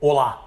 [0.00, 0.46] Olá!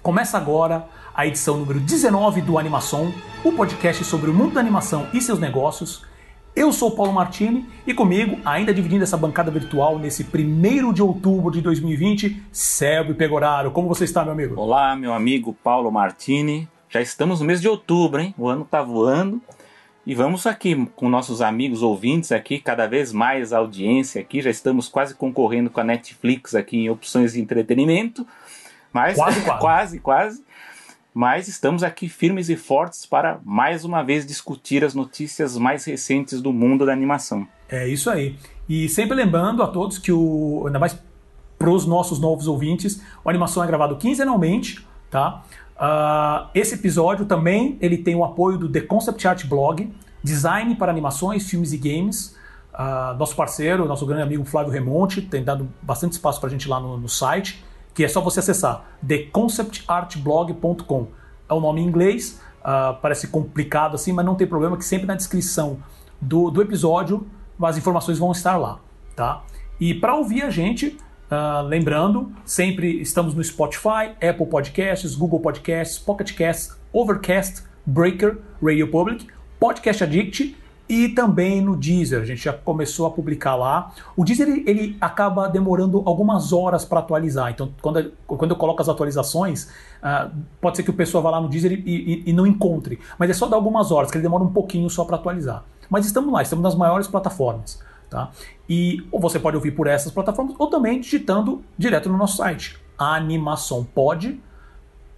[0.00, 5.08] Começa agora a edição número 19 do Animação, o podcast sobre o mundo da animação
[5.12, 6.06] e seus negócios.
[6.54, 11.50] Eu sou Paulo Martini e comigo, ainda dividindo essa bancada virtual nesse 1 de outubro
[11.50, 13.72] de 2020, Sérgio Pegoraro.
[13.72, 14.54] Como você está, meu amigo?
[14.60, 16.68] Olá, meu amigo Paulo Martini.
[16.88, 18.32] Já estamos no mês de outubro, hein?
[18.38, 19.42] O ano tá voando.
[20.06, 24.40] E vamos aqui com nossos amigos ouvintes aqui, cada vez mais audiência aqui.
[24.40, 28.24] Já estamos quase concorrendo com a Netflix aqui em opções de entretenimento.
[28.92, 29.58] Mas, Quase, quase.
[29.60, 30.44] quase, quase.
[31.14, 36.40] Mas estamos aqui firmes e fortes para mais uma vez discutir as notícias mais recentes
[36.40, 37.46] do mundo da animação.
[37.68, 38.36] É isso aí.
[38.68, 40.62] E sempre lembrando a todos que o.
[40.66, 40.98] Ainda mais
[41.58, 45.44] para os nossos novos ouvintes, o animação é gravado quinzenalmente, tá?
[45.76, 49.92] Ah, esse episódio também ele tem o apoio do The Concept Art Blog,
[50.24, 52.36] design para animações, filmes e games.
[52.72, 56.68] Ah, nosso parceiro, nosso grande amigo Flávio Remonte, tem dado bastante espaço para a gente
[56.68, 57.62] lá no, no site,
[57.94, 61.06] que é só você acessar theconceptartblog.com.
[61.48, 65.06] É o nome em inglês, ah, parece complicado assim, mas não tem problema, que sempre
[65.06, 65.78] na descrição
[66.20, 67.26] do, do episódio
[67.62, 68.80] as informações vão estar lá,
[69.14, 69.44] tá?
[69.78, 70.96] E para ouvir a gente,
[71.30, 78.88] ah, lembrando, sempre estamos no Spotify, Apple Podcasts, Google Podcasts, Pocket Casts, Overcast, Breaker, Radio
[78.88, 79.26] Public,
[79.58, 80.56] Podcast Addict
[80.94, 82.20] e também no Deezer.
[82.20, 83.94] A gente já começou a publicar lá.
[84.14, 87.50] O Deezer ele, ele acaba demorando algumas horas para atualizar.
[87.50, 89.70] Então, quando, quando eu coloco as atualizações,
[90.02, 90.28] ah,
[90.60, 92.98] pode ser que o pessoal vá lá no Deezer e, e- e não encontre.
[93.18, 95.64] Mas é só dar algumas horas, que ele demora um pouquinho só para atualizar.
[95.88, 97.80] Mas estamos lá, estamos nas maiores plataformas.
[98.10, 98.28] Tá?
[98.68, 102.78] E ou você pode ouvir por essas plataformas ou também digitando direto no nosso site.
[102.98, 104.38] Animaçãopod,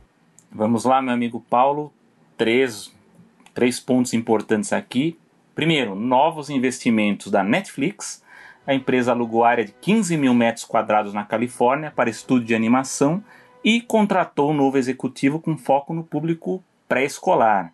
[0.53, 1.91] Vamos lá, meu amigo Paulo.
[2.37, 2.93] Três,
[3.55, 5.19] três pontos importantes aqui.
[5.55, 8.22] Primeiro, novos investimentos da Netflix.
[8.69, 13.25] A empresa alugou área de 15 mil metros quadrados na Califórnia para estúdio de animação
[13.65, 17.73] e contratou um novo executivo com foco no público pré-escolar.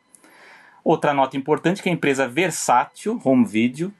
[0.85, 3.93] Outra nota importante é que a empresa Versátil Home Video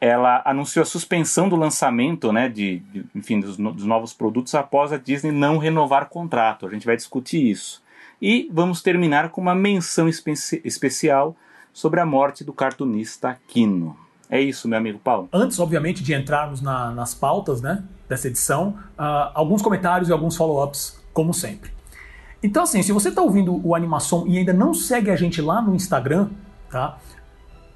[0.00, 4.90] ela anunciou a suspensão do lançamento né, de, de- enfim, dos, dos novos produtos após
[4.92, 6.66] a Disney não renovar o contrato.
[6.66, 7.82] A gente vai discutir isso.
[8.20, 11.36] E vamos terminar com uma menção especi- especial
[11.72, 13.96] sobre a morte do cartunista Quino.
[14.32, 15.28] É isso, meu amigo Paulo.
[15.30, 20.34] Antes, obviamente, de entrarmos na- nas pautas né, dessa edição, ah, alguns comentários e alguns
[20.36, 21.70] follow-ups, como sempre.
[22.42, 25.60] Então, assim, se você está ouvindo o Animação e ainda não segue a gente lá
[25.60, 26.30] no Instagram,
[26.70, 26.96] tá?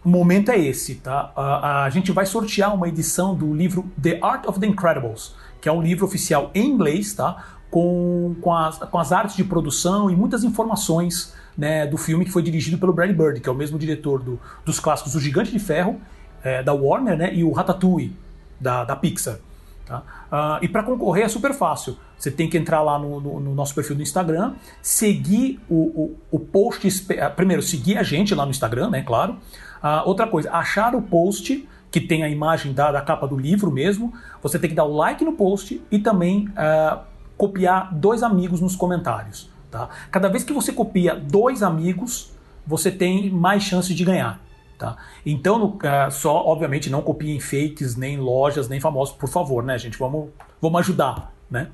[0.03, 1.31] O momento é esse, tá?
[1.37, 5.69] A, a gente vai sortear uma edição do livro The Art of the Incredibles, que
[5.69, 7.45] é um livro oficial em inglês, tá?
[7.71, 12.31] Com, com, as, com as artes de produção e muitas informações né, do filme que
[12.31, 15.50] foi dirigido pelo Brad Bird, que é o mesmo diretor do- dos clássicos O Gigante
[15.53, 16.00] de Ferro,
[16.47, 17.34] é, da Warner, né?
[17.34, 18.15] E o Ratatouille,
[18.61, 19.39] da, da Pixar.
[19.84, 20.03] Tá?
[20.31, 21.97] Ah, e para concorrer é super fácil.
[22.19, 26.17] Você tem que entrar lá no, no- no nosso perfil do Instagram, seguir o, o,
[26.37, 26.89] o post.
[27.21, 29.03] ah, Primeiro, seguir a gente lá no Instagram, né?
[29.03, 29.37] Claro.
[29.83, 33.71] Ah, outra coisa, achar o post que tem a imagem da, da capa do livro
[33.71, 34.13] mesmo.
[34.43, 37.03] Você tem que dar o like no post e também ah,
[37.37, 39.49] copiar dois amigos nos comentários.
[39.71, 39.89] Tá?
[40.11, 42.33] Cada vez que você copia dois amigos,
[42.67, 44.41] você tem mais chances de ganhar.
[44.78, 44.97] Tá?
[45.25, 49.78] Então, no- ah, só, obviamente, não copiem fakes, nem lojas, nem famosos, por favor, né,
[49.78, 49.98] gente?
[49.98, 50.28] Vamos,
[50.60, 51.69] vamos ajudar, né?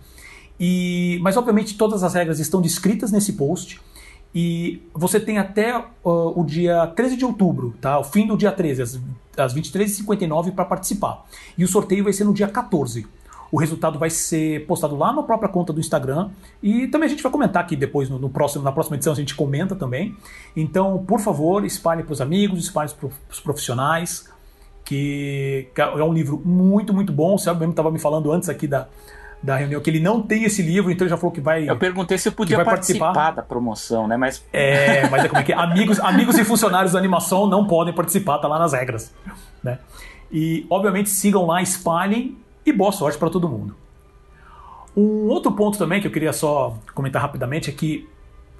[0.58, 3.80] E, mas, obviamente, todas as regras estão descritas nesse post.
[4.34, 7.98] E você tem até ah, o dia 13 de outubro, tá?
[7.98, 9.00] O fim do dia 13, às,
[9.36, 11.24] às 23h59, para participar.
[11.58, 13.06] E o sorteio vai ser no dia 14.
[13.52, 16.30] O resultado vai ser postado lá na própria conta do Instagram.
[16.62, 19.16] E também a gente vai comentar aqui depois, no, no próximo, na próxima edição, a
[19.16, 20.16] gente comenta também.
[20.56, 24.32] Então, por favor, espalhe para os amigos, espalhe para os profissionais.
[24.86, 27.34] Que, que é um livro muito, muito bom.
[27.34, 28.88] O Céu mesmo estava me falando antes aqui da,
[29.42, 31.68] da reunião que ele não tem esse livro, então ele já falou que vai.
[31.68, 33.30] Eu perguntei se eu podia participar, participar.
[33.32, 34.16] da promoção, né?
[34.16, 35.56] Mas É, mas é como é que é?
[35.56, 39.12] Amigos, amigos e funcionários da animação não podem participar, tá lá nas regras.
[39.62, 39.78] Né?
[40.30, 43.76] E, obviamente, sigam lá, espalhem e boa sorte para todo mundo.
[44.96, 48.08] Um outro ponto também que eu queria só comentar rapidamente é que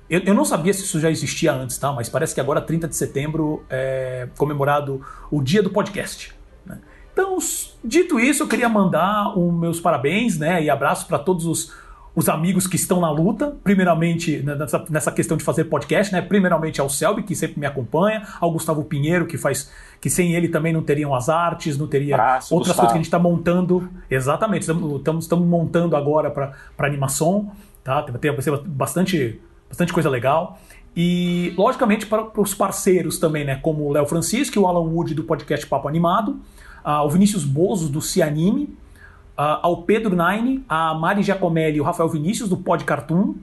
[0.09, 1.93] eu, eu não sabia se isso já existia antes, tá?
[1.93, 5.01] Mas parece que agora, 30 de setembro, é comemorado
[5.31, 6.35] o dia do podcast.
[6.67, 6.79] né?
[7.13, 7.39] Então,
[7.85, 11.73] dito isso, eu queria mandar os meus parabéns né, e abraços para todos os,
[12.15, 16.21] os amigos que estão na luta, primeiramente né, nessa, nessa questão de fazer podcast, né?
[16.21, 19.71] Primeiramente ao Selby, que sempre me acompanha, ao Gustavo Pinheiro, que faz.
[20.01, 22.89] que sem ele também não teriam as artes, não teria Braço, outras Gustavo.
[22.89, 23.89] coisas que a gente está montando.
[24.11, 27.51] Exatamente, estamos, estamos montando agora para animação,
[27.83, 28.03] tá?
[28.03, 30.59] Tem, tem bastante, bastante coisa legal.
[30.95, 33.57] E, logicamente, para, para os parceiros também, né?
[33.57, 36.41] Como o Léo Francisco e o Alan Wood do podcast Papo Animado,
[36.85, 38.77] uh, o Vinícius Bozo do Cianime,
[39.63, 43.35] ao Pedro Nine, a Mari Giacomelli e o Rafael Vinícius do Pod Cartoon.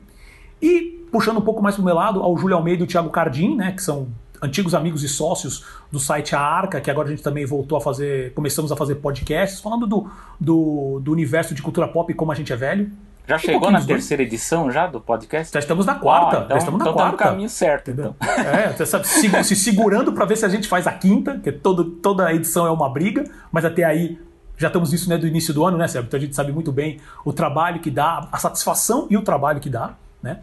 [0.62, 3.10] E, puxando um pouco mais para o meu lado, ao Júlio Almeida e o Thiago
[3.10, 3.72] Cardim, né?
[3.72, 4.07] Que são
[4.42, 7.81] antigos amigos e sócios do site A Arca, que agora a gente também voltou a
[7.81, 10.10] fazer, começamos a fazer podcasts, falando do,
[10.40, 12.90] do, do universo de cultura pop e como a gente é velho.
[13.28, 14.00] Já Um chegou na dos dois.
[14.00, 15.54] terceira edição já do podcast?
[15.54, 16.38] Já estamos na quarta.
[16.38, 17.25] Ah, então, já estamos na então tá quarta.
[17.25, 18.16] no caminho certo, então.
[18.22, 21.51] É, você sabe, se, se segurando para ver se a gente faz a quinta, que
[21.51, 24.18] todo, toda edição é uma briga, mas até aí
[24.59, 26.07] já estamos nisso né, do início do ano, né, Sérgio?
[26.07, 29.59] Então a gente sabe muito bem o trabalho que dá, a satisfação e o trabalho
[29.59, 30.41] que dá, né?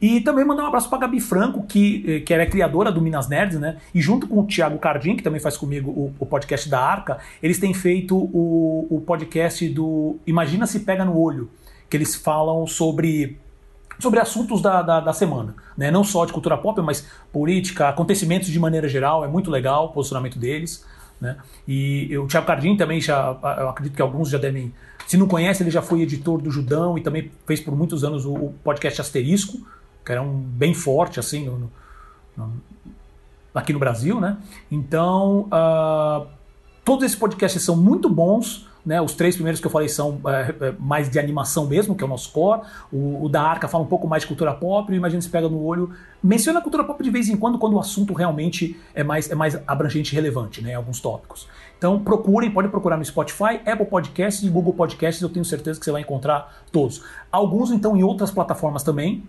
[0.00, 3.00] E também mandar um abraço para Gabi Franco, que, eh, que ela é criadora do
[3.00, 3.78] Minas Nerds, né?
[3.94, 7.18] E junto com o Thiago Cardim, que também faz comigo o, o podcast da Arca,
[7.42, 11.50] eles têm feito o, o podcast do Imagina se Pega no Olho,
[11.88, 13.38] que eles falam sobre
[13.98, 15.90] sobre assuntos da, da, da semana, né?
[15.90, 19.88] não só de cultura pop, mas política, acontecimentos de maneira geral, é muito legal o
[19.88, 20.84] posicionamento deles.
[21.20, 21.36] Né?
[21.66, 24.72] E o Thiago Cardim também já, eu acredito que alguns já devem,
[25.06, 28.24] se não conhece, ele já foi editor do Judão e também fez por muitos anos
[28.24, 29.58] o, o podcast Asterisco,
[30.04, 31.70] que era um bem forte assim no,
[32.36, 32.52] no,
[33.54, 34.36] aqui no Brasil, né?
[34.70, 36.26] Então, uh,
[36.84, 38.68] todos esses podcasts são muito bons.
[38.86, 42.04] Né, os três primeiros que eu falei são é, é, mais de animação mesmo, que
[42.04, 42.60] é o nosso core.
[42.92, 44.92] O, o, da Arca fala um pouco mais de cultura pop.
[44.92, 45.90] O Imagina se pega no olho.
[46.22, 49.34] Menciona a cultura pop de vez em quando, quando o assunto realmente é mais, é
[49.34, 51.48] mais abrangente e relevante, né, em alguns tópicos.
[51.76, 55.20] Então procurem, pode procurar no Spotify, Apple Podcasts e Google Podcasts.
[55.20, 57.02] Eu tenho certeza que você vai encontrar todos.
[57.32, 59.24] Alguns, então, em outras plataformas também.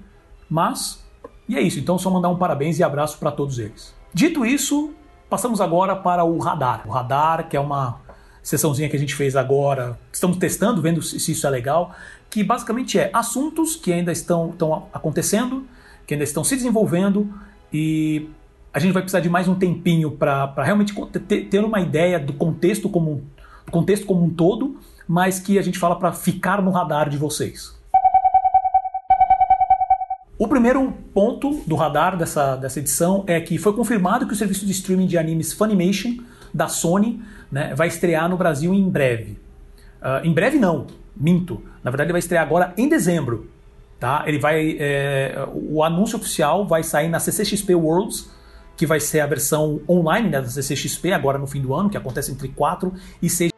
[0.48, 1.04] Mas,
[1.50, 1.80] e é isso.
[1.80, 3.96] Então, só mandar um parabéns e abraço para todos eles.
[4.14, 4.92] Dito isso,
[5.28, 6.84] passamos agora para o Radar.
[6.86, 8.06] O Radar, que é uma
[8.48, 11.94] sessãozinha que a gente fez agora, estamos testando, vendo se, isso é legal,
[12.30, 15.68] que basicamente é assuntos que ainda estão, estão acontecendo,
[16.06, 17.30] que ainda estão se desenvolvendo
[17.74, 18.30] e
[18.74, 20.94] a gente vai precisar de mais um tempinho para realmente
[21.28, 23.22] ter, ter uma ideia do contexto como,
[23.66, 27.18] do contexto como um todo, mas que a gente fala para ficar no radar de
[27.18, 27.76] vocês.
[30.40, 34.66] O primeiro ponto do radar dessa, dessa edição é que foi confirmado que o serviço
[34.66, 36.16] de streaming de animes Funimation
[36.58, 37.22] da Sony
[37.52, 39.40] né, vai estrear no Brasil em breve.
[40.02, 41.62] Uh, em breve não, minto.
[41.84, 43.50] Na verdade, ele vai estrear agora em dezembro.
[44.00, 44.24] Tá?
[44.26, 48.30] Ele vai, é, o anúncio oficial vai sair na CCXP Worlds,
[48.76, 51.98] que vai ser a versão online né, da CCXP agora no fim do ano, que
[51.98, 53.52] acontece entre 4 e 6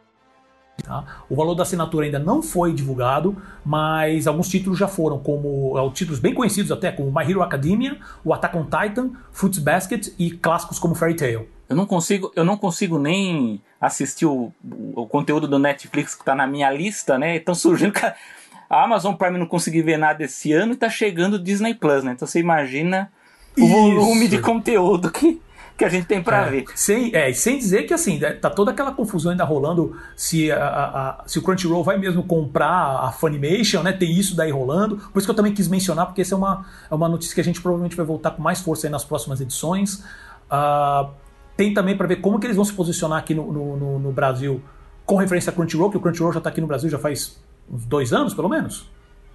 [0.82, 1.04] Tá?
[1.28, 5.90] O valor da assinatura ainda não foi divulgado, mas alguns títulos já foram, como é,
[5.90, 10.30] títulos bem conhecidos até, como My Hero Academia, o Attack on Titan, Fruits Basket e
[10.30, 11.46] clássicos como Fairy Tail.
[11.70, 14.52] Eu não consigo, eu não consigo nem assistir o,
[14.94, 17.36] o conteúdo do Netflix que está na minha lista, né?
[17.36, 17.92] Estão surgindo.
[18.68, 22.02] A Amazon Prime não consegui ver nada esse ano e está chegando o Disney Plus,
[22.02, 22.12] né?
[22.12, 23.10] Então você imagina
[23.56, 23.68] o Isso.
[23.68, 25.40] volume de conteúdo que,
[25.76, 26.64] que a gente tem para É, ver.
[26.74, 30.58] sem, é, sem dizer que assim, né, tá toda aquela confusão ainda rolando se, a,
[30.58, 33.92] a- se o Crunchyroll vai mesmo comprar a Funimation, né?
[33.92, 34.96] Tem isso daí rolando.
[35.12, 37.40] Por isso que eu também quis mencionar, porque essa é uma, é uma notícia que
[37.40, 40.04] a gente provavelmente vai voltar com mais força aí nas próximas edições.
[40.50, 41.08] Ah,
[41.60, 44.62] tem também para ver como que eles vão se posicionar aqui no, no- no- Brasil
[45.04, 47.38] com referência a Crunchyroll, que o Crunchyroll já está aqui no Brasil já faz
[47.70, 48.90] uns dois anos, pelo menos.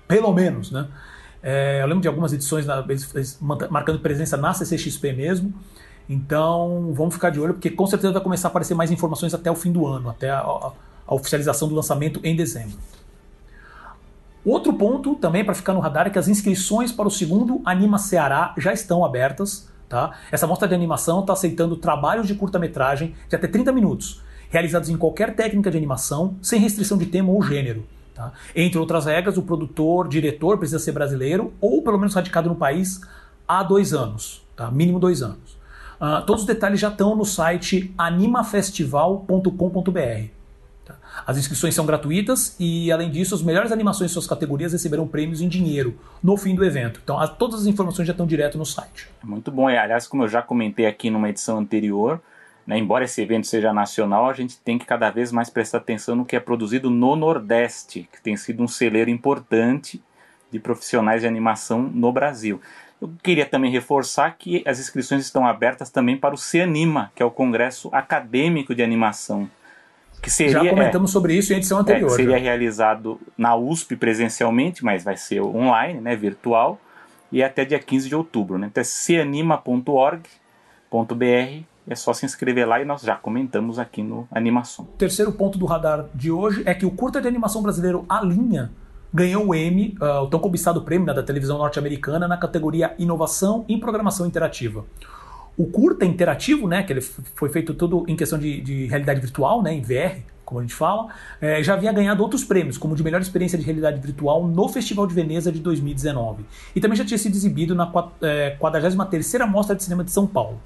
[0.08, 0.88] Pelo menos, né?
[1.44, 3.38] É, eu lembro de algumas edições na- eles-
[3.70, 5.54] marcando presença na CCXP mesmo.
[6.10, 9.52] Então vamos ficar de olho, porque com certeza vai começar a aparecer mais informações até
[9.52, 10.72] o fim do ano, até a, a-
[11.08, 12.76] a oficialização do lançamento em dezembro.
[14.44, 18.00] Outro ponto também para ficar no radar é que as inscrições para o segundo Anima
[18.00, 19.70] Ceará já estão abertas.
[19.88, 20.14] Tá?
[20.32, 24.98] Essa mostra de animação está aceitando trabalhos de curta-metragem de até 30 minutos, realizados em
[24.98, 27.86] qualquer técnica de animação, sem restrição de tema ou gênero.
[28.14, 28.34] tá?
[28.56, 33.00] Entre outras regras, o produtor, diretor precisa ser brasileiro ou pelo menos radicado no país
[33.48, 34.72] há dois anos, tá?
[34.72, 35.56] mínimo dois anos.
[36.00, 40.35] Ah, todos os detalhes já estão no site animafestival.com.br.
[41.26, 45.42] As inscrições são gratuitas e, além disso, as melhores animações em suas categorias receberão prêmios
[45.42, 47.00] em dinheiro no fim do evento.
[47.04, 49.08] Então, todas as informações já estão direto no site.
[49.24, 49.70] Muito bom.
[49.70, 52.22] E, aliás, como eu já comentei aqui numa edição anterior,
[52.66, 56.16] né, embora esse evento seja nacional, a gente tem que cada vez mais prestar atenção
[56.16, 60.02] no que é produzido no Nordeste, que tem sido um celeiro importante
[60.52, 62.60] de profissionais de animação no Brasil.
[63.02, 67.26] Eu queria também reforçar que as inscrições estão abertas também para o CEANIMA, que é
[67.26, 69.50] o Congresso Acadêmico de Animação,
[70.26, 72.10] Que seria, já comentamos é, sobre isso em edição anterior.
[72.12, 72.44] É, seria já.
[72.44, 76.82] realizado na USP presencialmente, mas vai ser online, né, virtual,
[77.32, 78.58] e até dia 15 de outubro.
[78.58, 78.66] Né?
[78.66, 80.26] Então é seanima.org.br,
[81.88, 84.86] é só se inscrever lá e nós já comentamos aqui no Animação.
[84.86, 88.20] O terceiro ponto do radar de hoje é que o curta de animação brasileiro A
[88.22, 88.72] Linha
[89.14, 93.64] ganhou o Emmy, uh, o tão cobiçado prêmio né, da televisão norte-americana, na categoria Inovação
[93.70, 94.86] em Programação Interativa.
[95.58, 99.62] O curta interativo, né, que ele foi feito todo em questão de, de realidade virtual,
[99.62, 101.08] né, em VR, como a gente fala,
[101.42, 105.08] é, já havia ganhado outros prêmios, como de melhor experiência de realidade virtual no Festival
[105.08, 106.46] de Veneza de 2019.
[106.76, 110.60] E também já tinha sido exibido na é, 43ª Mostra de Cinema de São Paulo.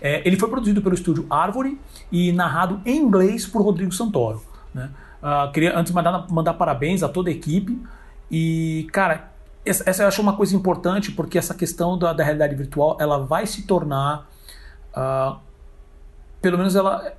[0.00, 1.78] É, ele foi produzido pelo estúdio Árvore
[2.12, 4.42] e narrado em inglês por Rodrigo Santoro.
[4.72, 4.90] Né?
[5.22, 7.80] Uh, queria antes mandar, mandar parabéns a toda a equipe.
[8.30, 9.32] E, cara,
[9.66, 13.46] essa, eu acho uma coisa importante porque essa questão da, da realidade virtual ela vai
[13.46, 14.30] se tornar.
[14.96, 15.38] Uh,
[16.40, 17.12] pelo menos ela.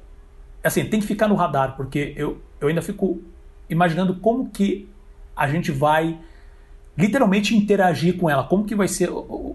[0.64, 3.22] Assim, tem que ficar no radar, porque eu, eu ainda fico
[3.70, 4.90] imaginando como que
[5.36, 6.20] a gente vai
[6.98, 9.10] literalmente interagir com ela, como que vai ser,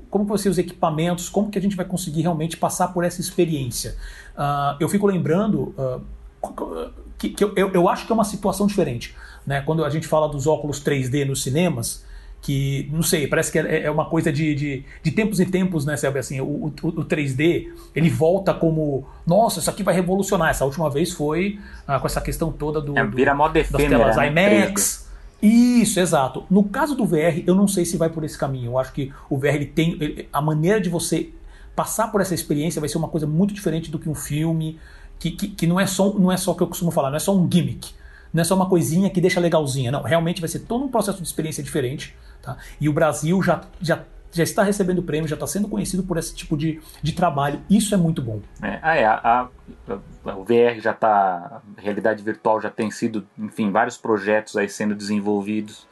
[0.09, 3.21] como que ser os equipamentos, como que a gente vai conseguir realmente passar por essa
[3.21, 3.97] experiência.
[4.37, 9.15] Uh, eu fico lembrando uh, que, que eu, eu, acho que é uma situação diferente,
[9.45, 9.61] né?
[9.61, 12.05] Quando a gente fala dos óculos 3D nos cinemas,
[12.43, 15.87] que, não sei, parece que é, é uma coisa de, de, de, tempos em tempos,
[15.87, 20.51] né, sabe, assim, o, o, o, 3D, ele volta como, nossa, isso aqui vai revolucionar,
[20.51, 24.17] essa última vez foi ah, com essa questão toda do, é, vira do, das telas
[24.17, 24.27] né?
[24.27, 25.09] IMAX,
[25.41, 26.45] isso, exato.
[26.49, 28.71] No caso do VR, eu não sei se vai por esse caminho.
[28.71, 31.31] Eu acho que o VR ele tem ele, a maneira de você
[31.75, 34.79] passar por essa experiência vai ser uma coisa muito diferente do que um filme,
[35.19, 37.17] que, que, que não é só não é só o que eu costumo falar, não
[37.17, 37.93] é só um gimmick,
[38.33, 39.91] não é só uma coisinha que deixa legalzinha.
[39.91, 42.15] Não, realmente vai ser todo um processo de experiência diferente.
[42.43, 42.57] Tá?
[42.81, 46.35] E o Brasil já, já já está recebendo prêmio, já está sendo conhecido por esse
[46.35, 47.61] tipo de, de trabalho.
[47.69, 48.41] Isso é muito bom.
[48.63, 49.49] É, ah, é, a,
[49.87, 54.69] a, o VR já está, a realidade virtual já tem sido, enfim, vários projetos aí
[54.69, 55.87] sendo desenvolvidos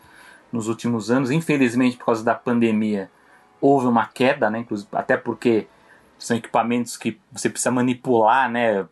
[0.50, 1.30] nos últimos anos.
[1.30, 3.10] Infelizmente, por causa da pandemia,
[3.60, 5.66] houve uma queda, né, inclusive, até porque
[6.20, 8.86] são equipamentos que você precisa manipular, né,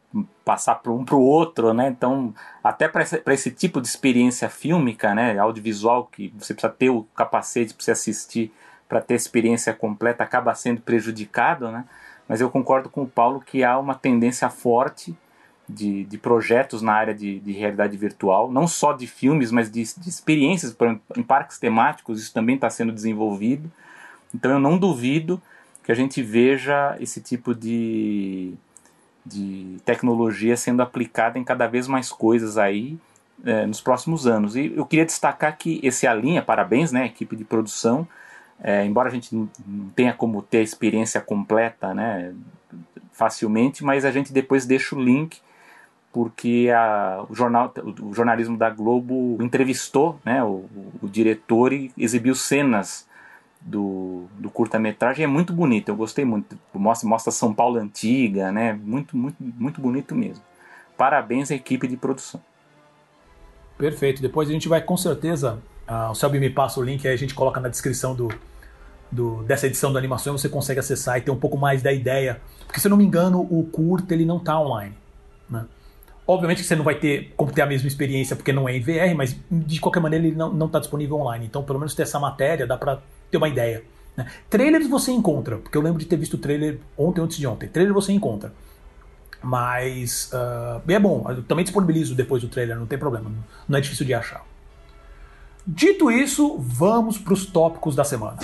[0.45, 4.49] passar para um para o outro, né, então até para esse, esse tipo de experiência
[4.49, 8.53] fílmica, né, audiovisual, que você precisa ter o capacete para você assistir
[8.89, 11.85] para ter experiência completa acaba sendo prejudicado, né?
[12.27, 15.17] Mas eu concordo com o Paulo que há uma tendência forte
[15.69, 19.83] de, de projetos na área de, de, realidade virtual, não só de filmes, mas de,
[19.83, 20.75] de experiências
[21.17, 23.71] em parques temáticos, isso também está sendo desenvolvido.
[24.35, 25.41] Então eu não duvido
[25.89, 28.53] que a gente veja esse tipo de,
[29.25, 32.99] de tecnologia sendo aplicada em cada vez mais coisas aí
[33.43, 34.55] é, nos próximos anos.
[34.55, 38.07] E eu queria destacar que esse Alinha, parabéns, né, equipe de produção,
[38.63, 39.49] é, embora a gente não
[39.97, 42.35] tenha como ter a experiência completa né,
[43.11, 45.41] facilmente, mas a gente depois deixa o link
[46.13, 50.67] porque a, o, jornal, o jornalismo da Globo entrevistou né, o,
[51.01, 53.08] o diretor e exibiu cenas
[53.61, 55.25] do, do curta-metragem.
[55.25, 56.59] É muito bonito, eu gostei muito.
[56.75, 58.73] Mostra, mostra São Paulo antiga, né?
[58.73, 60.43] muito, muito, muito bonito mesmo.
[60.97, 62.41] Parabéns à equipe de produção.
[63.77, 64.21] Perfeito.
[64.21, 65.61] Depois a gente vai com certeza.
[65.89, 68.29] Uh, o Selby me passa o link aí a gente coloca na descrição do,
[69.11, 72.41] do, dessa edição do animação você consegue acessar e ter um pouco mais da ideia.
[72.67, 74.95] Porque, se eu não me engano, o curta ele não está online.
[75.49, 75.65] Né?
[76.27, 78.81] Obviamente que você não vai ter como ter a mesma experiência porque não é em
[78.81, 81.47] VR, mas de qualquer maneira ele não está disponível online.
[81.47, 83.85] Então, pelo menos ter essa matéria dá para ter uma ideia.
[84.17, 84.27] Né?
[84.51, 87.69] Trailers você encontra, porque eu lembro de ter visto o trailer ontem antes de ontem.
[87.69, 88.53] Trailer você encontra.
[89.43, 93.31] Mas uh, é bom, eu também disponibilizo depois do trailer, não tem problema,
[93.69, 94.45] não é difícil de achar.
[95.65, 98.39] Dito isso, vamos para os tópicos da semana.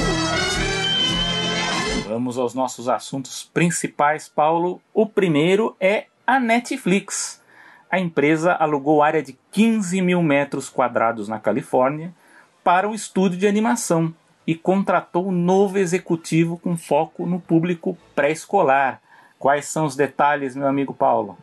[2.06, 4.80] Vamos aos nossos assuntos principais, Paulo.
[4.92, 7.42] O primeiro é a Netflix.
[7.90, 12.14] A empresa alugou área de 15 mil metros quadrados na Califórnia
[12.62, 14.14] para um estúdio de animação
[14.46, 19.00] e contratou um novo executivo com foco no público pré-escolar.
[19.38, 21.36] Quais são os detalhes, meu amigo Paulo?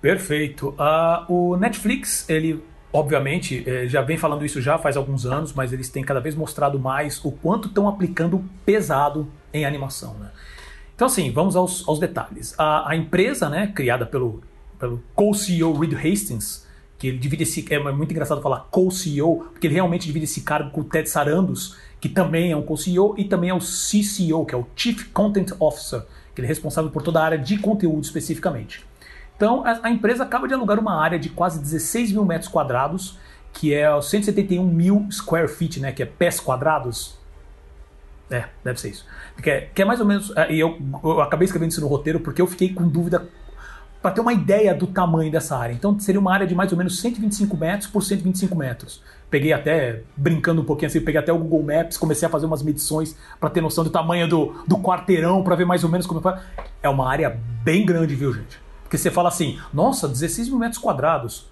[0.00, 0.70] Perfeito.
[0.70, 5.72] Uh, o Netflix ele obviamente, é, já vem falando isso já faz alguns anos, mas
[5.72, 10.14] eles têm cada vez mostrado mais o quanto estão aplicando pesado em animação.
[10.14, 10.30] Né?
[10.94, 12.54] Então, assim, vamos aos, aos detalhes.
[12.58, 14.42] A, a, empresa, né, criada pelo,
[14.78, 16.66] pelo co-CEO Reed Hastings,
[16.98, 17.66] que ele divide esse.
[17.72, 21.76] É muito engraçado falar co-CEO, porque ele realmente divide esse cargo com o Ted Sarandos,
[22.02, 25.52] que também é um co-CEO, e também é o CCO, que é o Chief Content
[25.60, 26.02] Officer,
[26.34, 28.84] que ele é responsável por toda a área de conteúdo especificamente.
[29.36, 33.16] Então, a, a empresa acaba de alugar uma área de quase 16 mil metros quadrados,
[33.52, 37.16] que é 171 mil square feet, né, que é pés quadrados.
[38.28, 39.06] É, deve ser isso.
[39.40, 40.36] Que é, que é mais ou menos.
[40.36, 43.28] É, e eu, eu acabei escrevendo isso no roteiro porque eu fiquei com dúvida
[44.02, 45.72] para ter uma ideia do tamanho dessa área.
[45.72, 49.00] Então seria uma área de mais ou menos 125 metros por 125 metros.
[49.30, 52.62] Peguei até, brincando um pouquinho assim, peguei até o Google Maps, comecei a fazer umas
[52.62, 56.28] medições para ter noção do tamanho do, do quarteirão, para ver mais ou menos como
[56.28, 56.42] é.
[56.82, 58.60] É uma área bem grande, viu, gente?
[58.82, 61.50] Porque você fala assim, nossa, 16 mil metros quadrados.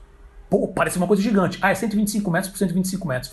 [0.51, 1.59] Pô, parece uma coisa gigante.
[1.63, 3.33] Ah, é 125 metros por 125 metros.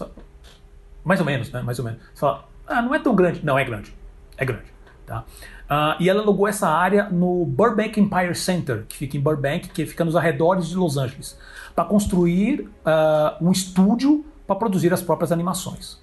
[1.04, 1.62] Mais ou menos, né?
[1.62, 2.00] Mais ou menos.
[2.14, 3.44] Você fala, ah, não é tão grande.
[3.44, 3.94] Não, é grande.
[4.38, 4.72] É grande.
[5.06, 5.26] Tá?
[5.70, 9.86] Uh, e ela alugou essa área no Burbank Empire Center, que fica em Burbank, que
[9.86, 11.38] fica nos arredores de Los Angeles,
[11.76, 16.00] para construir uh, um estúdio para produzir as próprias animações.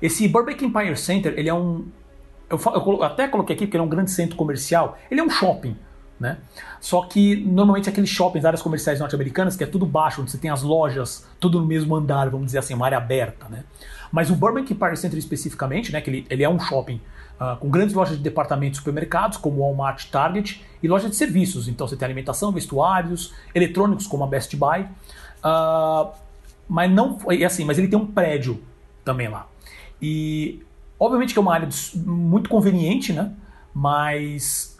[0.00, 1.86] Esse Burbank Empire Center, ele é um.
[2.48, 4.96] Eu, eu, até coloquei aqui porque ele é um grande centro comercial.
[5.10, 5.76] Ele é um shopping,
[6.20, 6.38] né?
[6.80, 10.50] Só que normalmente aqueles shoppings, áreas comerciais norte-americanas, que é tudo baixo, onde você tem
[10.50, 13.64] as lojas, tudo no mesmo andar, vamos dizer assim, uma área aberta, né?
[14.12, 17.00] Mas o Burbank Empire Center especificamente, né, que ele, ele é um shopping
[17.40, 21.68] uh, com grandes lojas de departamentos supermercados, como Walmart, Target, e lojas de serviços.
[21.68, 24.82] Então você tem alimentação, vestuários, eletrônicos, como a Best Buy.
[25.44, 26.12] Uh,
[26.68, 28.62] mas não e assim, mas ele tem um prédio
[29.04, 29.46] também lá.
[30.00, 30.62] E
[30.98, 33.32] obviamente que é uma área muito conveniente, né?
[33.74, 34.78] Mas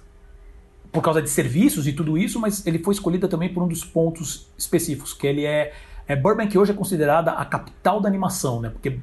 [0.91, 3.83] por causa de serviços e tudo isso, mas ele foi escolhida também por um dos
[3.83, 5.73] pontos específicos, que ele é
[6.07, 8.71] é, Burbank hoje é considerada a capital da animação, né?
[8.71, 8.99] Porque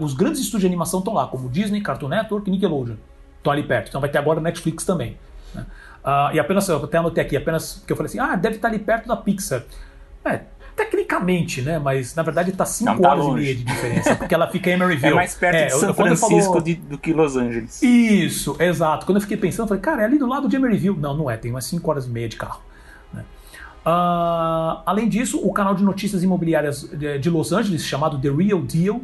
[0.00, 2.96] os grandes estúdios de animação estão lá, como Disney, Cartoon Network e Nickelodeon.
[3.36, 3.88] Estão ali perto.
[3.88, 5.16] Então vai ter agora Netflix também.
[5.54, 5.64] Né?
[6.04, 8.68] Uh, e apenas, eu até anotei aqui, apenas porque eu falei assim, ah, deve estar
[8.68, 9.62] ali perto da Pixar.
[10.24, 10.40] É,
[10.76, 11.78] tecnicamente, né?
[11.78, 13.40] Mas na verdade está 5 tá horas longe.
[13.40, 15.12] e meia de diferença, porque ela fica em Emeryville.
[15.12, 16.60] É mais perto é, de São Francisco falou...
[16.60, 17.82] de, do que Los Angeles.
[17.82, 19.06] Isso, exato.
[19.06, 20.98] Quando eu fiquei pensando, eu falei, cara, é ali do lado de Emeryville.
[20.98, 22.60] Não, não é, tem umas 5 horas e meia de carro.
[23.86, 26.88] Uh, além disso, o canal de notícias imobiliárias
[27.20, 29.00] de Los Angeles, chamado The Real Deal,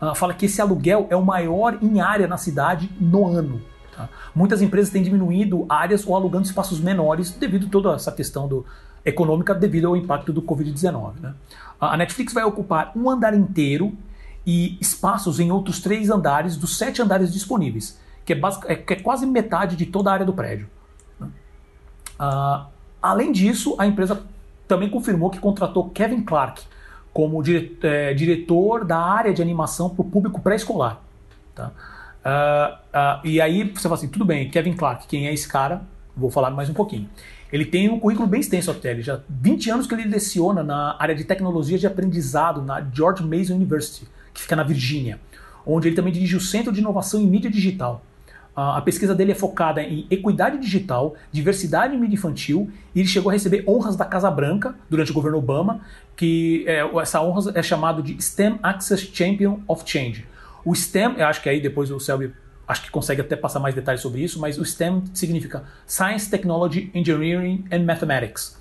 [0.00, 3.60] uh, fala que esse aluguel é o maior em área na cidade no ano.
[3.96, 4.08] Tá?
[4.34, 8.64] Muitas empresas têm diminuído áreas ou alugando espaços menores devido a toda essa questão do,
[9.04, 11.20] econômica devido ao impacto do Covid-19.
[11.20, 11.34] Né?
[11.80, 13.96] A Netflix vai ocupar um andar inteiro
[14.46, 18.96] e espaços em outros três andares dos sete andares disponíveis, que é, é, que é
[18.96, 20.68] quase metade de toda a área do prédio.
[21.18, 21.28] Né?
[22.18, 22.66] Uh,
[23.00, 24.22] Além disso, a empresa
[24.66, 26.62] também confirmou que contratou Kevin Clark
[27.12, 31.00] como dire é, diretor da área de animação para o público pré-escolar.
[31.54, 31.72] Tá?
[32.24, 35.82] Uh, uh, e aí você fala assim, tudo bem, Kevin Clark, quem é esse cara?
[36.16, 37.08] Vou falar mais um pouquinho.
[37.52, 40.96] Ele tem um currículo bem extenso até, ele já 20 anos que ele leciona na
[40.98, 45.18] área de tecnologia de aprendizado na George Mason University, que fica na Virgínia,
[45.66, 48.00] onde ele também dirige o Centro de Inovação em Mídia Digital.
[48.60, 53.32] A pesquisa dele é focada em equidade digital, diversidade mídia infantil, e ele chegou a
[53.32, 55.80] receber honras da Casa Branca durante o governo Obama,
[56.16, 60.26] que é, essa honra é chamado de STEM Access Champion of Change.
[60.64, 62.32] O STEM, eu acho que aí depois o Selby
[62.66, 66.90] acho que consegue até passar mais detalhes sobre isso, mas o STEM significa Science, Technology,
[66.92, 68.57] Engineering and Mathematics.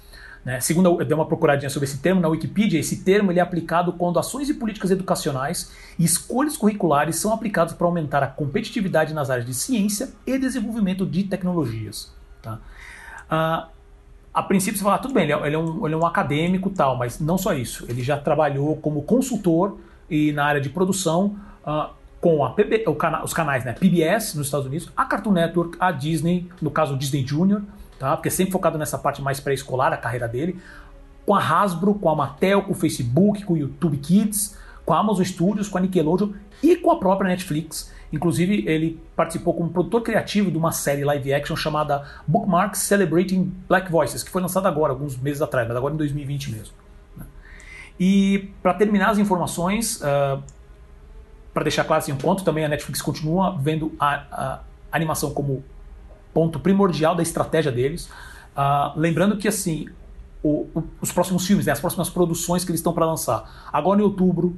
[0.48, 0.62] Né?
[0.62, 3.92] Segundo eu dei uma procuradinha sobre esse termo na Wikipedia, esse termo ele é aplicado
[3.92, 9.30] quando ações e políticas educacionais e escolhas curriculares são aplicados para aumentar a competitividade nas
[9.30, 12.14] áreas de ciência e desenvolvimento de tecnologias.
[12.42, 12.60] Tá?
[13.30, 13.68] Ah,
[14.34, 16.06] a princípio você fala, ah, tudo bem, ele é, ele é, um, ele é um
[16.06, 17.86] acadêmico tal, mas não só isso.
[17.90, 19.78] Ele já trabalhou como consultor
[20.10, 21.90] e na área de produção uh,
[22.22, 25.92] com a PB, cana, os canais né, PBS nos Estados Unidos, a Cartoon Network, a
[25.92, 27.62] Disney, no caso Disney Junior,
[27.98, 28.16] tá?
[28.16, 30.60] porque é sempre focado nessa parte mais pré-escolar, a carreira dele,
[31.26, 35.00] com a Hasbro, com a Mattel, com o Facebook, com o YouTube Kids, com a
[35.00, 36.32] Amazon Studios, com a Nickelodeon
[36.64, 37.92] e com a própria Netflix.
[38.12, 43.92] Inclusive, ele participou como produtor criativo de uma série live action chamada Bookmarks Celebrating Black
[43.92, 46.74] Voices, que foi lançada agora, alguns meses atrás, mas agora em 2020 mesmo.
[47.18, 47.26] Né?
[48.00, 50.42] E para terminar as informações, uh,
[51.54, 55.64] para deixar claro assim, enquanto também a Netflix continua vendo a, a animação como
[56.38, 58.12] ponto primordial da estratégia deles.
[58.56, 59.88] Uh, lembrando que assim,
[60.44, 63.68] o, o, os próximos filmes, né, as próximas produções que eles estão para lançar.
[63.74, 64.56] Agora em outubro,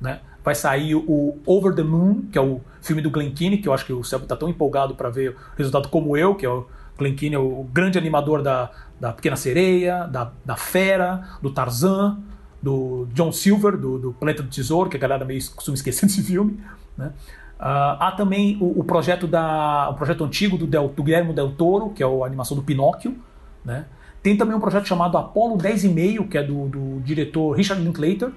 [0.00, 3.68] né, vai sair o Over the Moon, que é o filme do Glen Keane, que
[3.68, 6.44] eu acho que o Celso está tão empolgado para ver o resultado como eu, que
[6.44, 6.66] é o
[6.98, 12.18] Glen Keane, é o grande animador da, da Pequena Sereia, da, da Fera, do Tarzan,
[12.60, 16.24] do John Silver, do, do Planeta do Tesouro, que a galera meio costuma esquecer desse
[16.24, 16.60] filme.
[16.98, 17.12] Né?
[17.58, 21.52] Uh, há também o, o, projeto da, o projeto antigo do, Del, do Guilherme Del
[21.52, 23.16] Toro, que é a animação do Pinóquio.
[23.64, 23.86] Né?
[24.22, 28.30] Tem também um projeto chamado Apollo 10,5, que é do, do diretor Richard Linklater.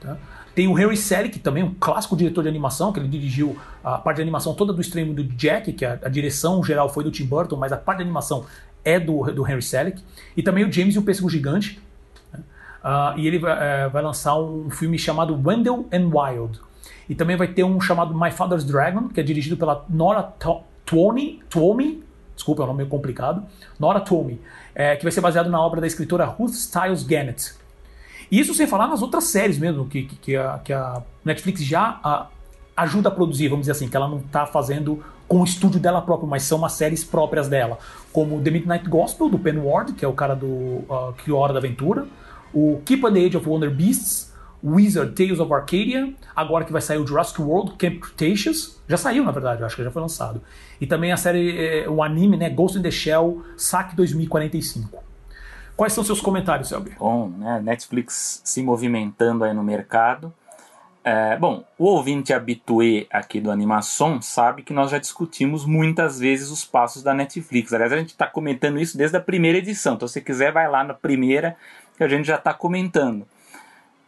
[0.00, 0.16] Tá?
[0.54, 4.16] Tem o Harry Selick, também um clássico diretor de animação, que ele dirigiu a parte
[4.16, 7.26] de animação toda do extremo do Jack, que a, a direção geral foi do Tim
[7.26, 8.44] Burton, mas a parte de animação
[8.84, 10.02] é do, do Henry Selick.
[10.36, 11.80] E também o James e o Pêssego Gigante.
[12.32, 12.40] Né?
[12.84, 16.60] Uh, e ele vai, uh, vai lançar um filme chamado Wendell and Wild.
[17.08, 20.22] E também vai ter um chamado My Father's Dragon, que é dirigido pela Nora
[20.84, 23.42] Twomey, Twomey desculpa, é um nome meio complicado,
[23.78, 24.40] Nora Tomey,
[24.74, 27.54] é, que vai ser baseado na obra da escritora Ruth Stiles Gannett.
[28.30, 32.00] Isso sem falar nas outras séries mesmo, que, que, que, a, que a, Netflix já
[32.02, 32.28] a,
[32.76, 36.02] ajuda a produzir, vamos dizer assim, que ela não está fazendo com o estúdio dela
[36.02, 37.78] próprio, mas são umas séries próprias dela,
[38.12, 41.52] como The Midnight Gospel, do Pen Ward, que é o cara do uh, que Hora
[41.52, 42.06] da Aventura,
[42.52, 44.33] o Keep on the Age of Wonder Beasts,
[44.64, 49.22] Wizard Tales of Arcadia, agora que vai sair o Jurassic World Camp Cretaceous, já saiu
[49.22, 50.40] na verdade, acho que já foi lançado.
[50.80, 55.04] E também a série, o anime, né, Ghost in the Shell, Saque 2045.
[55.76, 56.94] Quais são seus comentários, Selby?
[56.98, 60.32] Bom, né, Netflix se movimentando aí no mercado.
[61.02, 66.50] É, bom, o ouvinte habituê aqui do Animação sabe que nós já discutimos muitas vezes
[66.50, 67.74] os passos da Netflix.
[67.74, 69.94] Aliás, a gente está comentando isso desde a primeira edição.
[69.94, 71.56] Então, se quiser, vai lá na primeira
[71.98, 73.26] que a gente já está comentando.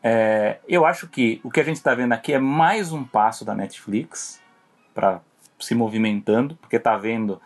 [0.08, 3.44] É, eu acho que o que a gente está vendo aqui é mais um passo
[3.44, 4.40] da Netflix
[4.94, 5.20] para
[5.58, 7.40] se movimentando, porque está vendo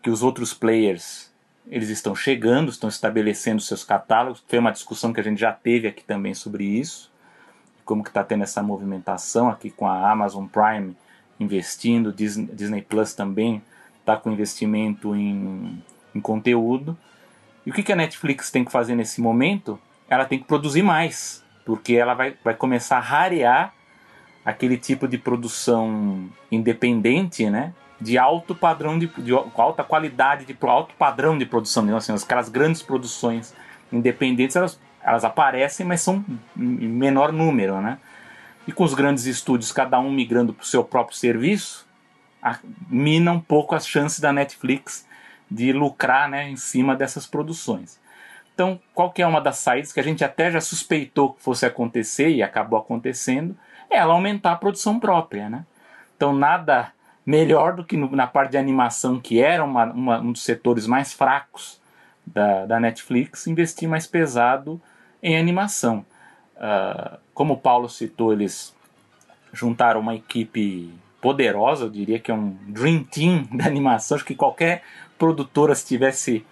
[0.00, 1.30] que os outros players
[1.70, 4.42] eles estão chegando, estão estabelecendo seus catálogos.
[4.48, 7.10] Foi uma discussão que a gente já teve aqui também sobre isso
[7.88, 10.94] como que está tendo essa movimentação aqui com a Amazon Prime
[11.40, 13.62] investindo, Disney, Disney Plus também
[14.00, 15.82] está com investimento em,
[16.14, 16.98] em conteúdo.
[17.64, 19.80] E o que, que a Netflix tem que fazer nesse momento?
[20.06, 23.74] Ela tem que produzir mais, porque ela vai, vai começar a rarear
[24.42, 27.74] aquele tipo de produção independente, né?
[28.00, 32.80] De alto padrão de, de alta qualidade, de alto padrão de produção, assim, aquelas grandes
[32.80, 33.54] produções
[33.92, 36.24] independentes, elas elas aparecem, mas são
[36.56, 37.98] em menor número, né?
[38.66, 41.86] E com os grandes estúdios, cada um migrando para o seu próprio serviço,
[42.88, 45.06] mina um pouco as chances da Netflix
[45.50, 47.97] de lucrar né, em cima dessas produções.
[48.58, 51.64] Então, qual que é uma das saídas que a gente até já suspeitou que fosse
[51.64, 53.56] acontecer e acabou acontecendo?
[53.88, 55.64] É ela aumentar a produção própria, né?
[56.16, 56.90] Então, nada
[57.24, 60.88] melhor do que no, na parte de animação, que era uma, uma, um dos setores
[60.88, 61.80] mais fracos
[62.26, 64.80] da, da Netflix, investir mais pesado
[65.22, 66.04] em animação.
[66.56, 68.74] Uh, como o Paulo citou, eles
[69.52, 74.16] juntaram uma equipe poderosa, eu diria que é um dream team da animação.
[74.16, 74.82] Acho que qualquer
[75.16, 76.44] produtora, se tivesse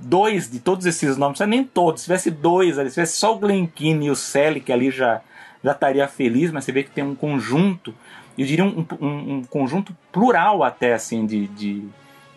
[0.00, 3.66] dois de todos esses nomes, nem todos, se tivesse dois, se tivesse só o Glen
[3.66, 5.20] Keane e o Selick ali já,
[5.62, 7.94] já estaria feliz, mas você vê que tem um conjunto,
[8.36, 11.88] eu diria um, um, um conjunto plural até assim de, de,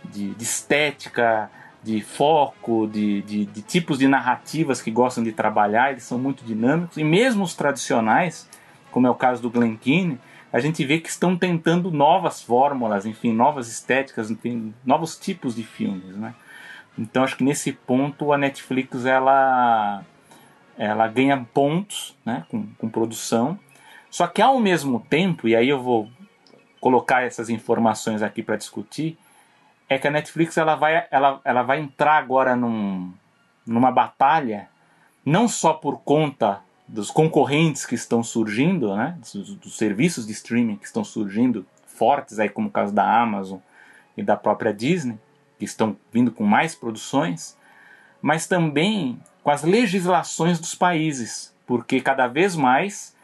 [0.05, 1.49] de, de estética,
[1.83, 6.43] de foco, de, de, de, tipos de narrativas que gostam de trabalhar, eles são muito
[6.43, 8.47] dinâmicos, e mesmo os tradicionais,
[8.91, 10.19] como é o caso do Glen Keane,
[10.53, 15.63] a gente vê que estão tentando novas fórmulas, enfim, novas estéticas, enfim, novos tipos de
[15.63, 16.35] filmes, né?
[16.97, 20.03] Então acho que nesse ponto a Netflix ela,
[20.77, 23.57] ela ganha pontos né, com, com produção,
[24.09, 26.09] só que ao mesmo tempo, e aí eu vou
[26.81, 29.17] colocar essas informações aqui para discutir,
[29.87, 33.13] é que a Netflix ela vai, ela, ela vai entrar agora num,
[33.65, 34.69] numa batalha,
[35.25, 40.75] não só por conta dos concorrentes que estão surgindo, né, dos, dos, serviços de streaming
[40.75, 43.59] que estão surgindo fortes, aí como o caso da Amazon
[44.17, 45.17] e da própria Disney,
[45.61, 47.55] que estão vindo com mais produções,
[48.19, 53.15] mas também com as legislações dos países, porque cada vez mais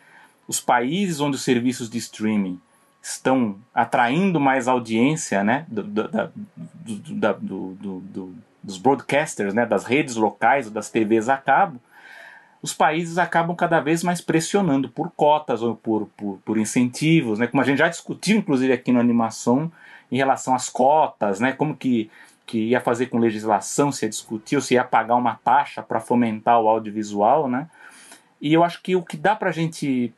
[0.47, 2.62] os países onde os serviços de streaming
[3.02, 6.08] estão atraindo mais audiência né, do, do,
[7.41, 11.82] do, do, dos broadcasters, né, das redes locais, das TVs a cabo,
[12.62, 17.47] os países acabam cada vez mais pressionando por cotas ou por, por, por incentivos, né,
[17.47, 19.71] como a gente já discutiu, inclusive, aqui no Animação,
[20.12, 22.10] em relação às cotas, né, como que,
[22.46, 26.60] que ia fazer com legislação, se ia discutir, se ia pagar uma taxa para fomentar
[26.60, 27.67] o audiovisual, né,
[28.39, 30.13] e eu acho que o que dá para a gente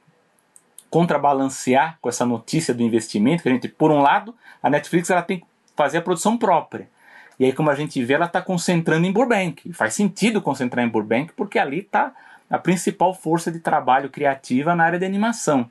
[0.89, 5.21] contrabalancear com essa notícia do investimento, que a gente, por um lado, a Netflix ela
[5.21, 6.89] tem que fazer a produção própria.
[7.39, 9.71] E aí, como a gente vê, ela está concentrando em Burbank.
[9.71, 12.11] Faz sentido concentrar em Burbank, porque ali está
[12.49, 15.69] a principal força de trabalho criativa na área de animação.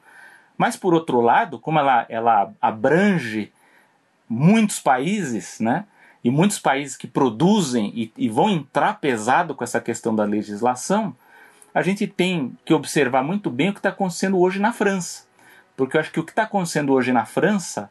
[0.57, 3.53] Mas, por outro lado, como ela, ela abrange
[4.29, 5.85] muitos países, né?
[6.23, 11.17] E muitos países que produzem e, e vão entrar pesado com essa questão da legislação,
[11.73, 15.27] a gente tem que observar muito bem o que está acontecendo hoje na França.
[15.77, 17.91] Porque eu acho que o que está acontecendo hoje na França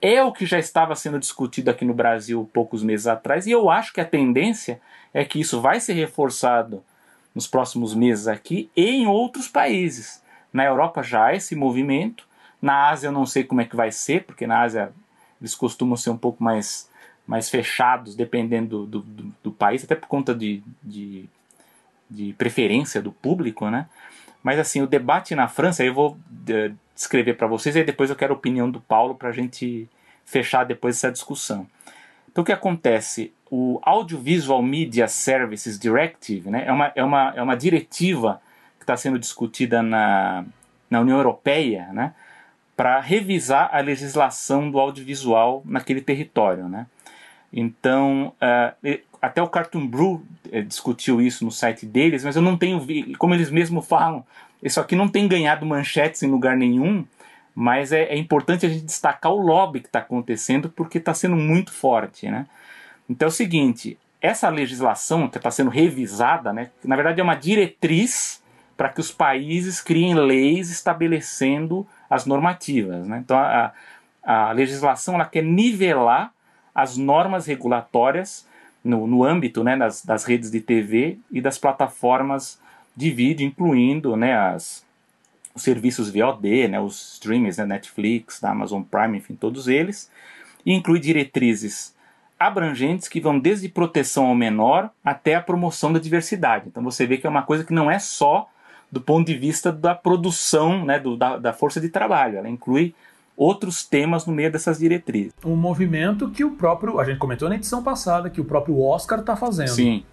[0.00, 3.68] é o que já estava sendo discutido aqui no Brasil poucos meses atrás, e eu
[3.68, 4.80] acho que a tendência
[5.12, 6.82] é que isso vai ser reforçado
[7.34, 10.22] nos próximos meses aqui e em outros países.
[10.52, 12.26] Na Europa já há esse movimento,
[12.62, 14.92] na Ásia eu não sei como é que vai ser, porque na Ásia
[15.40, 16.90] eles costumam ser um pouco mais,
[17.26, 21.28] mais fechados, dependendo do, do, do país, até por conta de, de
[22.08, 23.86] de preferência do público, né?
[24.42, 28.16] Mas assim, o debate na França, eu vou uh, descrever para vocês e depois eu
[28.16, 29.88] quero a opinião do Paulo para a gente
[30.24, 31.66] fechar depois essa discussão.
[32.30, 33.32] Então o que acontece?
[33.50, 38.40] O Audiovisual Media Services Directive né, é, uma, é, uma, é uma diretiva
[38.78, 40.44] que está sendo discutida na,
[40.88, 42.14] na União Europeia né,
[42.78, 46.68] para revisar a legislação do audiovisual naquele território.
[46.68, 46.86] Né?
[47.52, 52.56] Então, uh, até o Cartoon Brew uh, discutiu isso no site deles, mas eu não
[52.56, 52.80] tenho
[53.18, 54.24] como eles mesmos falam,
[54.62, 57.04] isso aqui não tem ganhado manchetes em lugar nenhum,
[57.52, 61.34] mas é, é importante a gente destacar o lobby que está acontecendo porque está sendo
[61.34, 62.30] muito forte.
[62.30, 62.46] Né?
[63.10, 67.34] Então é o seguinte, essa legislação que está sendo revisada, né, na verdade é uma
[67.34, 68.40] diretriz
[68.76, 73.06] para que os países criem leis estabelecendo as normativas.
[73.06, 73.18] Né?
[73.24, 73.72] Então a,
[74.22, 76.32] a legislação ela quer nivelar
[76.74, 78.46] as normas regulatórias
[78.84, 82.60] no, no âmbito né, das, das redes de TV e das plataformas
[82.96, 84.84] de vídeo, incluindo né, as,
[85.54, 90.10] os serviços VOD, né, os streamers, né, Netflix, da Amazon Prime, enfim, todos eles,
[90.64, 91.94] e inclui diretrizes
[92.38, 96.68] abrangentes que vão desde proteção ao menor até a promoção da diversidade.
[96.68, 98.48] Então você vê que é uma coisa que não é só
[98.90, 102.94] do ponto de vista da produção, né, do, da, da força de trabalho, ela inclui
[103.36, 105.32] outros temas no meio dessas diretrizes.
[105.44, 109.20] Um movimento que o próprio, a gente comentou na edição passada, que o próprio Oscar
[109.20, 109.68] está fazendo.
[109.68, 110.04] Sim.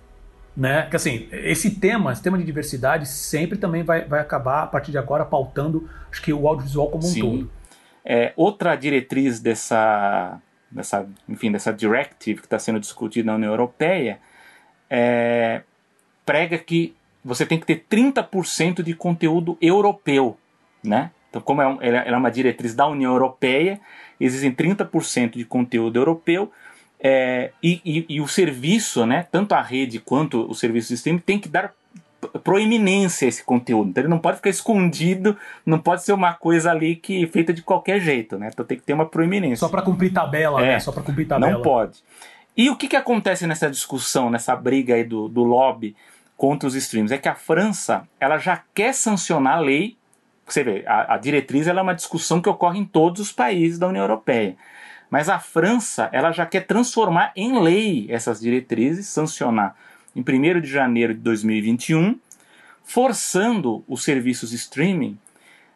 [0.56, 0.84] Né?
[0.84, 4.92] Que assim, esse tema, esse tema de diversidade, sempre também vai, vai acabar, a partir
[4.92, 7.20] de agora, pautando acho que o audiovisual como um Sim.
[7.22, 7.52] todo.
[8.06, 14.20] É, outra diretriz dessa, dessa, enfim, dessa directive que está sendo discutida na União Europeia
[14.88, 15.64] é,
[16.24, 20.38] prega que você tem que ter 30% de conteúdo europeu,
[20.84, 21.10] né?
[21.30, 23.82] Então, como é, um, ela é uma diretriz da União Europeia,
[24.20, 26.52] existem 30% de conteúdo europeu
[27.00, 31.20] é, e, e, e, o serviço, né, tanto a rede quanto o serviço de streaming,
[31.20, 31.74] tem que dar
[32.44, 33.90] proeminência a esse conteúdo.
[33.90, 35.36] Então ele não pode ficar escondido,
[35.66, 38.50] não pode ser uma coisa ali que feita de qualquer jeito, né?
[38.52, 39.58] Então tem que ter uma proeminência.
[39.58, 40.80] Só para cumprir tabela, É, né?
[40.80, 41.52] Só para cumprir tabela.
[41.52, 42.00] Não pode.
[42.56, 45.96] E o que, que acontece nessa discussão, nessa briga aí do, do lobby
[46.38, 47.14] contra os streams?
[47.14, 49.98] É que a França ela já quer sancionar a lei.
[50.46, 53.80] Você vê, a, a diretriz ela é uma discussão que ocorre em todos os países
[53.80, 54.56] da União Europeia.
[55.10, 59.76] Mas a França ela já quer transformar em lei essas diretrizes, sancionar
[60.16, 62.20] em 1 de janeiro de 2021,
[62.84, 65.18] forçando os serviços de streaming,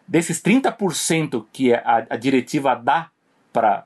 [0.08, 3.10] desses 30% que a, a diretiva dá
[3.52, 3.86] para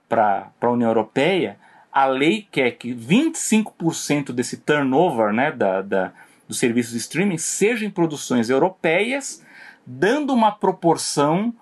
[0.61, 1.57] a União Europeia,
[1.91, 6.11] a lei quer que 25% desse turnover né, da, da,
[6.53, 9.43] dos serviços de streaming seja em produções europeias,
[9.85, 11.53] dando uma proporção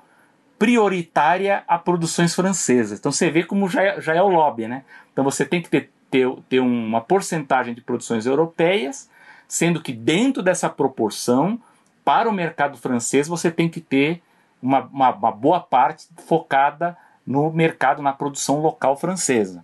[0.60, 3.00] prioritária a produções francesas.
[3.00, 4.84] Então você vê como já é, já é o lobby, né?
[5.12, 9.10] Então você tem que ter, ter, ter uma porcentagem de produções europeias,
[9.48, 11.60] sendo que dentro dessa proporção,
[12.06, 14.22] para o mercado francês, você tem que ter
[14.62, 19.64] uma, uma, uma boa parte focada no mercado, na produção local francesa.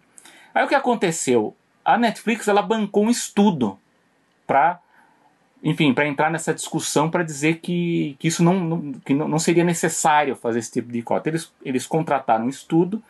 [0.54, 1.56] Aí o que aconteceu?
[1.84, 3.78] A Netflix ela bancou um estudo
[4.48, 4.80] para
[5.63, 9.63] enfim, para entrar nessa discussão para dizer que, que isso não, não, que não, seria
[9.63, 11.30] necessário fazer esse tipo de cota.
[11.30, 13.02] Eles, eles contrataram um estudo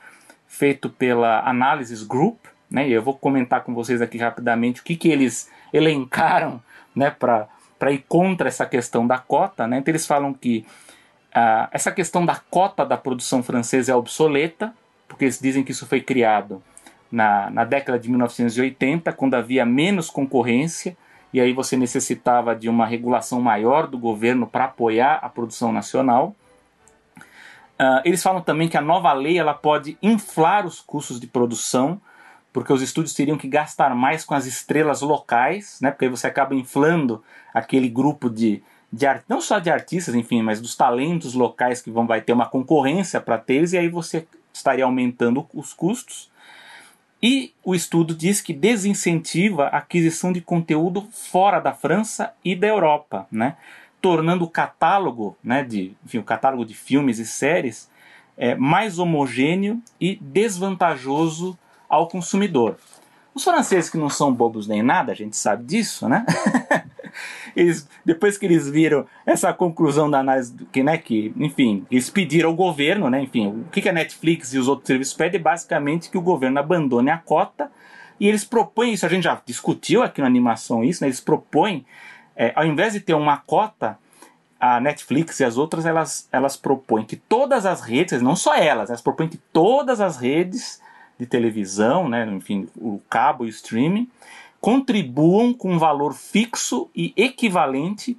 [0.48, 4.96] feito pela Analysis Group, né, e eu vou comentar com vocês aqui rapidamente o que,
[4.96, 6.62] que eles elencaram
[6.96, 9.68] né, para ir contra essa questão da cota.
[9.68, 9.78] Né.
[9.80, 10.66] Então eles falam que
[11.34, 14.74] ah, essa questão da cota da produção francesa é obsoleta,
[15.08, 16.62] porque eles dizem que isso foi criado
[17.12, 20.98] na, na década de 1980, quando havia menos concorrência,
[21.34, 26.36] e aí você necessitava de uma regulação maior do governo para apoiar a produção nacional.
[27.80, 32.02] Uh, eles falam também que a nova lei ela pode inflar os custos de produção,
[32.52, 35.92] porque os estúdios teriam que gastar mais com as estrelas locais, né?
[35.92, 40.60] porque aí você acaba inflando aquele grupo de, de não só de artistas, enfim, mas
[40.60, 44.86] dos talentos locais que vão vai ter uma concorrência para ter e aí você estaria
[44.86, 46.32] aumentando os custos.
[47.22, 52.68] E o estudo diz que desincentiva a aquisição de conteúdo fora da França e da
[52.68, 53.58] Europa, né?
[54.02, 57.90] tornando o catálogo, né, de, enfim, o catálogo de filmes e séries
[58.38, 61.58] é, mais homogêneo e desvantajoso
[61.90, 62.78] ao consumidor.
[63.34, 66.26] Os franceses que não são bobos nem nada, a gente sabe disso, né?
[67.58, 72.50] eles, depois que eles viram essa conclusão da análise, que, né, que, enfim, eles pediram
[72.50, 75.44] ao governo, né, enfim, o que, que a Netflix e os outros serviços pedem é
[75.44, 77.72] basicamente que o governo abandone a cota
[78.20, 81.84] e eles propõem isso, a gente já discutiu aqui na animação isso, né, eles propõem,
[82.36, 83.98] é, ao invés de ter uma cota,
[84.60, 88.90] a Netflix e as outras, elas, elas propõem que todas as redes, não só elas,
[88.90, 90.80] elas propõem que todas as redes
[91.20, 94.08] de televisão, né, enfim, o cabo e o streaming,
[94.60, 98.18] contribuam com um valor fixo e equivalente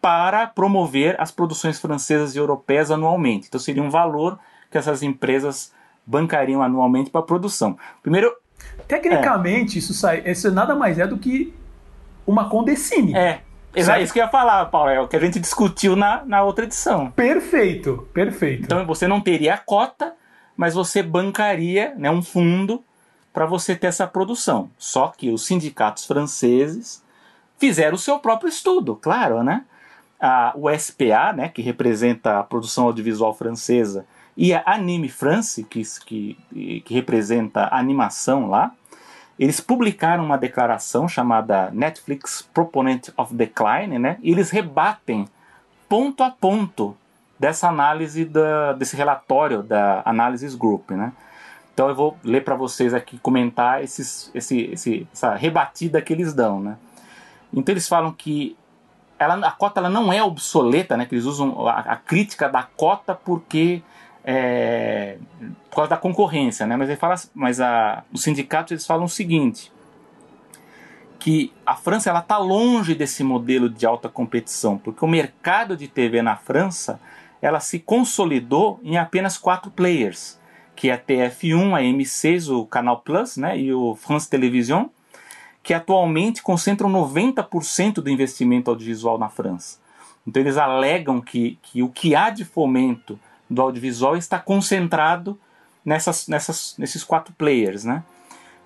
[0.00, 3.48] para promover as produções francesas e europeias anualmente.
[3.48, 4.38] Então seria um valor
[4.70, 5.72] que essas empresas
[6.06, 7.76] bancariam anualmente para a produção.
[8.02, 8.32] Primeiro,
[8.86, 9.78] Tecnicamente, é.
[9.78, 11.54] isso, sai, isso nada mais é do que
[12.26, 13.14] uma condecine.
[13.14, 13.40] É.
[13.74, 16.42] É isso que eu ia falar, Paulo, é o que a gente discutiu na, na
[16.42, 17.10] outra edição.
[17.10, 18.64] Perfeito, perfeito.
[18.64, 20.14] Então você não teria a cota,
[20.56, 22.82] mas você bancaria né, um fundo
[23.38, 24.68] para você ter essa produção.
[24.76, 27.04] Só que os sindicatos franceses
[27.56, 29.64] fizeram o seu próprio estudo, claro, né?
[30.20, 34.04] A, o SPA, né, que representa a produção audiovisual francesa,
[34.36, 38.72] e a Anime France, que, que, que representa a animação lá,
[39.38, 44.18] eles publicaram uma declaração chamada Netflix Proponent of Decline, né?
[44.20, 45.28] E eles rebatem
[45.88, 46.96] ponto a ponto
[47.38, 51.12] dessa análise da, desse relatório da Analysis Group, né?
[51.78, 56.34] Então eu vou ler para vocês aqui comentar esses, esse, esse, essa rebatida que eles
[56.34, 56.76] dão, né?
[57.54, 58.56] Então eles falam que
[59.16, 61.06] ela, a cota ela não é obsoleta, né?
[61.06, 63.80] Que eles usam a, a crítica da cota porque
[64.24, 65.18] é,
[65.70, 66.76] por causa da concorrência, né?
[66.76, 69.72] Mas ele fala, mas a, os sindicatos eles falam o seguinte,
[71.20, 75.86] que a França ela está longe desse modelo de alta competição, porque o mercado de
[75.86, 76.98] TV na França
[77.40, 80.37] ela se consolidou em apenas quatro players,
[80.78, 84.84] que é a TF1, a M6, o Canal Plus, né, e o France Television,
[85.60, 89.80] que atualmente concentram 90% do investimento audiovisual na França.
[90.24, 93.18] Então eles alegam que, que o que há de fomento
[93.50, 95.36] do audiovisual está concentrado
[95.84, 97.82] nessas, nessas, nesses quatro players.
[97.82, 98.04] Né?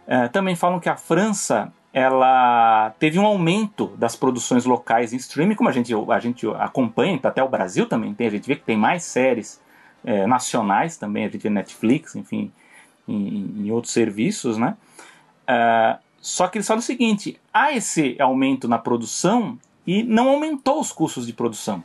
[0.07, 5.55] É, também falam que a França ela teve um aumento das produções locais em streaming,
[5.55, 8.55] como a gente, a gente acompanha, então até o Brasil também tem, a gente vê
[8.55, 9.63] que tem mais séries
[10.05, 12.53] é, nacionais também, a gente vê Netflix, enfim,
[13.07, 14.77] em, em outros serviços, né?
[15.47, 20.81] É, só que eles falam o seguinte: há esse aumento na produção e não aumentou
[20.81, 21.83] os custos de produção.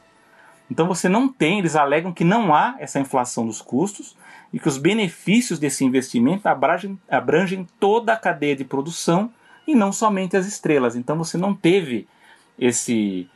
[0.70, 4.16] Então você não tem, eles alegam que não há essa inflação dos custos
[4.52, 9.32] e que os benefícios desse investimento abrangem, abrangem toda a cadeia de produção
[9.66, 10.96] e não somente as estrelas.
[10.96, 12.08] Então você não teve
[12.60, 13.30] esse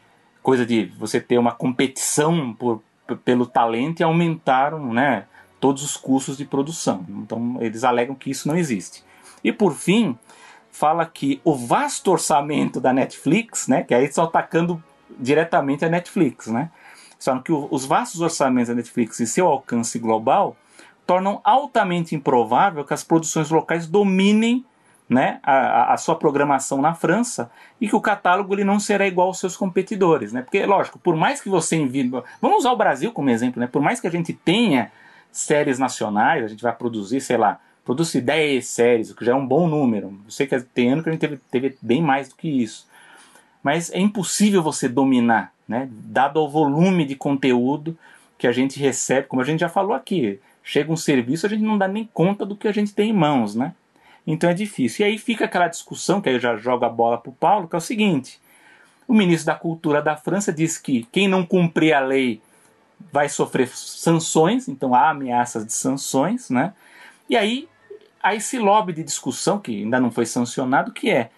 [0.44, 2.82] coisa de você ter uma competição por,
[3.16, 5.26] pelo talento e aumentaram né,
[5.60, 7.06] todos os custos de produção.
[7.10, 9.04] Então eles alegam que isso não existe.
[9.44, 10.18] E por fim,
[10.72, 14.82] fala que o vasto orçamento da Netflix, né, que aí estão atacando
[15.20, 16.72] diretamente a Netflix, né?
[17.20, 20.56] Falam que os vastos orçamentos da Netflix e seu alcance global
[21.06, 24.66] tornam altamente improvável que as produções locais dominem
[25.12, 29.28] né, a, a, sua programação na França e que o catálogo ele não será igual
[29.28, 30.32] aos seus competidores.
[30.32, 30.42] Né?
[30.42, 32.10] Porque, lógico, por mais que você envie.
[32.42, 33.68] Vamos usar o Brasil como exemplo, né?
[33.68, 34.92] por mais que a gente tenha
[35.32, 39.36] séries nacionais, a gente vai produzir, sei lá, produzir 10 séries, o que já é
[39.36, 40.18] um bom número.
[40.26, 42.88] Eu sei que tem ano que a gente teve, teve bem mais do que isso.
[43.62, 45.88] Mas é impossível você dominar né?
[45.90, 47.98] Dado o volume de conteúdo
[48.38, 51.64] que a gente recebe, como a gente já falou aqui, chega um serviço, a gente
[51.64, 53.74] não dá nem conta do que a gente tem em mãos, né?
[54.26, 55.06] Então é difícil.
[55.06, 57.68] E aí fica aquela discussão, que aí eu já jogo a bola para o Paulo,
[57.68, 58.40] que é o seguinte:
[59.08, 62.42] o ministro da Cultura da França diz que quem não cumprir a lei
[63.12, 66.74] vai sofrer sanções, então há ameaças de sanções, né?
[67.30, 67.68] E aí
[68.22, 71.32] há esse lobby de discussão, que ainda não foi sancionado, que é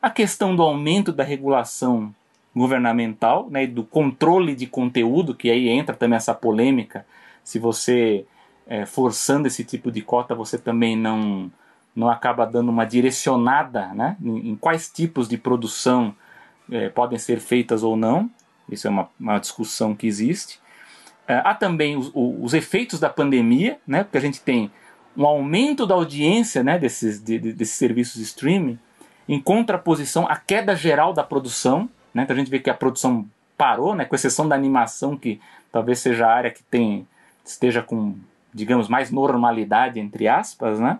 [0.00, 2.14] a questão do aumento da regulação
[2.54, 7.06] governamental, né, do controle de conteúdo, que aí entra também essa polêmica.
[7.42, 8.26] Se você
[8.66, 11.50] é, forçando esse tipo de cota, você também não
[11.98, 16.14] não acaba dando uma direcionada, né, em, em quais tipos de produção
[16.70, 18.30] é, podem ser feitas ou não.
[18.70, 20.60] Isso é uma, uma discussão que existe.
[21.26, 24.70] É, há também os, os, efeitos da pandemia, né, porque a gente tem
[25.16, 28.78] um aumento da audiência né, desses, de, desses serviços de streaming,
[29.28, 31.88] em contraposição à queda geral da produção.
[32.14, 32.22] Né?
[32.22, 34.04] Então a gente vê que a produção parou, né?
[34.04, 35.40] com exceção da animação, que
[35.72, 37.08] talvez seja a área que tem,
[37.44, 38.14] esteja com,
[38.54, 40.78] digamos, mais normalidade, entre aspas.
[40.78, 40.96] Né?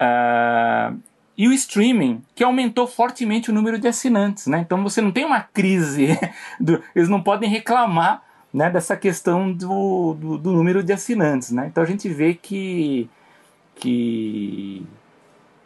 [0.00, 1.00] Uh,
[1.36, 4.46] e o streaming, que aumentou fortemente o número de assinantes.
[4.46, 4.60] Né?
[4.60, 6.18] Então você não tem uma crise,
[6.58, 11.50] do, eles não podem reclamar né, dessa questão do, do, do, número de assinantes.
[11.50, 11.66] Né?
[11.66, 13.10] Então a gente vê que,
[13.74, 14.86] que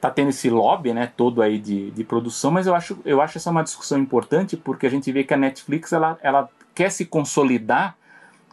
[0.00, 3.38] tá tendo esse lobby, né, todo aí de, de produção, mas eu acho, eu acho
[3.38, 7.04] essa uma discussão importante porque a gente vê que a Netflix ela, ela quer se
[7.04, 7.96] consolidar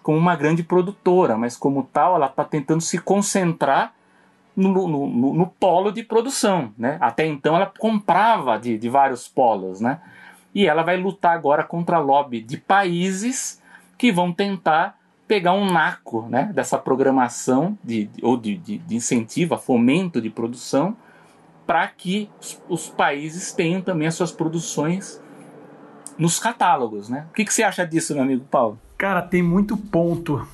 [0.04, 3.94] como uma grande produtora, mas como tal ela está tentando se concentrar
[4.58, 6.97] no, no, no, no, polo de produção, né?
[6.99, 10.01] Até então ela comprava de, de vários polos, né?
[10.53, 13.62] E ela vai lutar agora contra lobby de países
[13.99, 14.97] que vão tentar
[15.28, 20.30] pegar um naco né, dessa programação de, ou de, de, de incentivo, a fomento de
[20.30, 20.97] produção
[21.66, 25.22] para que os, os, países tenham também as suas produções
[26.18, 27.28] nos catálogos, né?
[27.30, 28.80] O que, que você acha disso, meu amigo Paulo?
[28.97, 30.47] Cara, tem muito ponto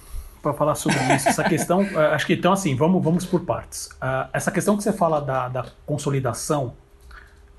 [0.44, 1.30] para falar sobre isso.
[1.30, 3.88] Essa questão, uh, acho que então assim, vamos, vamos por partes.
[3.94, 6.74] Uh, essa questão que você fala da, da consolidação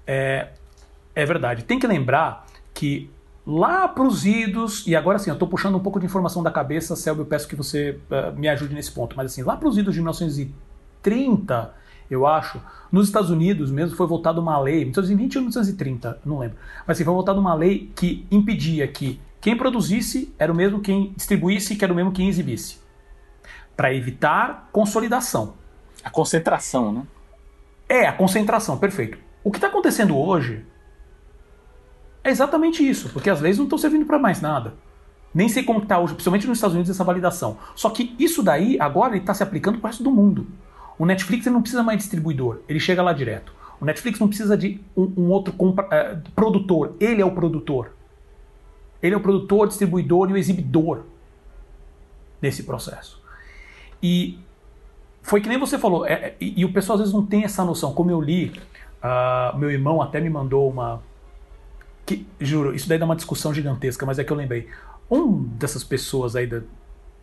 [0.06, 0.48] é,
[1.14, 1.64] é verdade.
[1.64, 3.10] Tem que lembrar que
[3.46, 6.50] lá para os idos, e agora sim, eu estou puxando um pouco de informação da
[6.50, 9.68] cabeça, Selby, eu peço que você uh, me ajude nesse ponto, mas assim, lá para
[9.68, 11.74] os idos de 1930,
[12.10, 12.60] eu acho,
[12.92, 17.04] nos Estados Unidos mesmo foi votada uma lei, 1920 ou 1930, não lembro, mas assim,
[17.04, 21.84] foi votada uma lei que impedia que quem produzisse era o mesmo quem distribuísse, que
[21.84, 22.78] era o mesmo quem exibisse,
[23.76, 25.52] para evitar consolidação.
[26.02, 27.02] A concentração, né?
[27.86, 29.18] É, a concentração, perfeito.
[29.44, 30.64] O que está acontecendo hoje
[32.24, 34.72] é exatamente isso, porque as leis não estão servindo para mais nada.
[35.34, 37.58] Nem sei como está hoje, principalmente nos Estados Unidos, essa validação.
[37.74, 40.46] Só que isso daí, agora, está se aplicando para o resto do mundo.
[40.98, 43.52] O Netflix não precisa mais de distribuidor, ele chega lá direto.
[43.78, 47.90] O Netflix não precisa de um, um outro compra, uh, produtor, ele é o produtor.
[49.04, 51.02] Ele é o produtor, distribuidor e o exibidor
[52.40, 53.22] desse processo.
[54.02, 54.38] E
[55.20, 57.44] foi que nem você falou, é, é, e, e, o pessoal às vezes não tem
[57.44, 57.92] essa noção.
[57.92, 58.50] Como eu li,
[59.02, 61.02] uh, meu irmão até me mandou uma,
[62.06, 64.70] que, juro, isso daí dá uma discussão gigantesca, mas é que eu lembrei.
[65.10, 66.62] Um dessas pessoas aí da,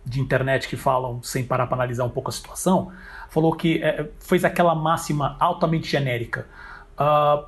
[0.05, 2.91] de internet que falam sem parar para analisar um pouco a situação,
[3.27, 6.45] falou que é, fez aquela máxima altamente genérica.
[6.93, 7.43] Uh,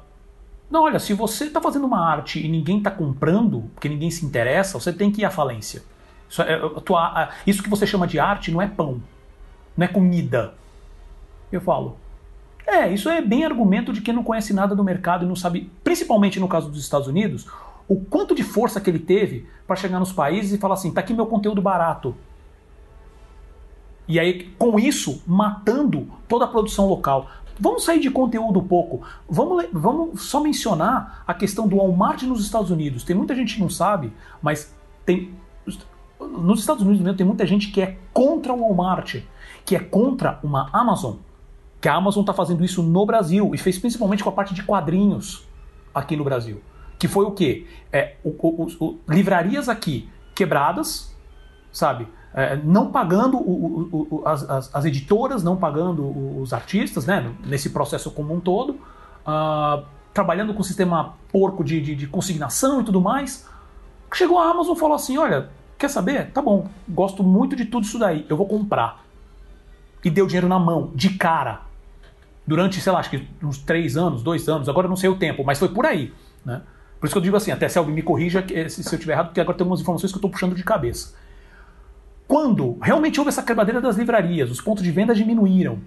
[0.70, 4.26] não, olha, se você está fazendo uma arte e ninguém está comprando, porque ninguém se
[4.26, 5.84] interessa, você tem que ir à falência.
[6.30, 9.02] Isso, é, tua, isso que você chama de arte não é pão,
[9.78, 10.56] não é comida.
[11.52, 11.98] Eu falo,
[12.66, 15.70] é, isso é bem argumento de quem não conhece nada do mercado e não sabe,
[15.84, 17.48] principalmente no caso dos Estados Unidos,
[17.88, 21.02] o quanto de força que ele teve para chegar nos países e falar assim: tá
[21.02, 22.16] aqui meu conteúdo barato.
[24.08, 27.30] E aí, com isso, matando toda a produção local.
[27.60, 29.02] Vamos sair de conteúdo pouco.
[29.30, 33.04] Vamos, vamos só mencionar a questão do Walmart nos Estados Unidos.
[33.04, 34.76] Tem muita gente que não sabe, mas
[35.06, 35.34] tem.
[36.20, 39.22] Nos Estados Unidos mesmo tem muita gente que é contra o Walmart,
[39.66, 41.16] que é contra uma Amazon
[41.84, 44.64] que a Amazon está fazendo isso no Brasil e fez principalmente com a parte de
[44.64, 45.46] quadrinhos
[45.94, 46.62] aqui no Brasil.
[46.98, 47.68] Que foi o quê?
[47.92, 51.14] É, o, o, o, livrarias aqui quebradas,
[51.74, 52.08] sabe?
[52.34, 57.32] É, não pagando as, as, as, editoras, não pagando os artistas, né?
[57.46, 58.72] Nesse processo como um todo.
[59.26, 63.48] Uh, trabalhando com o sistema porco de, de, de consignação e tudo mais.
[64.14, 66.32] Chegou a Amazon e falou assim: olha, quer saber?
[66.32, 69.04] Tá bom, gosto muito de tudo isso daí, eu vou comprar.
[70.04, 71.62] E deu dinheiro na mão, de cara
[72.46, 75.44] durante, sei lá, acho que uns três anos, dois anos, agora não sei o tempo,
[75.44, 76.14] mas foi por aí.
[76.46, 76.62] Né?
[77.00, 79.42] Por isso que eu digo assim, até Selby me corrija se eu estiver errado, porque
[79.42, 81.16] agora tem algumas informações que eu estou puxando de cabeça.
[82.34, 85.78] Quando realmente houve essa quebradeira das livrarias, os pontos de venda diminuíram,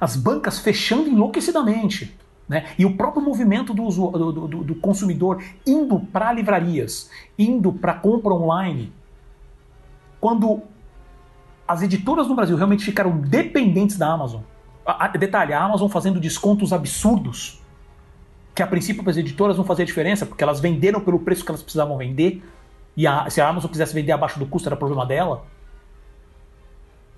[0.00, 2.16] as bancas fechando enlouquecidamente,
[2.48, 2.66] né?
[2.78, 8.32] e o próprio movimento do, do, do, do consumidor indo para livrarias, indo para compra
[8.32, 8.92] online,
[10.20, 10.62] quando
[11.66, 14.42] as editoras no Brasil realmente ficaram dependentes da Amazon,
[14.86, 17.60] a, detalhe, a Amazon fazendo descontos absurdos,
[18.54, 21.50] que a princípio para as editoras não fazia diferença, porque elas venderam pelo preço que
[21.50, 22.44] elas precisavam vender,
[22.96, 25.44] e a, se a Amazon quisesse vender abaixo do custo era problema dela.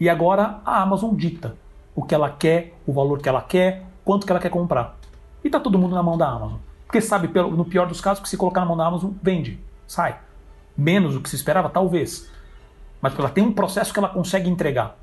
[0.02, 1.54] E agora a Amazon dita
[1.94, 4.96] o que ela quer, o valor que ela quer, quanto que ela quer comprar.
[5.44, 6.58] E tá todo mundo na mão da Amazon.
[6.84, 10.18] Porque sabe, no pior dos casos, que se colocar na mão da Amazon, vende, sai.
[10.76, 12.28] Menos do que se esperava, talvez.
[13.00, 14.98] Mas ela tem um processo que ela consegue entregar.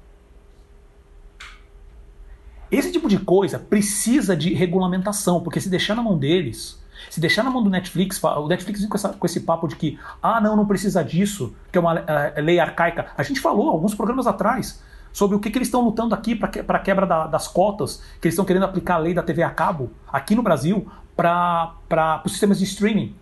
[2.69, 6.77] Esse tipo de coisa precisa de regulamentação, porque se deixar na mão deles,
[7.09, 9.77] se deixar na mão do Netflix, o Netflix vem com, essa, com esse papo de
[9.77, 13.13] que, ah, não, não precisa disso, que é uma uh, lei arcaica.
[13.17, 14.88] A gente falou alguns programas atrás
[15.19, 18.01] sobre o que, que eles estão lutando aqui para que, a quebra da, das cotas,
[18.21, 22.21] que eles estão querendo aplicar a lei da TV a cabo aqui no Brasil para
[22.25, 23.13] os sistemas de streaming.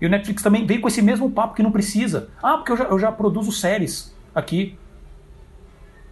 [0.00, 2.28] E o Netflix também veio com esse mesmo papo que não precisa.
[2.40, 4.78] Ah, porque eu já, eu já produzo séries aqui.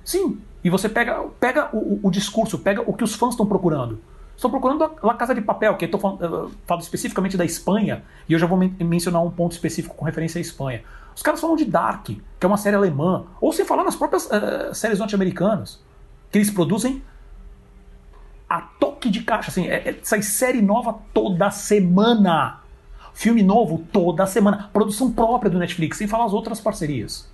[0.05, 4.01] Sim, e você pega, pega o, o discurso, pega o que os fãs estão procurando.
[4.34, 8.48] Estão procurando a Casa de Papel, que eu falando, especificamente da Espanha, e eu já
[8.48, 10.82] vou men mencionar um ponto específico com referência à Espanha.
[11.14, 14.26] Os caras falam de Dark, que é uma série alemã, ou sem falar nas próprias
[14.26, 15.80] uh, séries norte-americanas,
[16.30, 17.02] que eles produzem
[18.48, 19.50] a toque de caixa.
[19.50, 22.61] Assim, é, é, sai série nova toda semana.
[23.12, 24.70] Filme novo toda semana.
[24.72, 27.30] Produção própria do Netflix, sem falar as outras parcerias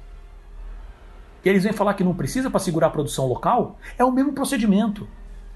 [1.46, 4.32] e eles vêm falar que não precisa para segurar a produção local, é o mesmo
[4.32, 5.06] procedimento.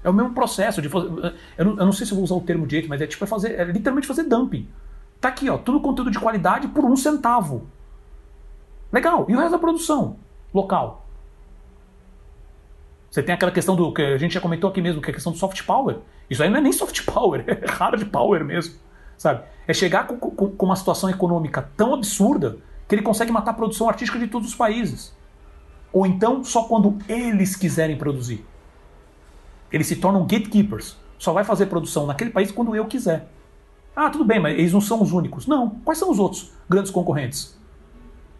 [0.01, 1.35] É o mesmo processo de fazer.
[1.57, 3.27] Eu não, eu não sei se vou usar o termo direito, mas é tipo é
[3.27, 4.69] fazer, é literalmente fazer dumping.
[5.19, 7.67] Tá aqui, ó, tudo conteúdo de qualidade por um centavo.
[8.91, 9.25] Legal.
[9.29, 10.17] E o resto da produção
[10.53, 11.05] local?
[13.09, 15.13] Você tem aquela questão do que a gente já comentou aqui mesmo, que é a
[15.13, 15.97] questão do soft power.
[16.29, 18.75] Isso aí não é nem soft power, é hard power mesmo.
[19.17, 19.43] Sabe?
[19.67, 23.53] É chegar com, com, com uma situação econômica tão absurda que ele consegue matar a
[23.53, 25.15] produção artística de todos os países.
[25.93, 28.45] Ou então só quando eles quiserem produzir.
[29.71, 30.97] Eles se tornam gatekeepers.
[31.19, 33.27] Só vai fazer produção naquele país quando eu quiser.
[33.95, 35.45] Ah, tudo bem, mas eles não são os únicos.
[35.45, 35.69] Não.
[35.83, 37.59] Quais são os outros grandes concorrentes?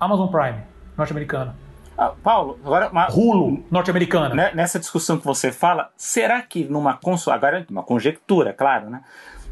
[0.01, 0.63] Amazon Prime,
[0.97, 1.55] norte-americana.
[1.95, 2.89] Ah, Paulo, agora.
[2.89, 4.33] Uma, Hulu, norte-americana.
[4.33, 7.37] Né, nessa discussão que você fala, será que numa console.
[7.37, 9.03] Agora, uma conjectura, claro, né?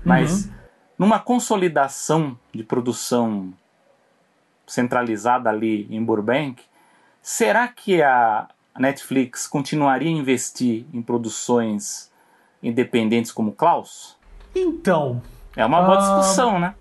[0.04, 0.52] Mas uhum.
[0.98, 3.54] numa consolidação de produção
[4.66, 6.64] centralizada ali em Burbank,
[7.22, 8.48] será que a
[8.80, 12.12] Netflix continuaria a investir em produções
[12.64, 14.18] independentes como Klaus?
[14.56, 15.22] Então.
[15.56, 16.00] É uma boa uh...
[16.00, 16.74] discussão, né?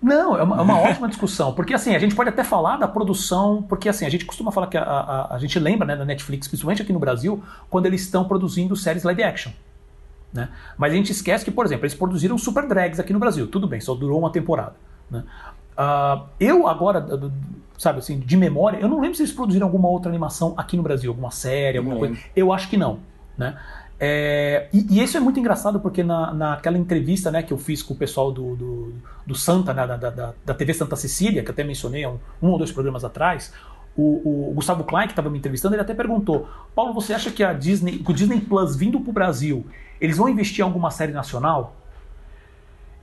[0.00, 2.86] Não, é uma, é uma ótima discussão, porque assim, a gente pode até falar da
[2.86, 6.04] produção, porque assim, a gente costuma falar que a, a, a gente lembra né, da
[6.04, 9.52] Netflix, principalmente aqui no Brasil, quando eles estão produzindo séries live action.
[10.32, 10.48] Né?
[10.76, 13.66] Mas a gente esquece que, por exemplo, eles produziram Super Drags aqui no Brasil, tudo
[13.66, 14.74] bem, só durou uma temporada.
[15.10, 15.24] Né?
[15.78, 17.06] Uh, eu agora,
[17.76, 20.82] sabe assim, de memória, eu não lembro se eles produziram alguma outra animação aqui no
[20.82, 22.16] Brasil, alguma série, alguma coisa.
[22.36, 22.98] Eu acho que não.
[23.36, 23.56] Né?
[24.00, 27.82] É, e, e, isso é muito engraçado porque na, naquela entrevista né, que eu fiz
[27.82, 28.92] com o pessoal do, do,
[29.26, 32.58] do Santa, né, da, da, da, TV Santa Cecília, que até mencionei um, um ou
[32.58, 33.52] dois programas atrás,
[33.96, 37.42] o, o Gustavo Klein, que estava me entrevistando, ele até perguntou: Paulo, você acha que
[37.42, 39.66] a Disney, o Disney Plus vindo para o Brasil,
[40.00, 41.74] eles vão investir em alguma série nacional?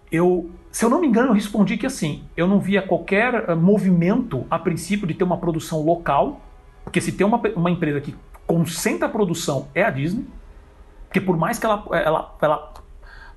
[0.10, 3.56] Eu, se eu não me engano, eu respondi que assim, eu não via qualquer uh,
[3.58, 6.39] movimento a princípio de ter uma produção local,
[6.86, 8.16] porque se tem uma, uma empresa que
[8.48, 10.26] concentra a produção é a Disney
[11.16, 12.74] porque por mais que ela, ela, ela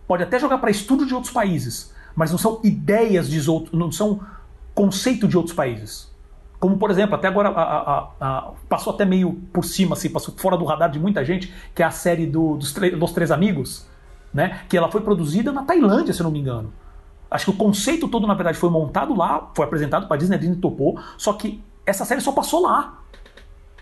[0.07, 3.93] pode até jogar para estudo de outros países, mas não são ideias de outros, não
[3.93, 4.21] são
[4.75, 6.11] conceito de outros países.
[6.59, 10.35] Como, por exemplo, até agora a, a, a, passou até meio por cima, assim, passou
[10.37, 13.87] fora do radar de muita gente, que é a série do, dos, dos Três Amigos,
[14.35, 14.63] né?
[14.69, 16.73] que ela foi produzida na Tailândia, se eu não me engano.
[17.31, 20.35] Acho que o conceito todo, na verdade, foi montado lá, foi apresentado para a Disney,
[20.35, 22.99] a Disney topou, só que essa série só passou lá.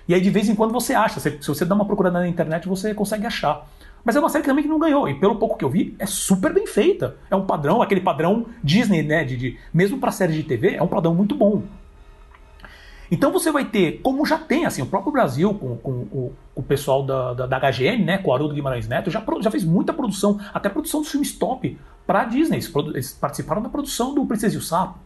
[0.08, 1.18] E aí, de vez em quando, você acha.
[1.18, 3.66] Se, você dá uma procurada na internet, você consegue achar.
[4.04, 5.08] Mas é uma série que também não ganhou.
[5.08, 7.16] E pelo pouco que eu vi, é super bem feita.
[7.28, 9.24] É um padrão, aquele padrão Disney, né?
[9.24, 11.62] De, de mesmo para série de TV, é um padrão muito bom.
[13.10, 16.62] Então você vai ter, como já tem, assim, o próprio Brasil, com, com, com o
[16.62, 19.92] pessoal da, da, da, HGN, né, com o Haroldo Guimarães Neto, já, já fez muita
[19.92, 22.58] produção, até produção dos filmes top para Disney.
[22.58, 24.98] Eles, participaram da produção do Princesa e o Sapo,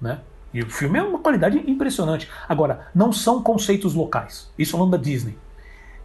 [0.00, 0.20] né?
[0.56, 2.30] E o filme é uma qualidade impressionante.
[2.48, 4.50] Agora, não são conceitos locais.
[4.58, 5.36] Isso falando da Disney.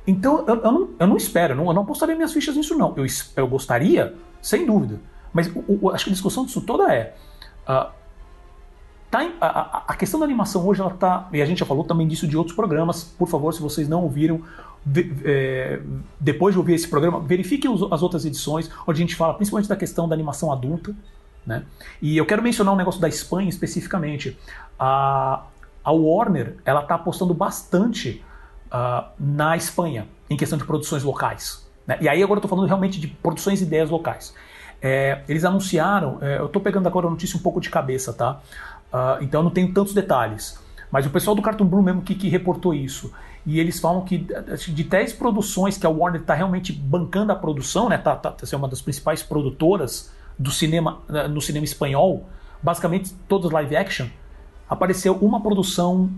[0.06, 2.78] Então eu, eu, não, eu não espero, eu não, eu não apostaria minhas fichas nisso,
[2.78, 2.94] não.
[2.98, 3.06] Eu,
[3.38, 5.00] eu gostaria, sem dúvida.
[5.32, 7.16] Mas o, o, acho que a discussão disso toda é.
[7.64, 7.90] Uh,
[9.10, 11.30] tá em, a, a, questão da animação hoje, ela tá.
[11.32, 13.06] E a gente já falou também disso de outros programas.
[13.06, 14.42] Por favor, se vocês não ouviram,
[14.86, 15.80] de, é,
[16.20, 19.78] depois de ouvir esse programa, verifiquem as outras edições, onde a gente fala principalmente da
[19.78, 20.94] questão da animação adulta.
[21.46, 21.64] Né?
[22.02, 24.38] E eu quero mencionar um negócio da Espanha especificamente.
[24.80, 25.44] A,
[25.84, 28.24] a Warner ela está apostando bastante
[28.68, 31.68] uh, na Espanha, em questão de produções locais.
[31.86, 31.98] Né?
[32.02, 34.34] E aí agora eu estou falando realmente de produções e ideias locais.
[34.82, 38.42] É, eles anunciaram, é, eu estou pegando agora a notícia um pouco de cabeça, tá?
[38.92, 40.60] Uh, então eu não tenho tantos detalhes.
[40.92, 43.14] Mas o pessoal do Cartoon Blue mesmo que, que reportou isso.
[43.46, 47.90] E eles falam que de 10 produções que a Warner está realmente bancando a produção,
[47.90, 47.98] né?
[47.98, 52.28] Tá, tá, tá uma das principais produtoras do cinema né, no cinema espanhol,
[52.62, 54.08] basicamente todos live action,
[54.70, 56.10] apareceu uma produção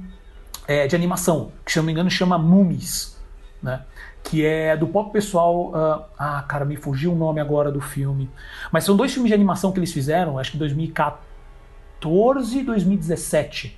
[0.68, 3.18] é, de animação, que se não me engano chama Mummies,
[3.62, 3.84] né?
[4.24, 5.70] que é do próprio pessoal.
[5.70, 8.30] Uh, ah, cara, me fugiu o nome agora do filme.
[8.72, 13.78] Mas são dois filmes de animação que eles fizeram, acho que 2014 e 2017,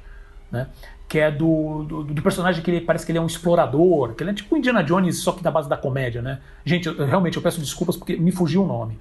[0.52, 0.68] né?
[1.08, 4.24] Que é do, do, do, personagem que ele parece que ele é um explorador, que
[4.24, 6.40] ele é tipo Indiana Jones, só que da base da comédia, né?
[6.64, 9.00] Gente, eu, realmente eu peço desculpas porque me fugiu o nome.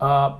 [0.00, 0.36] Uh,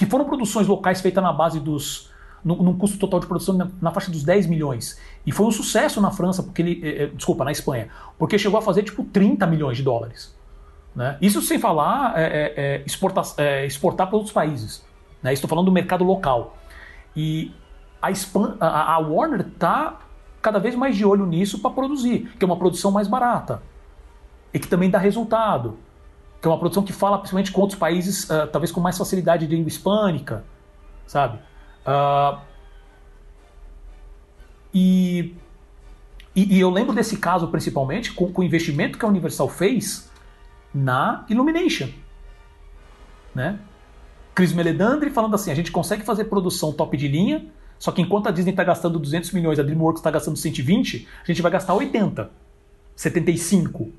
[0.00, 2.08] que foram produções locais feitas na base dos
[2.42, 4.98] num, custo total de produção na, na, faixa dos 10 milhões.
[5.26, 6.80] E foi um sucesso na França, porque ele.
[6.82, 7.90] Eh, eh, desculpa, na Espanha.
[8.18, 10.34] Porque chegou a fazer tipo 30 milhões de dólares.
[10.96, 11.18] Né?
[11.20, 14.82] Isso sem falar é, é, exportar, é, exportar para outros países.
[15.22, 15.34] Né?
[15.34, 16.56] Estou falando do mercado local.
[17.14, 17.52] E
[18.00, 18.08] a,
[18.58, 19.98] a, a Warner está
[20.40, 23.60] cada vez mais de olho nisso para produzir, que é uma produção mais barata
[24.54, 25.76] e que também dá resultado.
[26.40, 29.46] Que é uma produção que fala principalmente com outros países, uh, talvez com mais facilidade
[29.46, 30.44] de língua hispânica,
[31.06, 31.38] sabe?
[31.86, 32.38] Uh,
[34.72, 35.34] e,
[36.34, 40.10] e, e, eu lembro desse caso principalmente com, com, o investimento que a Universal fez
[40.72, 41.88] na Illumination.
[43.34, 43.58] Né?
[44.34, 47.46] Chris Meledandri falando assim: a gente consegue fazer produção top de linha,
[47.78, 51.26] só que enquanto a Disney está gastando 200 milhões, a DreamWorks está gastando 120, a
[51.26, 52.30] gente vai gastar 80,
[52.94, 53.92] 75.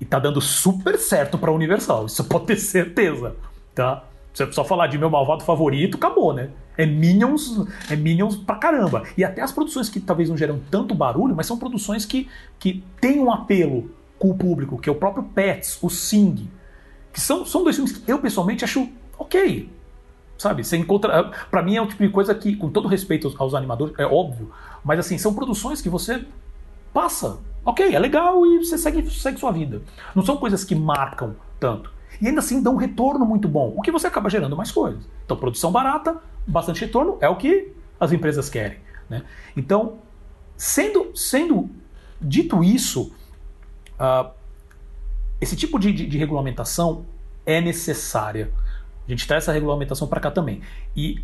[0.00, 3.36] E tá dando super certo para a Universal, isso pode ter certeza,
[3.74, 4.04] tá?
[4.32, 6.50] Você só falar de meu malvado favorito, acabou, né?
[6.76, 9.02] É Minions, é Minions pra caramba.
[9.16, 12.28] E até as produções que talvez não geram tanto barulho, mas são produções que,
[12.58, 16.48] que têm um apelo com o público, que é o próprio Pets, o Sing,
[17.12, 18.88] que são, são dois filmes que eu pessoalmente acho
[19.18, 19.68] ok.
[20.36, 20.62] Sabe?
[20.62, 21.32] Você encontra.
[21.50, 24.06] Pra mim é o tipo de coisa que, com todo respeito aos, aos animadores, é
[24.06, 24.52] óbvio,
[24.84, 26.24] mas assim, são produções que você
[26.92, 27.38] passa.
[27.64, 29.82] Ok, é legal e você segue, segue sua vida.
[30.14, 31.92] Não são coisas que marcam tanto.
[32.20, 35.06] E ainda assim dão um retorno muito bom, o que você acaba gerando mais coisas.
[35.24, 38.78] Então, produção barata, bastante retorno, é o que as empresas querem.
[39.08, 39.22] Né?
[39.56, 39.98] Então,
[40.56, 41.70] sendo, sendo
[42.20, 43.12] dito isso,
[44.00, 44.30] uh,
[45.40, 47.06] esse tipo de, de, de regulamentação
[47.46, 48.50] é necessária.
[49.06, 50.60] A gente traz essa regulamentação para cá também.
[50.96, 51.22] E,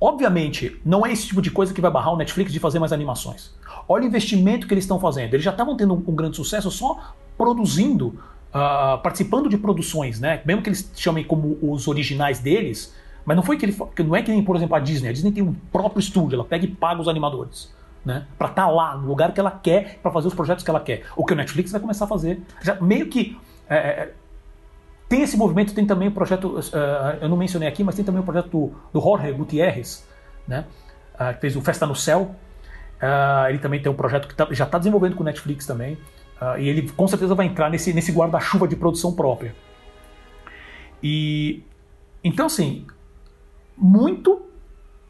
[0.00, 2.92] obviamente, não é esse tipo de coisa que vai barrar o Netflix de fazer mais
[2.92, 3.54] animações.
[3.88, 5.32] Olha o investimento que eles estão fazendo.
[5.32, 8.08] Eles já estavam tendo um, um, grande sucesso só produzindo,
[8.48, 10.42] uh, participando de produções, né?
[10.44, 13.76] Mesmo que eles chamem como os originais deles, mas não foi que ele,
[14.06, 15.08] não é que nem, por exemplo, a Disney.
[15.08, 17.72] A Disney tem um próprio estúdio, ela pega e paga os animadores.
[18.04, 18.26] Né?
[18.38, 20.80] Para estar tá lá no lugar que ela quer, para fazer os projetos que ela
[20.80, 21.04] quer.
[21.16, 22.42] O que o Netflix vai começar a fazer.
[22.62, 24.12] Já meio que é, é
[25.08, 28.20] tem esse movimento, tem também o projeto, uh, eu não mencionei aqui, mas tem também
[28.20, 30.06] o projeto do, do Jorge Gutierrez,
[30.46, 30.66] né?
[31.14, 32.36] Uh, que fez o Festa no Céu.
[33.00, 35.96] Uh, ele também tem um projeto que tá, já está desenvolvendo com o Netflix também.
[36.58, 39.54] e ele com certeza vai entrar nesse, nesse guarda-chuva de produção própria.
[41.02, 41.62] E
[42.22, 42.86] então, assim,
[43.76, 44.42] muito.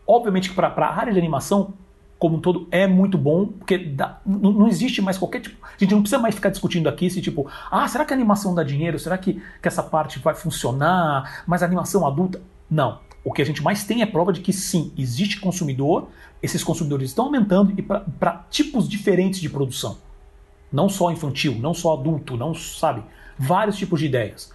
[0.06, 1.74] Obviamente que para a área de animação,
[2.18, 5.56] como um todo é muito bom, porque dá, não, não, existe mais qualquer tipo.
[5.66, 8.54] A gente não precisa mais ficar discutindo aqui se, tipo, ah, será que a animação
[8.54, 8.98] dá dinheiro?
[8.98, 11.44] Será que, que essa parte vai funcionar?
[11.46, 12.40] Mas a animação adulta.
[12.70, 13.00] Não.
[13.24, 16.08] O que a gente mais tem é prova de que sim, existe consumidor,
[16.42, 19.98] esses consumidores estão aumentando e para tipos diferentes de produção.
[20.72, 23.02] Não só infantil, não só adulto, não sabe?
[23.38, 24.52] Vários tipos de ideias.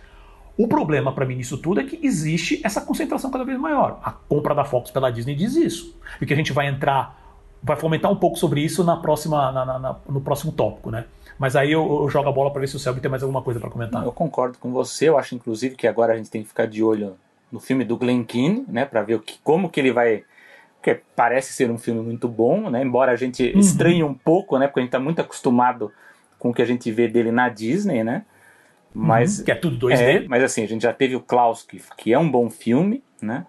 [0.57, 3.99] O problema para mim nisso tudo é que existe essa concentração cada vez maior.
[4.03, 5.95] A compra da Fox pela Disney diz isso.
[6.21, 7.21] E que a gente vai entrar
[7.63, 11.05] vai fomentar um pouco sobre isso na próxima, na, na, no próximo tópico, né?
[11.39, 13.41] Mas aí eu, eu jogo a bola para ver se o Selby tem mais alguma
[13.41, 14.03] coisa para comentar.
[14.03, 15.07] Eu concordo com você.
[15.07, 17.15] Eu acho, inclusive, que agora a gente tem que ficar de olho
[17.53, 18.83] no filme do Glen Keane, né?
[18.83, 20.23] Para ver o que, como que ele vai...
[20.81, 22.81] Porque parece ser um filme muito bom, né?
[22.81, 23.59] Embora a gente uhum.
[23.59, 24.65] estranhe um pouco, né?
[24.65, 25.91] Porque a gente está muito acostumado
[26.39, 28.25] com o que a gente vê dele na Disney, né?
[28.91, 29.45] Mas, uhum.
[29.45, 29.99] Que é tudo 2D.
[29.99, 33.03] É, mas assim, a gente já teve o Klaus, que, que é um bom filme,
[33.21, 33.45] né?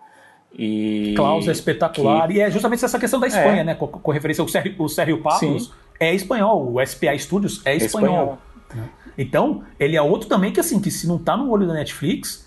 [0.52, 1.14] E...
[1.16, 2.28] Klaus é espetacular.
[2.28, 2.34] Que...
[2.34, 3.64] E é justamente essa questão da Espanha, é.
[3.64, 3.74] né?
[3.74, 6.74] Com, com, referência ao Sérgio, o Sérgio Pablos, é espanhol.
[6.74, 8.38] O SPA Studios é espanhol.
[8.68, 8.88] É espanhol.
[9.16, 12.43] Então, ele é outro também que, assim, que se não tá no olho da Netflix,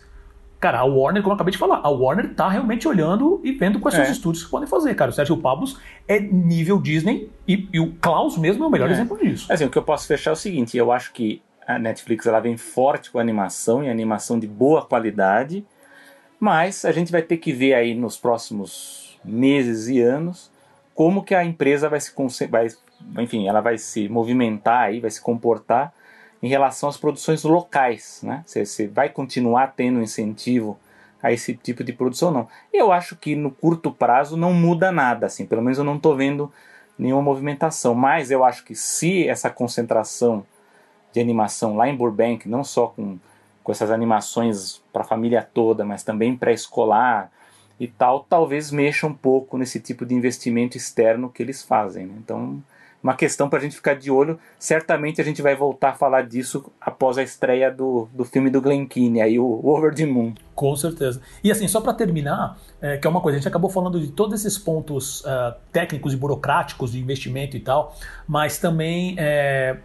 [0.59, 3.79] cara, a Warner, como eu acabei de falar, a Warner tá realmente olhando e vendo
[3.79, 4.11] quais são os é.
[4.11, 5.11] estúdios que podem fazer, cara.
[5.11, 8.93] O Sérgio Pablos é nível Disney e, e o Klaus mesmo é o melhor é.
[8.93, 9.51] exemplo disso.
[9.51, 12.39] Assim, o que eu posso fechar é o seguinte, eu acho que a Netflix ela
[12.39, 15.65] vem forte com animação e animação de boa qualidade,
[16.39, 20.51] mas a gente vai ter que ver aí nos próximos meses e anos
[20.95, 22.11] como que a empresa vai se
[22.49, 22.67] vai,
[23.19, 25.93] enfim, ela vai se movimentar aí, vai se comportar
[26.47, 28.41] em relação às produções locais, né?
[28.45, 30.79] Se, se vai continuar tendo incentivo
[31.21, 32.47] a esse tipo de produção ou não.
[32.71, 36.15] Eu acho que no curto prazo não muda nada, assim, pelo menos eu não estou
[36.15, 36.51] vendo
[36.97, 40.45] nenhuma movimentação, mas eu acho que se essa concentração
[41.11, 43.17] de animação lá em Burbank, não só com
[43.67, 47.29] com essas animações para a família toda, mas também pré-escolar
[47.77, 52.05] e tal, talvez mexa um pouco nesse tipo de investimento externo que eles fazem.
[52.05, 52.13] Né?
[52.17, 52.63] Então,
[53.01, 54.39] uma questão para a gente ficar de olho.
[54.59, 58.61] Certamente a gente vai voltar a falar disso após a estreia do, do filme do
[58.61, 60.33] Glen Keane, aí o Over the Moon.
[60.55, 61.21] Com certeza.
[61.43, 64.07] E assim, só para terminar, é, que é uma coisa, a gente acabou falando de
[64.07, 67.95] todos esses pontos uh, técnicos e burocráticos de investimento e tal,
[68.27, 69.77] mas também é,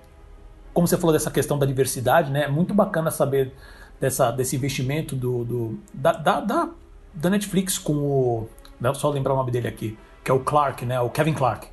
[0.72, 2.44] como você falou dessa questão da diversidade, né?
[2.44, 3.52] É muito bacana saber
[4.00, 6.70] dessa, desse investimento do, do da, da,
[7.14, 8.48] da, Netflix com o.
[8.80, 11.00] Né, só lembrar o nome dele aqui, que é o Clark, né?
[11.00, 11.68] O Kevin Clark.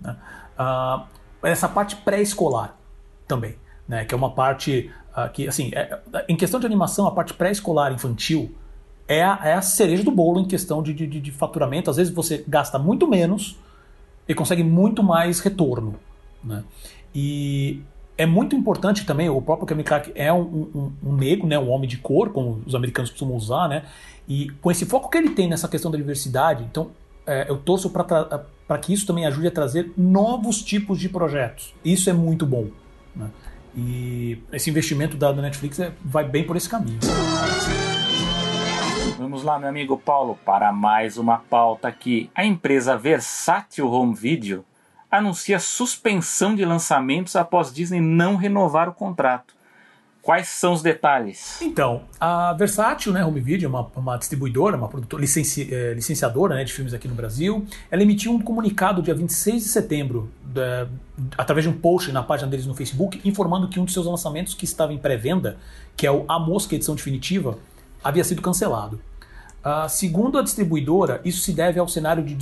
[0.00, 0.16] Né?
[0.58, 1.06] Uh,
[1.42, 2.76] essa parte pré-escolar
[3.26, 4.04] também, né?
[4.04, 7.92] Que é uma parte uh, que, assim, é, em questão de animação, a parte pré-escolar
[7.92, 8.54] infantil
[9.08, 11.90] é a, é a cereja do bolo em questão de, de, de faturamento.
[11.90, 13.58] Às vezes você gasta muito menos
[14.28, 15.96] e consegue muito mais retorno.
[16.42, 16.62] Né?
[17.14, 17.82] E
[18.16, 21.70] é muito importante também, o próprio Kevin Clark é um, um, um, negro, né, um
[21.70, 23.84] homem de cor, como os americanos costumam usar, né,
[24.28, 26.90] e com esse foco que ele tem nessa questão da diversidade, então
[27.26, 31.74] é, eu torço para que isso também ajude a trazer novos tipos de projetos.
[31.84, 32.68] Isso é muito bom.
[33.14, 33.30] Né?
[33.76, 36.98] E esse investimento da, da Netflix é, vai bem por esse caminho.
[39.18, 42.30] Vamos lá, meu amigo Paulo, para mais uma pauta aqui.
[42.34, 44.64] A empresa Versátil Home Video
[45.10, 49.54] anuncia suspensão de lançamentos após Disney não renovar o contrato.
[50.22, 51.60] Quais são os detalhes?
[51.60, 56.54] Então, a Versátil, né, Home Video, é uma, uma distribuidora, uma produtora, licenci, é, licenciadora
[56.54, 60.86] né, de filmes aqui no Brasil, ela emitiu um comunicado dia 26 de setembro, da,
[61.36, 64.54] através de um post na página deles no Facebook, informando que um dos seus lançamentos
[64.54, 65.56] que estava em pré-venda,
[65.96, 67.58] que é o A Mosca Edição Definitiva,
[68.02, 69.00] havia sido cancelado.
[69.64, 72.36] Uh, segundo a distribuidora, isso se deve ao cenário de...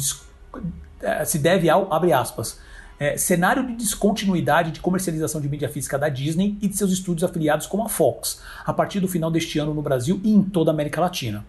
[1.01, 2.61] Eh, se deve ao, abre aspas,
[3.01, 7.24] é, cenário de descontinuidade de comercialização de mídia física da Disney e de seus estúdios
[7.24, 10.70] afiliados como a Fox, a partir do final deste ano no Brasil e em toda
[10.70, 11.42] a América Latina.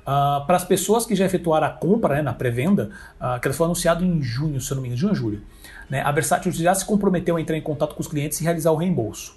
[0.00, 2.90] Uh, para as pessoas que já efetuaram a compra né, na pré-venda,
[3.20, 5.42] uh, que ela foi anunciado em junho, se eu não me engano, junho ou julho,
[5.88, 8.72] né, a Versátil já se comprometeu a entrar em contato com os clientes e realizar
[8.72, 9.36] o reembolso.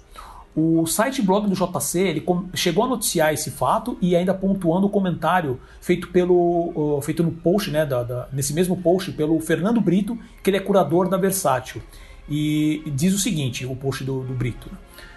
[0.54, 2.24] O site blog do JC ele
[2.54, 7.70] chegou a noticiar esse fato e ainda pontuando o comentário feito pelo feito no post,
[7.70, 11.82] né, da, da, nesse mesmo post pelo Fernando Brito, que ele é curador da Versátil.
[12.28, 14.70] E diz o seguinte, o post do, do Brito.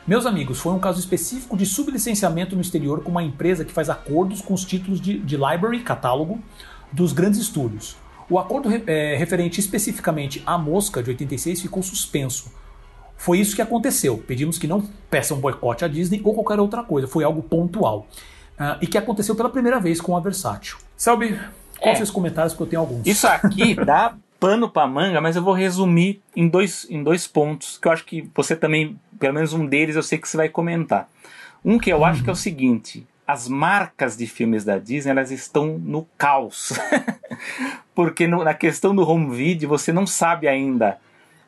[0.07, 3.89] Meus amigos, foi um caso específico de sublicenciamento no exterior com uma empresa que faz
[3.89, 6.39] acordos com os títulos de, de library, catálogo,
[6.91, 7.97] dos grandes estúdios.
[8.29, 12.51] O acordo é, referente especificamente à Mosca de 86 ficou suspenso,
[13.18, 14.18] foi isso que aconteceu.
[14.18, 17.07] Pedimos que não peçam boicote à Disney ou qualquer outra coisa.
[17.07, 18.07] Foi algo pontual.
[18.59, 20.78] Uh, e que aconteceu pela primeira vez com a Versátil.
[20.95, 21.39] Selby,
[21.80, 21.97] quais é.
[21.97, 22.53] seus comentários?
[22.53, 23.05] Porque eu tenho alguns.
[23.05, 27.78] Isso aqui dá pano pra manga, mas eu vou resumir em dois, em dois pontos,
[27.78, 30.49] que eu acho que você também, pelo menos um deles, eu sei que você vai
[30.49, 31.09] comentar.
[31.63, 32.05] Um que eu uhum.
[32.05, 36.74] acho que é o seguinte: as marcas de filmes da Disney elas estão no caos.
[37.95, 40.97] Porque no, na questão do home video você não sabe ainda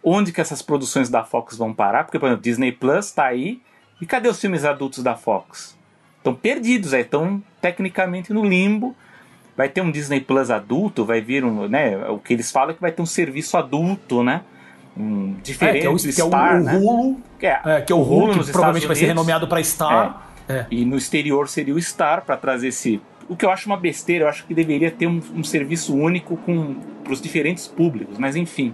[0.09, 3.61] onde que essas produções da Fox vão parar, porque, por exemplo, Disney Plus está aí,
[4.01, 5.77] e cadê os filmes adultos da Fox?
[6.17, 8.95] Estão perdidos, estão tecnicamente no limbo.
[9.55, 12.73] Vai ter um Disney Plus adulto, vai vir um, né, o que eles falam é
[12.73, 14.41] que vai ter um serviço adulto, né?
[14.95, 16.77] Um, diferente é, que é o, do Star, que é o, né?
[16.77, 19.63] Hulu, que é, é, que é o Hulu, Hulu que provavelmente vai ser renomeado para
[19.63, 20.27] Star.
[20.47, 20.53] É.
[20.53, 20.65] é.
[20.69, 24.23] E no exterior seria o Star para trazer esse o que eu acho uma besteira,
[24.23, 26.39] eu acho que deveria ter um, um serviço único
[27.03, 28.73] para os diferentes públicos, mas enfim.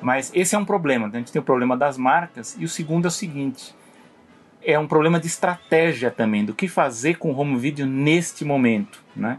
[0.00, 1.08] Mas esse é um problema.
[1.08, 3.74] A gente tem o problema das marcas e o segundo é o seguinte:
[4.62, 9.02] é um problema de estratégia também, do que fazer com o home video neste momento,
[9.14, 9.38] né?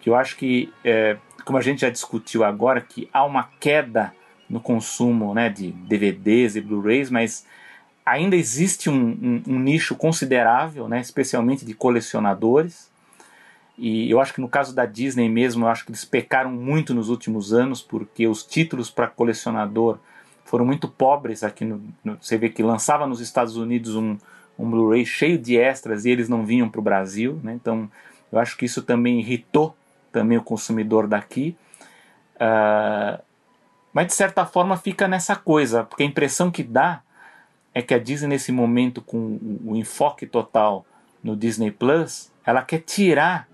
[0.00, 4.12] Que eu acho que, é, como a gente já discutiu agora, que há uma queda
[4.48, 7.46] no consumo né, de DVDs e Blu-rays, mas
[8.04, 12.89] ainda existe um, um, um nicho considerável, né, especialmente de colecionadores,
[13.80, 16.92] e eu acho que no caso da Disney mesmo, eu acho que eles pecaram muito
[16.92, 19.98] nos últimos anos, porque os títulos para colecionador
[20.44, 24.18] foram muito pobres aqui no, no, Você vê que lançava nos Estados Unidos um,
[24.58, 27.40] um Blu-ray cheio de extras e eles não vinham para o Brasil.
[27.42, 27.54] Né?
[27.54, 27.90] Então
[28.30, 29.74] eu acho que isso também irritou
[30.12, 31.56] também o consumidor daqui.
[32.34, 33.18] Uh,
[33.94, 37.00] mas de certa forma fica nessa coisa, porque a impressão que dá
[37.72, 40.84] é que a Disney nesse momento com o, o enfoque total
[41.24, 43.49] no Disney Plus, ela quer tirar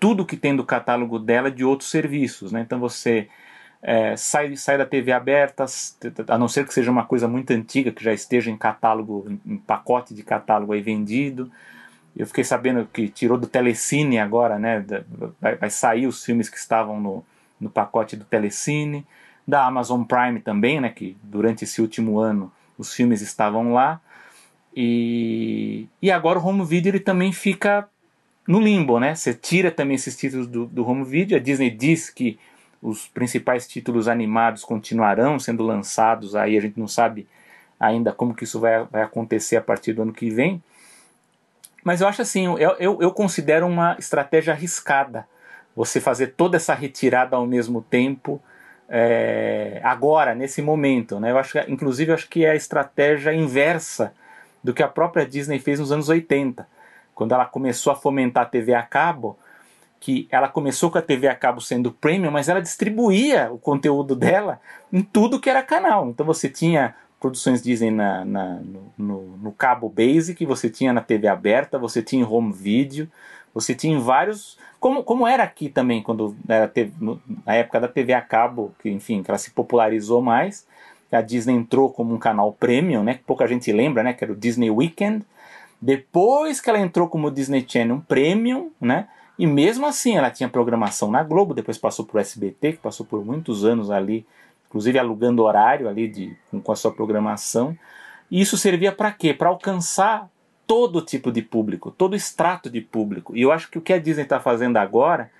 [0.00, 2.50] tudo que tem do catálogo dela de outros serviços.
[2.50, 2.62] Né?
[2.62, 3.28] Então você
[3.82, 5.66] é, sai, sai da TV aberta,
[6.26, 9.58] a não ser que seja uma coisa muito antiga, que já esteja em catálogo, em
[9.58, 11.50] pacote de catálogo aí vendido.
[12.16, 14.84] Eu fiquei sabendo que tirou do Telecine agora, né?
[15.40, 17.24] Vai, vai sair os filmes que estavam no,
[17.60, 19.06] no pacote do Telecine.
[19.46, 20.90] Da Amazon Prime também, né?
[20.90, 24.00] Que durante esse último ano os filmes estavam lá.
[24.74, 27.88] E, e agora o home video ele também fica
[28.46, 29.14] no limbo, né?
[29.14, 31.36] Você tira também esses títulos do, do home video.
[31.36, 32.38] A Disney diz que
[32.82, 36.34] os principais títulos animados continuarão sendo lançados.
[36.34, 37.28] Aí a gente não sabe
[37.78, 40.62] ainda como que isso vai, vai acontecer a partir do ano que vem.
[41.84, 45.26] Mas eu acho assim, eu, eu, eu considero uma estratégia arriscada
[45.74, 48.42] você fazer toda essa retirada ao mesmo tempo,
[48.88, 51.18] é, agora, nesse momento.
[51.20, 51.30] Né?
[51.30, 54.12] Eu acho, inclusive, eu acho que é a estratégia inversa
[54.62, 56.66] do que a própria Disney fez nos anos 80
[57.20, 59.38] quando ela começou a fomentar a TV a cabo,
[60.00, 64.16] que ela começou com a TV a cabo sendo premium, mas ela distribuía o conteúdo
[64.16, 64.58] dela
[64.90, 66.08] em tudo que era canal.
[66.08, 68.60] Então você tinha produções Disney na, na
[68.96, 73.06] no, no, cabo basic, você tinha na TV aberta, você tinha em home video,
[73.52, 74.56] você tinha em vários.
[74.80, 76.90] Como, como era aqui também, quando era TV,
[77.44, 80.66] na época da TV a cabo, que enfim, que ela se popularizou mais.
[81.12, 83.14] A Disney entrou como um canal premium, né?
[83.16, 84.14] Que pouca gente lembra, né?
[84.14, 85.26] Que era o Disney Weekend
[85.80, 89.08] depois que ela entrou como Disney Channel Premium, né?
[89.38, 93.24] E mesmo assim ela tinha programação na Globo, depois passou por SBT, que passou por
[93.24, 94.26] muitos anos ali,
[94.68, 97.76] inclusive alugando horário ali de, com a sua programação.
[98.30, 99.32] E isso servia para quê?
[99.32, 100.28] Para alcançar
[100.66, 103.34] todo tipo de público, todo extrato de público.
[103.34, 105.30] E eu acho que o que a Disney está fazendo agora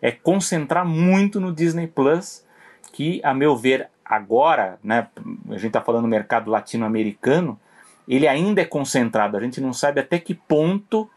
[0.00, 2.44] é concentrar muito no Disney Plus,
[2.92, 5.08] que, a meu ver, agora, né,
[5.48, 7.60] a gente está falando do mercado latino-americano,
[8.08, 9.36] ele ainda é concentrado.
[9.36, 11.08] A gente não sabe até que ponto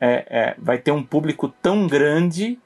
[0.00, 2.58] é, é, vai ter um público tão grande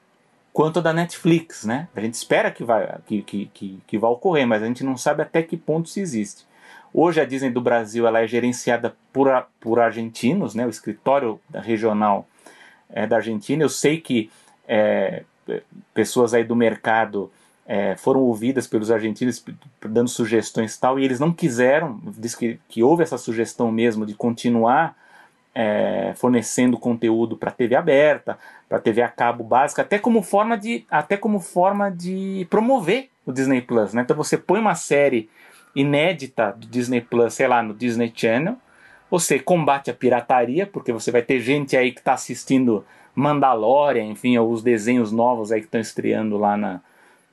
[0.53, 1.89] quanto da Netflix, né?
[1.95, 5.23] A gente espera que vai, que, que, que, que ocorrer, mas a gente não sabe
[5.23, 6.45] até que ponto isso existe.
[6.93, 9.27] Hoje a Disney do Brasil ela é gerenciada por,
[9.59, 10.65] por argentinos, né?
[10.65, 12.25] O escritório regional
[12.89, 13.63] é da Argentina.
[13.63, 14.31] Eu sei que
[14.67, 15.23] é,
[15.93, 17.31] pessoas aí do mercado
[17.65, 19.43] é, foram ouvidas pelos argentinos
[19.81, 24.05] dando sugestões e tal, e eles não quiseram, diz que, que houve essa sugestão mesmo
[24.05, 24.95] de continuar
[25.53, 28.37] é, fornecendo conteúdo para TV aberta,
[28.67, 33.31] para TV a cabo básica, até como forma de até como forma de promover o
[33.31, 34.01] Disney Plus, né?
[34.01, 35.29] Então você põe uma série
[35.73, 38.57] inédita do Disney Plus, sei lá, no Disney Channel,
[39.09, 42.85] você combate a pirataria, porque você vai ter gente aí que está assistindo
[43.15, 46.81] Mandalorian, enfim, os desenhos novos aí que estão estreando lá na,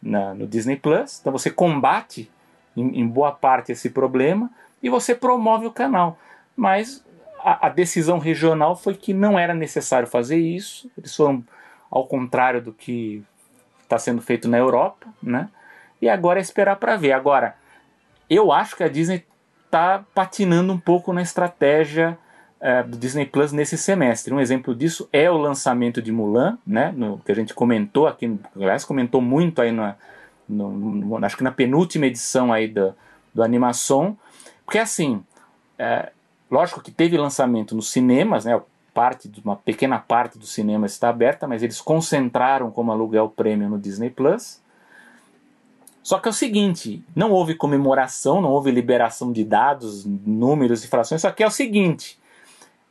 [0.02, 1.20] na, no Disney Plus.
[1.20, 2.30] Então você combate
[2.76, 4.50] em, em boa parte esse problema
[4.82, 6.18] e você promove o canal.
[6.56, 7.04] Mas
[7.40, 10.90] a, a, decisão regional foi que não era necessário fazer isso.
[10.98, 11.44] Eles foram
[11.90, 13.22] ao contrário do que
[13.82, 15.48] está sendo feito na Europa, né?
[16.00, 17.12] E agora é esperar para ver.
[17.12, 17.54] Agora,
[18.28, 19.24] eu acho que a Disney
[19.66, 22.18] está patinando um pouco na estratégia
[22.62, 24.32] é, do Disney Plus nesse semestre.
[24.32, 26.94] Um exemplo disso é o lançamento de Mulan, né?
[26.96, 29.96] No, que a gente comentou aqui, aliás, comentou muito aí na,
[30.48, 32.94] no, no, acho que na penúltima edição aí do,
[33.34, 34.16] do Animação,
[34.64, 35.22] porque assim,
[35.78, 36.10] é,
[36.52, 38.60] Lógico que teve lançamento nos cinemas, né?
[38.92, 43.70] Parte de uma pequena parte do cinema está aberta, mas eles concentraram como aluguel prêmio
[43.70, 44.60] no Disney Plus.
[46.02, 50.88] Só que é o seguinte, não houve comemoração, não houve liberação de dados, números e
[50.88, 52.18] frações, só que é o seguinte,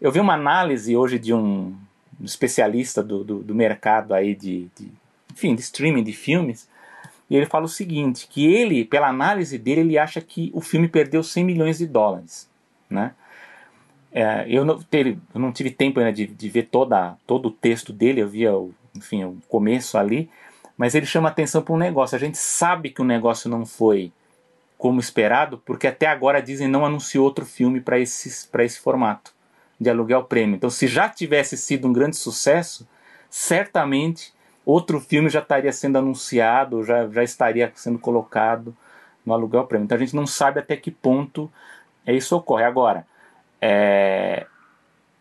[0.01, 1.75] eu vi uma análise hoje de um
[2.23, 4.91] especialista do, do, do mercado aí de, de,
[5.31, 6.67] enfim, de streaming de filmes,
[7.29, 10.87] e ele fala o seguinte, que ele, pela análise dele, ele acha que o filme
[10.87, 12.49] perdeu 100 milhões de dólares,
[12.89, 13.13] né?
[14.11, 17.51] É, eu, não teve, eu não tive tempo ainda de, de, ver toda, todo o
[17.51, 20.29] texto dele, eu via o, enfim, o começo ali,
[20.75, 22.17] mas ele chama atenção para um negócio.
[22.17, 24.11] A gente sabe que o negócio não foi
[24.77, 28.27] como esperado, porque até agora a Disney não anunciou outro filme para esse,
[28.59, 29.31] esse formato
[29.81, 30.55] de aluguel prêmio.
[30.55, 32.87] Então, se já tivesse sido um grande sucesso,
[33.27, 34.31] certamente
[34.63, 38.77] outro filme já estaria sendo anunciado, já, já estaria sendo colocado
[39.25, 39.85] no aluguel prêmio.
[39.85, 41.51] Então, a gente não sabe até que ponto
[42.05, 42.63] isso ocorre.
[42.63, 43.07] Agora,
[43.59, 44.45] é,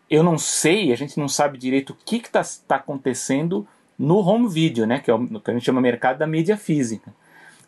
[0.07, 4.47] eu não sei, a gente não sabe direito o que está tá acontecendo no home
[4.47, 7.11] video, né, que é o que a gente chama mercado da mídia física.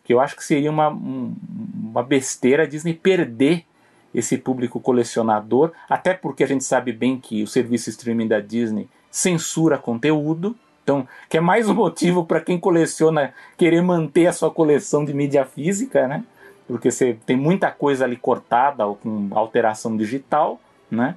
[0.04, 1.34] Que eu acho que seria uma, um,
[1.74, 3.64] uma besteira a Disney perder
[4.14, 8.88] esse público colecionador, até porque a gente sabe bem que o serviço streaming da Disney
[9.10, 14.50] censura conteúdo, então, que é mais um motivo para quem coleciona querer manter a sua
[14.50, 16.24] coleção de mídia física, né?
[16.66, 20.60] Porque você tem muita coisa ali cortada ou com alteração digital
[20.94, 21.16] né?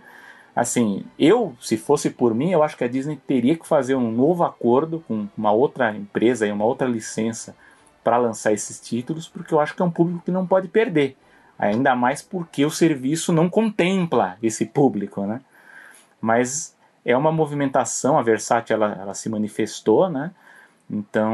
[0.55, 4.11] Assim, eu, se fosse por mim, eu acho que a Disney teria que fazer um
[4.11, 7.55] novo acordo com uma outra empresa e uma outra licença
[8.03, 11.15] para lançar esses títulos, porque eu acho que é um público que não pode perder.
[11.57, 15.41] Ainda mais porque o serviço não contempla esse público, né?
[16.21, 20.31] Mas é uma movimentação, a Versace ela, ela se manifestou, né?
[20.89, 21.31] Então,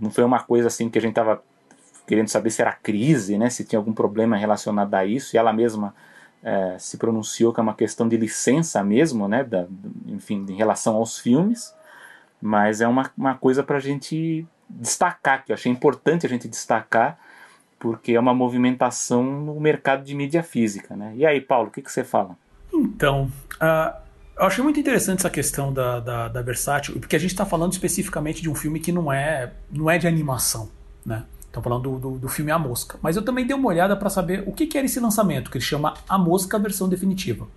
[0.00, 1.42] não foi uma coisa assim que a gente estava
[2.06, 3.50] querendo saber se era crise, né?
[3.50, 5.94] Se tinha algum problema relacionado a isso, e ela mesma
[6.42, 9.66] é, se pronunciou que é uma questão de licença mesmo, né, da,
[10.06, 11.74] enfim, em relação aos filmes,
[12.40, 16.48] mas é uma, uma coisa para a gente destacar, que eu achei importante a gente
[16.48, 17.18] destacar,
[17.78, 20.96] porque é uma movimentação no mercado de mídia física.
[20.96, 21.12] Né?
[21.16, 22.36] E aí, Paulo, o que, que você fala?
[22.72, 23.96] Então, uh,
[24.38, 27.72] eu achei muito interessante essa questão da, da, da Versátil, porque a gente está falando
[27.72, 30.68] especificamente de um filme que não é, não é de animação.
[31.04, 31.24] Né?
[31.40, 32.98] Estão falando do, do, do, filme A Mosca.
[33.02, 35.56] Mas eu também dei uma olhada para saber o que, que era esse lançamento, que
[35.56, 37.48] ele chama A Mosca versão definitiva.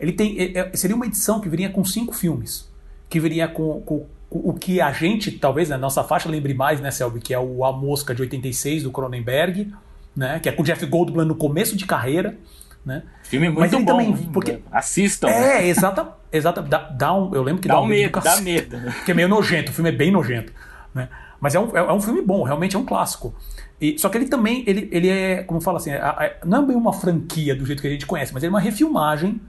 [0.00, 2.68] Ele tem é, é, seria uma edição que viria com cinco filmes,
[3.08, 6.52] que viria com, com, com o que a gente, talvez, na né, nossa faixa lembre
[6.54, 9.72] mais, né, Selby, que é o A Mosca de 86 do Cronenberg,
[10.14, 12.36] né, que é com o Jeff Goldblum no começo de carreira.
[12.84, 13.02] Né?
[13.24, 13.92] Filme muito Mas ele bom.
[13.92, 14.60] Também, porque...
[14.70, 15.28] Assistam.
[15.28, 15.66] É, né?
[15.66, 18.78] exata, exata dá, dá um, eu lembro que dá, dá um medo, dá medo.
[18.92, 20.52] Porque é meio nojento, o filme é bem nojento.
[20.94, 21.08] Né?
[21.40, 23.34] Mas é um, é, é um filme bom, realmente é um clássico.
[23.80, 26.76] E, só que ele também, ele, ele é, como fala assim, é, não é bem
[26.76, 29.40] uma franquia do jeito que a gente conhece, mas ele é uma refilmagem.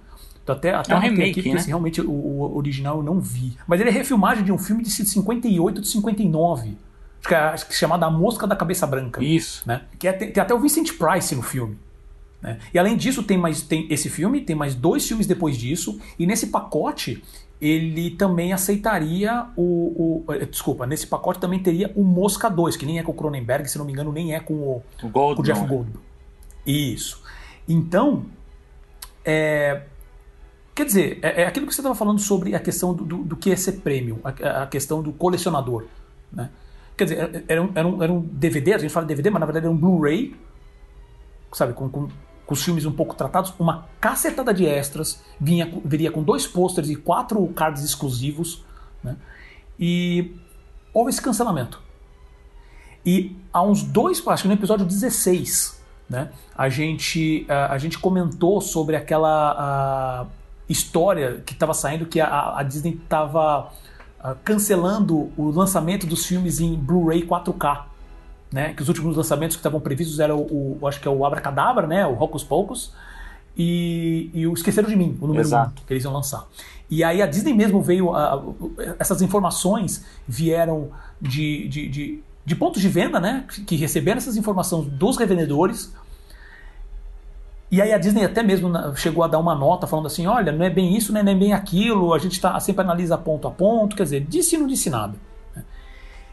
[0.51, 1.59] Até, até é um remake, aqui, né?
[1.59, 3.57] Assim, realmente o, o, original eu não vi.
[3.67, 6.77] Mas ele é refilmagem de um filme de 58, de 59.
[7.19, 9.23] Acho que é, acho que é chamado A Mosca da Cabeça Branca.
[9.23, 9.63] Isso.
[9.67, 9.81] Né?
[9.97, 11.77] Que é, tem, tem até o Vincent Price no filme.
[12.41, 12.59] Né?
[12.73, 16.25] E além disso, tem mais tem esse filme, tem mais dois filmes depois disso, e
[16.25, 17.23] nesse pacote
[17.59, 22.85] ele também aceitaria o, o, eh, Desculpa, nesse pacote também teria o Mosca 2, que
[22.85, 25.37] nem é com o Cronenberg, se não me engano, nem é com o, o, Gold,
[25.37, 25.99] com o Jeff Goldblum.
[26.65, 27.23] Isso.
[27.67, 28.25] Então,
[29.25, 29.81] É,
[30.77, 33.35] quer dizer, é, é, aquilo que você estava falando sobre a questão do, do, do
[33.35, 35.85] que é ser prêmio, a, a, questão do colecionador.
[36.31, 36.51] Né?
[36.95, 39.47] Quer dizer, era um, era, um, era um DVD, a gente fala DVD, mas na
[39.47, 40.35] verdade era um Blu-ray,
[41.51, 42.07] sabe, com, com,
[42.45, 46.91] com, os filmes um pouco tratados, uma cacetada de extras, vinha, viria com dois pôsteres
[46.91, 48.63] e quatro cards exclusivos,
[49.03, 49.17] né?
[49.79, 50.35] E
[50.93, 51.81] houve esse cancelamento.
[53.03, 57.97] E há uns dois, acho que no episódio 16, né, a, gente, a, a gente
[57.97, 60.27] comentou sobre aquela
[60.69, 63.71] história que estava saindo que a, a Disney estava
[64.43, 67.85] cancelando o lançamento dos filmes em Blu-ray 4K.
[68.49, 71.25] Né, que os últimos lançamentos que estavam previstos eram o, o, acho que é o
[71.25, 72.93] Abracadabra, né, o Hocus Pocus,
[73.57, 75.81] e, e o Esqueceram de Mim, o número Exato.
[75.81, 76.47] 1 que eles iam lançar.
[76.89, 78.41] E aí a Disney mesmo veio, a,
[78.99, 83.45] essas informações vieram de, de, de, de, pontos de venda, né?
[83.65, 85.91] Que receberam essas informações dos revendedores.
[87.69, 90.65] E aí a Disney até mesmo chegou a dar uma nota falando assim, olha, não
[90.65, 93.95] é bem isso, não é bem aquilo, a gente tá, sempre analisa ponto a ponto,
[93.95, 95.15] quer dizer, disse e não disse nada.
[95.53, 95.63] Né.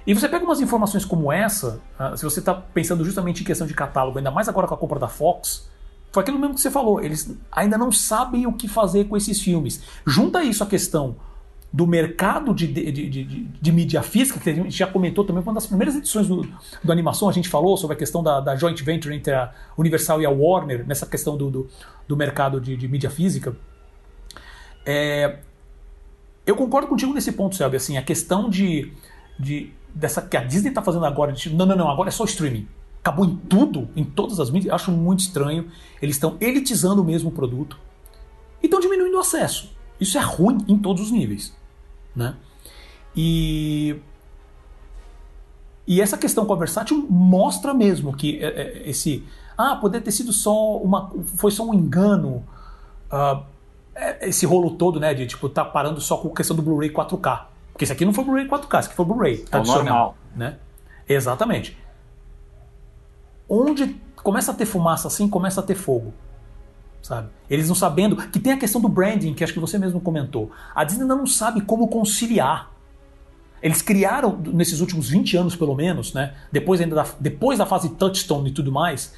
[0.07, 3.67] E você pega umas informações como essa, ah, se você está pensando justamente em questão
[3.67, 5.69] de catálogo, ainda mais agora com a compra da Fox,
[6.13, 9.41] foi aquilo mesmo que você falou, eles ainda não sabem o que fazer com esses
[9.41, 9.83] filmes.
[10.07, 11.17] Junta isso à questão
[11.75, 15.55] do mercado de, de, de, de, mídia física, que a gente já comentou também, uma
[15.55, 16.49] das primeiras edições do,
[16.85, 20.23] do Animação, a gente falou sobre a questão da, da joint venture entre a Universal
[20.23, 21.69] e a Warner, nessa questão do, do,
[22.07, 23.57] do mercado de, de mídia física.
[24.87, 25.39] É,
[26.47, 28.93] eu concordo contigo nesse ponto, Selby, assim, a questão de,
[29.37, 32.25] de dessa que a Disney está fazendo agora, de, não, não, não, agora é só
[32.25, 32.69] streaming
[33.01, 35.71] acabou em tudo, em todas as mídias, acho muito estranho.
[36.01, 37.79] Eles estão elitizando o mesmo produto
[38.63, 39.75] e estão diminuindo o acesso.
[40.01, 41.53] Isso é ruim em todos os níveis.
[42.15, 42.35] Né?
[43.17, 44.01] E,
[45.87, 49.25] e essa questão com a Versátil mostra mesmo que é, é, esse.
[49.57, 51.13] Ah, poder ter sido só uma.
[51.37, 52.45] Foi só um engano.
[53.13, 53.43] Uh,
[54.21, 55.15] esse rolo todo, né?
[55.15, 57.47] De tipo, tá parando só com a questão do Blu-ray 4K.
[57.73, 59.45] Porque esse aqui não foi Blu-ray 4K, esse aqui foi Blu-ray.
[59.51, 60.17] É normal.
[60.35, 60.57] Né?
[61.09, 61.77] Exatamente
[63.49, 66.13] onde começa a ter fumaça assim, começa a ter fogo.
[67.05, 67.29] Sabe?
[67.51, 68.17] Eles não sabendo.
[68.17, 70.51] Que tem a questão do branding, que acho que você mesmo comentou.
[70.75, 72.71] A Disney ainda não sabe como conciliar.
[73.63, 76.33] Eles criaram, nesses últimos 20 anos pelo menos, né?
[76.51, 79.13] Depois, ainda da, depois da fase Touchstone e tudo mais,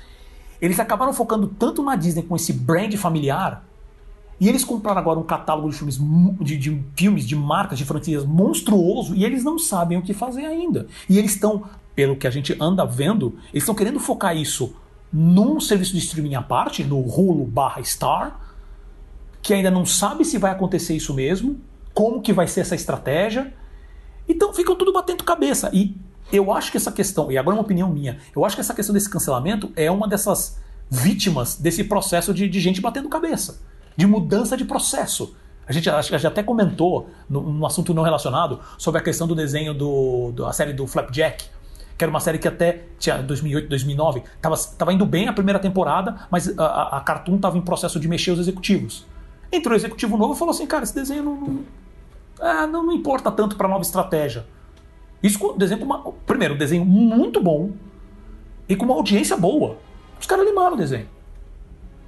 [0.60, 3.64] eles acabaram focando tanto na Disney com esse brand familiar.
[4.40, 6.00] E eles compraram agora um catálogo de filmes,
[6.40, 10.44] de, de filmes, de marcas, de franquias monstruoso, e eles não sabem o que fazer
[10.44, 10.88] ainda.
[11.08, 11.62] E eles estão
[11.94, 14.74] pelo que a gente anda vendo, eles estão querendo focar isso
[15.18, 18.38] num serviço de streaming à parte, no Hulu barra Star,
[19.40, 21.58] que ainda não sabe se vai acontecer isso mesmo,
[21.94, 23.54] como que vai ser essa estratégia.
[24.28, 25.70] Então ficam tudo batendo cabeça.
[25.72, 25.96] E
[26.30, 28.74] eu acho que essa questão, e agora é uma opinião minha, eu acho que essa
[28.74, 30.60] questão desse cancelamento é uma dessas
[30.90, 33.62] vítimas desse processo de, de gente batendo cabeça,
[33.96, 35.34] de mudança de processo.
[35.66, 39.72] A gente, a gente até comentou num, assunto não relacionado sobre a questão do desenho
[39.72, 41.46] do, da série do Flapjack,
[41.96, 45.58] que era uma série que até tinha 2008, 2009, tava, tava indo bem a primeira
[45.58, 49.06] temporada, mas a, a Cartoon estava em processo de mexer os executivos.
[49.50, 51.64] Entrou o executivo novo e falou assim, cara, esse desenho não, não,
[52.40, 54.46] é, não, não importa tanto para nova estratégia.
[55.22, 57.70] Isso com desenho uma, primeiro, um desenho muito bom
[58.68, 59.78] e com uma audiência boa.
[60.20, 61.08] Os caras limaram o desenho.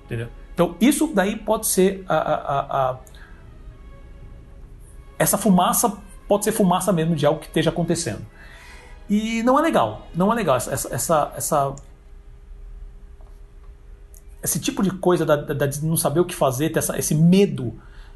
[0.04, 0.28] Entendeu?
[0.52, 2.98] Então, isso daí pode ser a, a, a,
[5.18, 5.96] essa fumaça
[6.28, 8.24] pode ser fumaça mesmo de algo que esteja acontecendo.
[9.08, 11.74] E não é legal, não é legal essa, essa, essa
[14.42, 17.14] esse tipo de coisa da, da, de não saber o que fazer, ter essa, esse
[17.14, 17.74] medo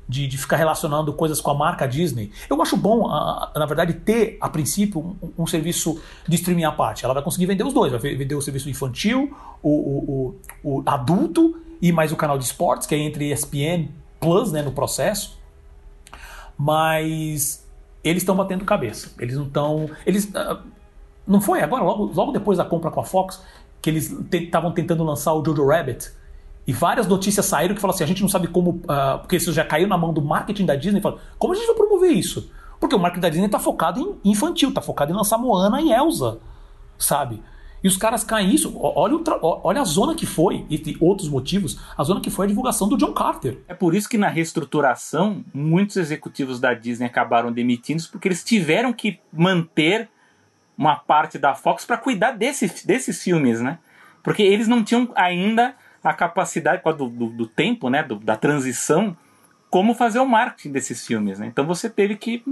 [0.08, 2.30] de, de, ficar relacionando coisas com a marca Disney.
[2.48, 6.64] Eu acho bom, a, a, na verdade, ter a princípio um, um, serviço de streaming
[6.64, 7.04] à parte.
[7.04, 10.82] Ela vai conseguir vender os dois, vai vender o serviço infantil, o, o, o, o
[10.86, 13.88] adulto e mais o canal de esportes, que é entre ESPN
[14.20, 15.40] Plus né, no processo.
[16.56, 17.66] Mas
[18.04, 19.12] eles estão batendo cabeça.
[19.18, 19.90] Eles não estão.
[20.04, 20.30] Eles.
[21.26, 23.42] Não foi agora, logo, logo depois da compra com a Fox,
[23.80, 26.10] que eles estavam te, tentando lançar o Jojo Rabbit.
[26.66, 28.70] E várias notícias saíram que falaram assim: a gente não sabe como.
[28.70, 31.00] Uh, porque isso já caiu na mão do marketing da Disney.
[31.38, 32.50] Como a gente vai promover isso?
[32.78, 35.92] Porque o marketing da Disney está focado em infantil, está focado em lançar Moana e
[35.92, 36.38] Elsa,
[36.98, 37.42] sabe?
[37.82, 38.72] E os caras caem isso.
[38.76, 42.88] Olha, olha a zona que foi, e outros motivos, a zona que foi a divulgação
[42.88, 43.58] do John Carter.
[43.66, 48.92] É por isso que na reestruturação, muitos executivos da Disney acabaram demitindo porque eles tiveram
[48.92, 50.08] que manter
[50.82, 53.78] uma parte da Fox para cuidar desse, desses filmes, né?
[54.20, 58.02] Porque eles não tinham ainda a capacidade do, do, do tempo, né?
[58.02, 59.16] Do, da transição,
[59.70, 61.46] como fazer o marketing desses filmes, né?
[61.46, 62.42] Então você teve que.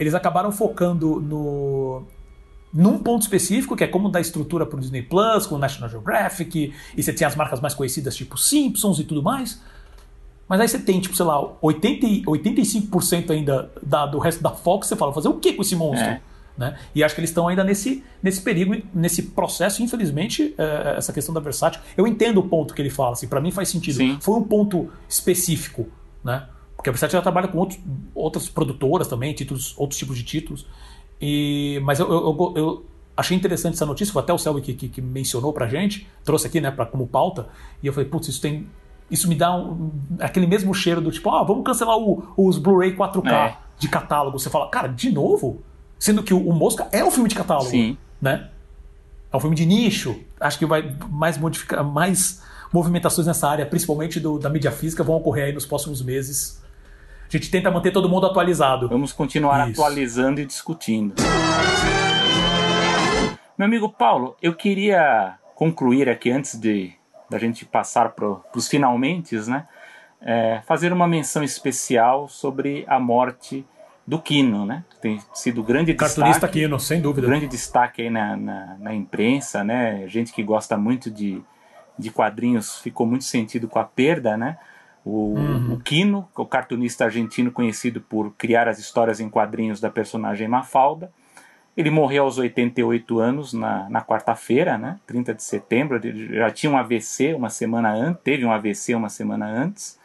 [0.00, 2.06] Eles acabaram focando no
[2.72, 5.90] num ponto específico, que é como dar estrutura para o Disney Plus, com o National
[5.90, 9.60] Geographic, e você tinha as marcas mais conhecidas, tipo Simpsons e tudo mais.
[10.48, 14.86] Mas aí você tem, tipo, sei lá, 80, 85% ainda da, do resto da Fox,
[14.86, 16.08] você fala, fazer o que com esse monstro?
[16.08, 16.20] É.
[16.60, 16.76] Né?
[16.94, 21.32] E acho que eles estão ainda nesse, nesse perigo, nesse processo, infelizmente, é, essa questão
[21.32, 21.80] da Versátil.
[21.96, 23.96] Eu entendo o ponto que ele fala, assim, para mim faz sentido.
[23.96, 24.18] Sim.
[24.20, 25.88] Foi um ponto específico,
[26.22, 26.46] né?
[26.76, 27.80] Porque a Versátil já trabalha com outros,
[28.14, 30.66] outras produtoras também, títulos, outros tipos de títulos.
[31.18, 32.86] E, mas eu, eu, eu
[33.16, 36.46] achei interessante essa notícia, foi até o Selby que, que, que, mencionou pra gente, trouxe
[36.46, 37.48] aqui né, pra, como pauta,
[37.82, 38.66] e eu falei, putz, isso tem.
[39.10, 39.90] Isso me dá um,
[40.20, 43.56] aquele mesmo cheiro do tipo, ah, vamos cancelar o, os Blu-ray 4K é.
[43.78, 44.38] de catálogo.
[44.38, 45.62] Você fala, cara, de novo?
[46.00, 47.68] Sendo que o, o Mosca é um filme de catálogo.
[47.68, 47.98] Sim.
[48.20, 48.48] Né?
[49.30, 50.18] É um filme de nicho.
[50.40, 52.42] Acho que vai mais modificar, mais
[52.72, 56.64] movimentações nessa área, principalmente do, da mídia física, vão ocorrer aí nos próximos meses.
[57.28, 58.88] A gente tenta manter todo mundo atualizado.
[58.88, 59.80] Vamos continuar Isso.
[59.80, 61.14] atualizando e discutindo.
[63.58, 66.94] Meu amigo Paulo, eu queria concluir aqui antes de
[67.28, 68.26] da gente passar para
[68.56, 69.68] os finalmente, né?
[70.22, 73.64] É, fazer uma menção especial sobre a morte
[74.10, 74.82] do Kino, né?
[75.00, 76.58] Tem sido grande Cartunista destaque.
[76.58, 77.28] Kino, sem dúvida.
[77.28, 80.04] Grande destaque aí na, na, na, imprensa, né?
[80.08, 81.40] Gente que gosta muito de,
[81.96, 84.58] de quadrinhos ficou muito sentido com a perda, né?
[85.04, 85.74] O, uhum.
[85.74, 91.12] o Kino, o cartunista argentino conhecido por criar as histórias em quadrinhos da personagem Mafalda.
[91.76, 94.98] Ele morreu aos 88 anos na, na quarta-feira, né?
[95.06, 96.00] 30 de setembro.
[96.02, 100.00] Ele já tinha um AVC uma semana antes, teve um AVC uma semana antes.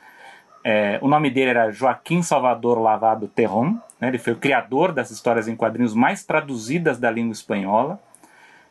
[0.64, 3.80] É, o nome dele era Joaquim Salvador Lavado Terron.
[4.00, 4.08] Né?
[4.10, 8.00] Ele foi o criador das histórias em quadrinhos mais traduzidas da língua espanhola.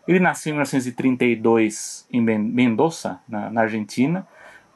[0.06, 4.26] Ele nasceu em 1932 em Mendoza, na, na Argentina,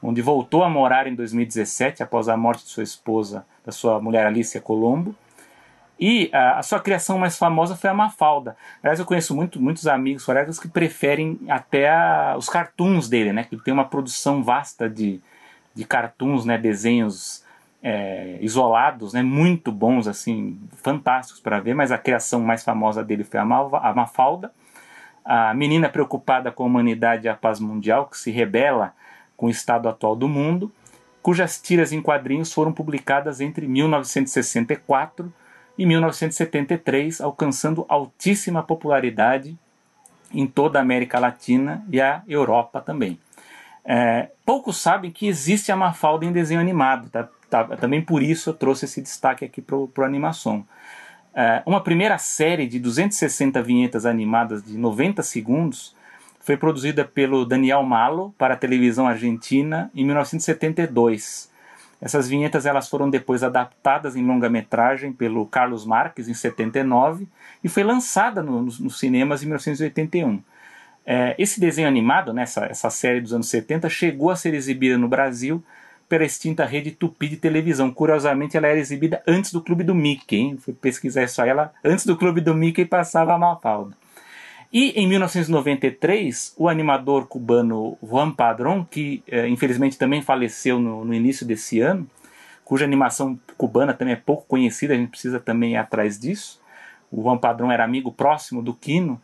[0.01, 4.25] onde voltou a morar em 2017 após a morte de sua esposa, da sua mulher
[4.25, 5.15] Alicia Colombo.
[5.99, 8.55] E a, a, sua criação mais famosa foi a Mafalda.
[8.81, 13.43] Aliás, eu conheço muito, muitos amigos colegas que preferem até a, os cartoons dele, né?
[13.43, 15.19] Que tem uma produção vasta de,
[15.75, 17.43] de cartoons, né, desenhos
[17.81, 23.23] é, isolados, né, muito bons, assim, fantásticos para ver, mas a criação mais famosa dele
[23.23, 24.51] foi a, Malva, a Mafalda,
[25.23, 28.93] a menina preocupada com a humanidade e a paz mundial, que se rebela
[29.37, 30.71] com o estado atual do mundo,
[31.21, 35.31] cujas tiras em quadrinhos foram publicadas entre 1964
[35.77, 39.57] e 1973, alcançando altíssima popularidade
[40.33, 43.17] em toda a América Latina e a Europa também.
[43.85, 47.29] É, poucos sabem que existe a Mafalda em desenho animado, tá?
[47.49, 50.65] Tá, também por isso eu trouxe esse destaque aqui para o animação.
[51.33, 55.95] É, uma primeira série de 260 vinhetas animadas de 90 segundos
[56.39, 61.49] foi produzida pelo Daniel Malo para a televisão argentina em 1972.
[62.01, 67.27] Essas vinhetas elas foram depois adaptadas em longa-metragem pelo Carlos Marques em 79
[67.63, 70.41] e foi lançada no, nos, nos cinemas em 1981.
[71.05, 74.97] É, esse desenho animado, né, essa, essa série dos anos 70, chegou a ser exibida
[74.97, 75.63] no Brasil
[76.09, 77.91] pela extinta rede Tupi de televisão.
[77.91, 80.37] Curiosamente, ela era exibida antes do Clube do Mickey.
[80.37, 80.57] Hein?
[80.57, 81.49] Fui pesquisar isso aí.
[81.49, 83.95] Ela, antes do Clube do Mickey passava a Mafalda.
[84.73, 91.13] E em 1993, o animador cubano Juan Padrón, que eh, infelizmente também faleceu no, no,
[91.13, 92.07] início desse ano,
[92.63, 96.61] cuja animação cubana também é pouco conhecida, a gente precisa também ir atrás disso.
[97.11, 99.19] O Juan Padrón era amigo próximo do Quino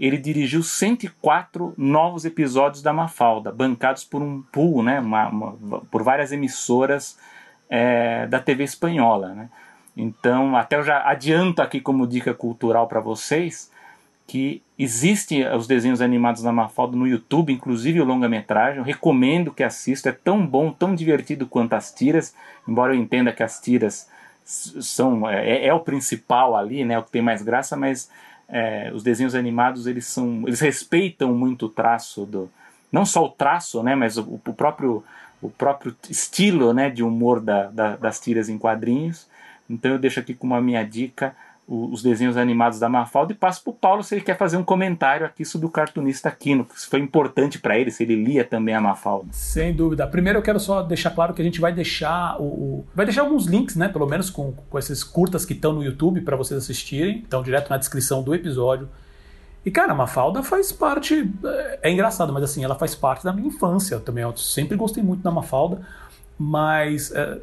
[0.00, 6.02] ele dirigiu 104 novos episódios da Mafalda, bancados por um pool, né, uma, uma, por
[6.02, 7.18] várias emissoras
[7.68, 9.34] é, da TV espanhola.
[9.34, 9.50] Né?
[9.94, 13.70] Então, até eu já adianto aqui como dica cultural para vocês
[14.26, 18.82] que existem os desenhos animados da Mafalda no YouTube, inclusive o longa-metragem.
[18.82, 22.34] Recomendo que assista, é tão bom, tão divertido quanto as tiras,
[22.66, 24.08] embora eu entenda que as tiras
[24.44, 28.08] são é, é o principal ali, né, o que tem mais graça, mas
[28.50, 32.50] é, os desenhos animados eles são eles respeitam muito o traço do
[32.90, 35.04] não só o traço né mas o, o próprio
[35.42, 39.26] o próprio estilo né de humor da, da, das tiras em quadrinhos.
[39.68, 41.34] Então eu deixo aqui como a minha dica
[41.70, 44.64] os desenhos animados da Mafalda e passo para o Paulo se ele quer fazer um
[44.64, 48.74] comentário aqui sobre o cartunista Aquino, se foi importante para ele, se ele lia também
[48.74, 49.28] a Mafalda.
[49.30, 50.04] Sem dúvida.
[50.08, 53.22] Primeiro eu quero só deixar claro que a gente vai deixar o, o vai deixar
[53.22, 56.60] alguns links, né, pelo menos com, com esses curtas que estão no YouTube para vocês
[56.60, 58.88] assistirem, estão direto na descrição do episódio.
[59.64, 63.32] E cara, a Mafalda faz parte, é, é engraçado, mas assim, ela faz parte da
[63.32, 64.24] minha infância também.
[64.24, 65.82] Eu sempre gostei muito da Mafalda,
[66.36, 67.38] mas é,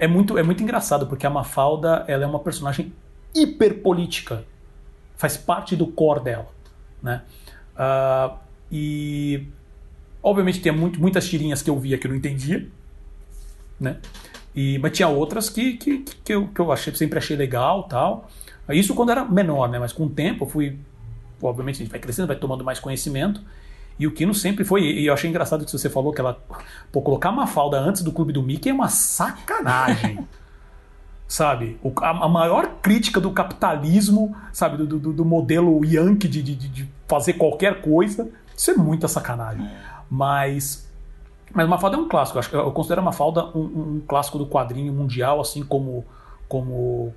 [0.00, 2.90] é muito, é muito engraçado, porque a Mafalda ela é uma personagem
[3.34, 4.44] hiperpolítica.
[5.14, 6.48] Faz parte do core dela.
[7.02, 7.22] Né?
[7.76, 8.38] Uh,
[8.72, 9.46] e
[10.22, 12.66] obviamente tem muito, muitas tirinhas que eu via que eu não entendia.
[13.78, 13.98] Né?
[14.56, 18.28] E, mas tinha outras que, que, que, eu, que eu achei, sempre achei legal tal.
[18.70, 19.78] Isso quando era menor, né?
[19.78, 20.78] Mas com o tempo eu fui.
[21.42, 23.42] Obviamente a gente vai crescendo, vai tomando mais conhecimento.
[24.00, 24.80] E o Kino sempre foi.
[24.80, 26.42] E eu achei engraçado que você falou que ela.
[26.90, 30.26] Pô, colocar uma falda antes do clube do Mickey é uma sacanagem.
[31.28, 31.78] sabe?
[31.82, 34.78] O, a, a, maior crítica do capitalismo, sabe?
[34.78, 38.26] Do, do, do modelo Yankee de, de, de, fazer qualquer coisa.
[38.56, 39.68] Isso é muita sacanagem.
[40.08, 40.88] Mas.
[41.52, 42.38] Mas Mafalda é um clássico.
[42.38, 46.06] Eu, acho, eu considero Mafalda um, um, clássico do quadrinho mundial, assim como,
[46.48, 47.12] como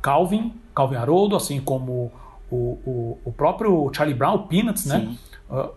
[0.00, 2.12] Calvin, Calvin Haroldo, assim como
[2.48, 5.16] o, o, o próprio Charlie Brown, Peanuts, né?
[5.50, 5.70] Uh,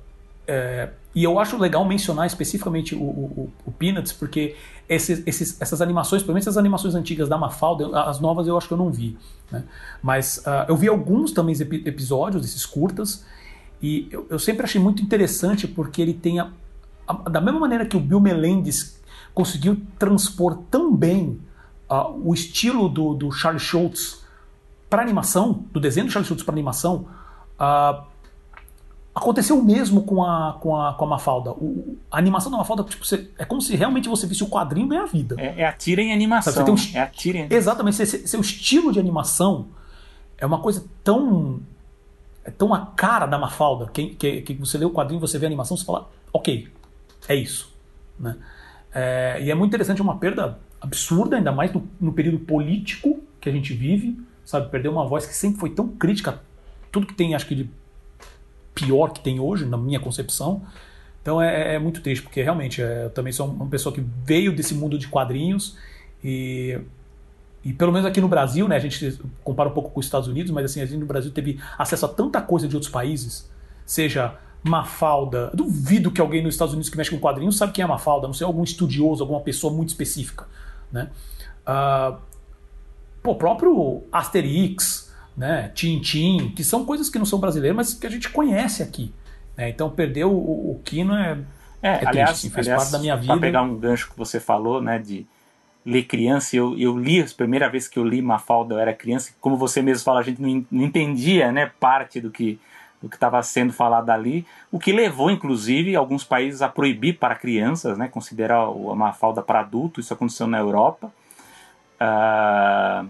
[0.47, 4.55] é, e eu acho legal mencionar especificamente o, o, o Peanuts, porque
[4.87, 8.67] esses, esses, essas animações, pelo menos as animações antigas da Mafalda, as novas eu acho
[8.67, 9.17] que eu não vi.
[9.51, 9.63] Né?
[10.01, 11.55] Mas uh, eu vi alguns também
[11.85, 13.25] episódios desses curtas,
[13.81, 16.49] e eu, eu, sempre achei muito interessante porque ele tem a,
[17.07, 18.99] a, da mesma maneira que o Bill Melendez
[19.33, 21.39] conseguiu transpor tão bem
[21.89, 24.23] uh, o estilo do, do Charlie Schultz
[24.89, 27.07] para animação, do desenho do Charlie Schultz para animação,
[27.59, 28.03] uh,
[29.17, 31.49] Aconteceu o mesmo com a, com a, com a Mafalda.
[31.51, 34.87] O, a animação da Mafalda tipo, você, é como se realmente você visse o quadrinho
[34.87, 35.35] ganhar vida.
[35.39, 36.53] É, é a tira em animação.
[36.53, 37.57] Sabe, um, é a tira em animação.
[37.57, 38.05] Exatamente.
[38.05, 39.69] Seu, seu estilo de animação
[40.37, 41.59] é uma coisa tão.
[42.45, 43.87] É tão a cara da Mafalda.
[43.87, 46.67] Que, que, que você lê o quadrinho, você vê a animação, você fala, ok,
[47.27, 47.73] é isso.
[48.19, 48.37] Né?
[48.93, 53.19] É, e é muito interessante, é uma perda absurda, ainda mais no, no período político
[53.41, 54.15] que a gente vive.
[54.45, 56.39] Sabe, perder uma voz que sempre foi tão crítica,
[56.91, 57.69] tudo que tem, acho que, de
[58.79, 60.61] pior que tem hoje, na minha concepção.
[61.21, 64.55] Então é, é, muito triste, porque realmente é, eu também sou uma pessoa que veio
[64.55, 65.77] desse mundo de quadrinhos
[66.23, 66.79] e,
[67.65, 70.27] e pelo menos aqui no Brasil, né, a gente compara um pouco com os Estados
[70.29, 73.51] Unidos, mas assim, a gente no Brasil teve acesso a tanta coisa de outros países,
[73.85, 75.51] seja Mafalda.
[75.53, 78.33] Duvido que alguém nos Estados Unidos que mexe com quadrinhos sabe quem é Mafalda, não
[78.33, 80.47] sei, algum estudioso, alguma pessoa muito específica.
[80.91, 81.09] Né?
[81.67, 82.17] Uh,
[83.21, 85.06] pô, próprio Asterix,
[85.37, 89.13] né, Tintim, que são coisas que não são brasileiras, mas que a gente conhece aqui.
[89.55, 89.69] Né?
[89.69, 91.37] Então perder o, o Kino é,
[91.81, 93.27] é, é aliás, triste, fez aliás, parte da minha vida.
[93.27, 95.27] Para pegar um gancho que você falou, né, de
[95.85, 99.31] ler criança, eu, eu li, a primeira vez que eu li Mafalda eu era criança,
[99.39, 102.59] como você mesmo fala, a gente não, não entendia né, parte do que
[102.99, 107.35] do que estava sendo falado ali, o que levou, inclusive, alguns países a proibir para
[107.35, 111.13] crianças, né, considerar a Mafalda para adulto, isso aconteceu na Europa.
[112.01, 113.07] Uh,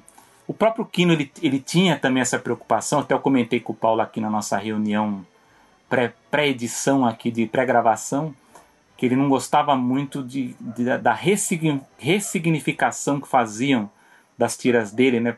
[0.47, 4.01] o próprio Kino ele, ele tinha também essa preocupação, até eu comentei com o Paulo
[4.01, 5.25] aqui na nossa reunião
[6.31, 8.33] pré-edição pré aqui de pré-gravação,
[8.95, 13.89] que ele não gostava muito de, de da ressignificação que faziam
[14.37, 15.35] das tiras dele, né?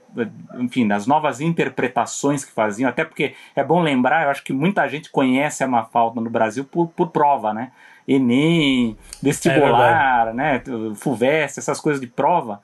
[0.55, 4.87] enfim, das novas interpretações que faziam, até porque é bom lembrar, eu acho que muita
[4.89, 7.71] gente conhece a Mafalda no Brasil por, por prova, né?
[8.07, 10.63] Enem, vestibular, é né?
[10.95, 12.59] FUVEST, essas coisas de prova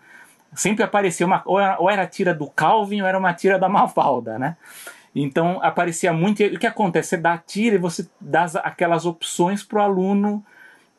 [0.54, 1.42] sempre aparecia uma.
[1.46, 4.58] Ou era, ou era a tira do Calvin ou era uma tira da Mafalda, né?
[5.16, 6.42] Então aparecia muito.
[6.42, 7.10] E o que acontece?
[7.10, 10.46] Você dá a tira e você dá aquelas opções para o aluno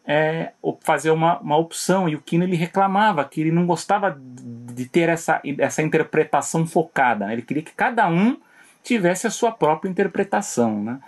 [0.06, 2.08] é, fazer uma, uma opção.
[2.08, 7.26] E o Kino ele reclamava que ele não gostava de ter essa, essa interpretação focada.
[7.26, 7.34] Né?
[7.34, 8.38] Ele queria que cada um
[8.82, 10.82] tivesse a sua própria interpretação.
[10.82, 11.00] Né?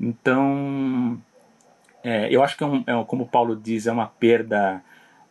[0.00, 1.20] Então,
[2.02, 4.82] é, eu acho que, é um, é, como o Paulo diz, é uma perda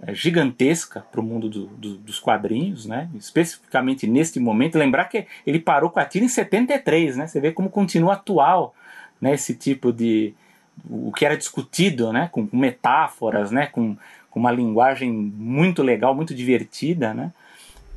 [0.09, 3.09] gigantesca para o mundo do, do, dos quadrinhos, né?
[3.15, 4.77] especificamente neste momento.
[4.77, 7.27] Lembrar que ele parou com a tira em 73, né?
[7.27, 8.75] você vê como continua atual
[9.19, 9.33] né?
[9.33, 10.33] esse tipo de.
[10.87, 12.29] o que era discutido, né?
[12.31, 13.65] com, com metáforas, né?
[13.67, 13.97] com,
[14.29, 17.13] com uma linguagem muito legal, muito divertida.
[17.13, 17.31] Né?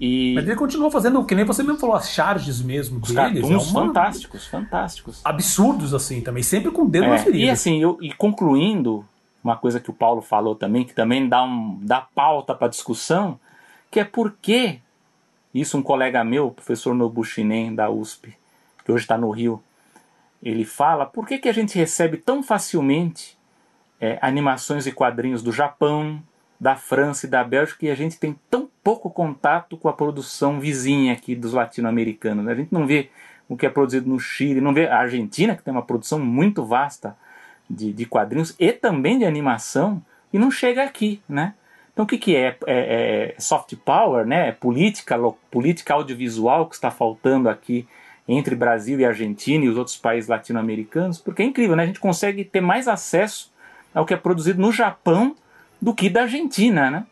[0.01, 0.33] E...
[0.35, 3.45] Mas ele continuou fazendo, que nem você mesmo falou, as charges mesmo Os deles.
[3.45, 3.61] É uma...
[3.61, 5.21] fantásticos, fantásticos.
[5.23, 7.45] Absurdos, assim, também, sempre com o dedo é, na ferida.
[7.45, 9.05] E assim, eu, e concluindo,
[9.43, 13.39] uma coisa que o Paulo falou também, que também dá, um, dá pauta para discussão,
[13.91, 14.81] que é por que,
[15.53, 18.37] isso um colega meu, o professor Nobushinen da USP,
[18.85, 19.62] que hoje está no Rio,
[20.43, 23.39] ele fala, por que, que a gente recebe tão facilmente
[24.01, 26.23] é, animações e quadrinhos do Japão,
[26.59, 30.61] da França e da Bélgica e a gente tem tão pouco contato com a produção
[30.61, 32.45] vizinha aqui dos latino-americanos.
[32.45, 32.53] Né?
[32.53, 33.11] A gente não vê
[33.49, 36.65] o que é produzido no Chile, não vê a Argentina, que tem uma produção muito
[36.65, 37.17] vasta
[37.71, 40.03] de, de quadrinhos e também de animação
[40.33, 41.55] e não chega aqui, né?
[41.93, 42.57] Então o que, que é?
[42.67, 44.49] É, é soft power, né?
[44.49, 45.17] É política,
[45.51, 47.87] política audiovisual que está faltando aqui
[48.27, 51.85] entre Brasil e Argentina e os outros países latino-americanos, porque é incrível, né?
[51.85, 53.53] A gente consegue ter mais acesso
[53.95, 55.35] ao que é produzido no Japão
[55.81, 57.07] do que da Argentina, né?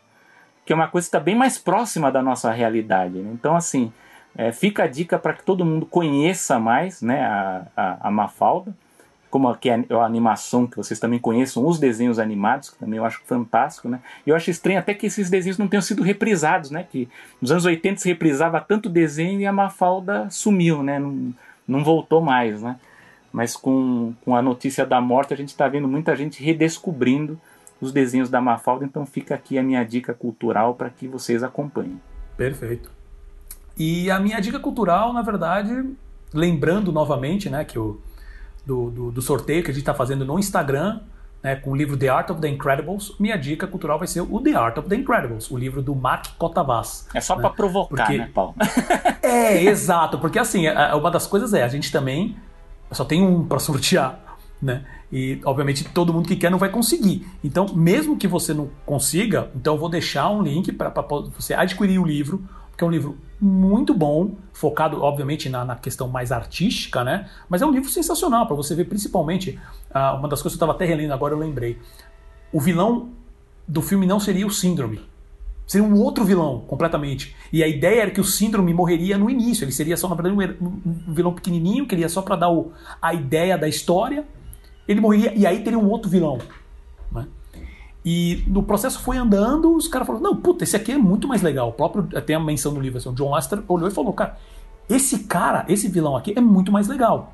[0.65, 3.17] Que é uma coisa que está bem mais próxima da nossa realidade.
[3.17, 3.31] Né?
[3.33, 3.91] Então, assim,
[4.35, 8.73] é, fica a dica para que todo mundo conheça mais né, a, a, a Mafalda
[9.29, 13.05] como aqui é a animação, que vocês também conheçam, os desenhos animados, que também eu
[13.05, 13.99] acho fantástico, né?
[14.25, 16.85] E eu acho estranho até que esses desenhos não tenham sido reprisados, né?
[16.89, 17.07] Que
[17.41, 20.99] nos anos 80 se reprisava tanto desenho e a Mafalda sumiu, né?
[20.99, 21.33] Não,
[21.67, 22.77] não voltou mais, né?
[23.31, 27.39] mas com, com a notícia da morte a gente está vendo muita gente redescobrindo
[27.79, 31.99] os desenhos da Mafalda, então fica aqui a minha dica cultural para que vocês acompanhem.
[32.35, 32.91] Perfeito.
[33.77, 35.85] E a minha dica cultural, na verdade,
[36.33, 38.01] lembrando novamente, né, que o
[38.69, 40.99] do, do, do sorteio que a gente está fazendo no Instagram,
[41.41, 44.39] né, com o livro The Art of the Incredibles, minha dica cultural vai ser o
[44.39, 47.07] The Art of the Incredibles, o livro do Mark Cotavas.
[47.15, 47.41] É só né?
[47.41, 48.19] para provocar, porque...
[48.19, 48.53] né, Paulo?
[49.23, 50.65] é, exato, porque assim,
[50.95, 52.35] uma das coisas é, a gente também
[52.91, 54.19] só tem um para sortear,
[54.61, 54.85] né?
[55.11, 57.25] E obviamente todo mundo que quer não vai conseguir.
[57.43, 60.93] Então, mesmo que você não consiga, então eu vou deixar um link para
[61.35, 62.43] você adquirir o livro,
[62.79, 67.29] porque é um livro muito bom, focado, obviamente, na, na questão mais artística, né?
[67.49, 69.59] Mas é um livro sensacional para você ver, principalmente.
[69.93, 71.77] Uh, uma das coisas que eu estava até relendo agora, eu lembrei.
[72.53, 73.09] O vilão
[73.67, 75.01] do filme não seria o Síndrome.
[75.67, 77.35] Seria um outro vilão, completamente.
[77.51, 79.65] E a ideia era que o Síndrome morreria no início.
[79.65, 82.71] Ele seria só, na verdade, um vilão pequenininho, que ele ia só para dar o,
[83.01, 84.25] a ideia da história.
[84.87, 86.37] Ele morreria, e aí teria um outro vilão.
[88.03, 91.41] E no processo foi andando, os caras falaram: não, puta, esse aqui é muito mais
[91.41, 91.69] legal.
[91.69, 94.37] O próprio, tem a menção no livro, assim, o John Lester olhou e falou: cara,
[94.89, 97.33] esse cara, esse vilão aqui é muito mais legal.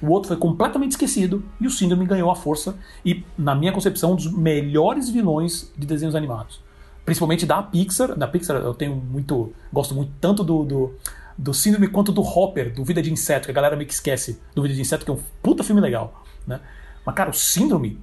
[0.00, 4.12] O outro foi completamente esquecido e o Síndrome ganhou a força e, na minha concepção,
[4.12, 6.62] um dos melhores vilões de desenhos animados.
[7.04, 8.16] Principalmente da Pixar.
[8.16, 9.52] Da Pixar eu tenho muito.
[9.72, 10.94] Gosto muito tanto do, do,
[11.36, 14.40] do Síndrome quanto do Hopper, do Vida de Inseto, que a galera meio que esquece
[14.54, 16.24] do Vida de Inseto, que é um puta filme legal.
[16.46, 16.60] Né?
[17.04, 17.98] Mas, cara, o Síndrome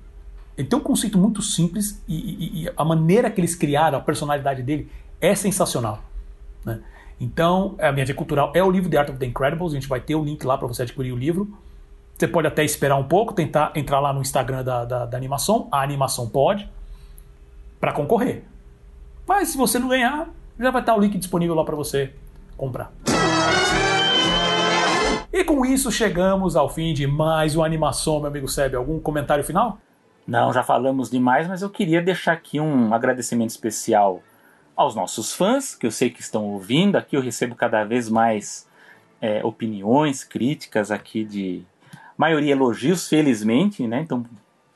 [0.58, 4.02] ele tem um conceito muito simples e, e, e, a maneira que eles criaram a
[4.02, 4.90] personalidade dele
[5.22, 6.02] é sensacional.
[6.66, 6.80] Né?
[7.22, 9.72] Então, a minha dica cultural é o livro The Art of the Incredibles.
[9.74, 11.48] A gente vai ter o link lá para você adquirir o livro.
[12.18, 15.68] Você pode até esperar um pouco, tentar entrar lá no Instagram da, da, da animação,
[15.72, 16.68] a animação pode,
[17.80, 18.44] para concorrer.
[19.28, 20.28] Mas se você não ganhar,
[20.60, 22.12] já vai estar o link disponível lá para você
[22.56, 22.92] comprar.
[25.32, 28.74] E com isso chegamos ao fim de mais uma animação, meu amigo Seb.
[28.76, 29.78] Algum comentário final?
[30.28, 34.22] Não, já falamos demais, mas eu queria deixar aqui um agradecimento especial
[34.76, 36.98] aos nossos fãs, que eu sei que estão ouvindo.
[36.98, 38.68] Aqui eu recebo cada vez mais
[39.22, 41.64] é, opiniões, críticas aqui de
[42.18, 44.02] maioria elogios, felizmente, né?
[44.02, 44.26] Então,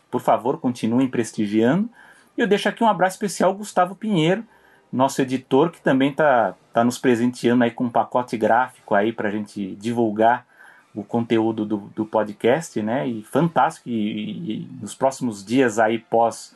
[0.09, 1.89] por favor, continuem prestigiando.
[2.37, 4.45] E eu deixo aqui um abraço especial ao Gustavo Pinheiro,
[4.91, 9.27] nosso editor, que também está tá nos presenteando aí com um pacote gráfico aí para
[9.27, 10.45] a gente divulgar
[10.93, 13.07] o conteúdo do, do podcast, né?
[13.07, 13.89] E fantástico.
[13.89, 16.55] E, e, nos próximos dias aí pós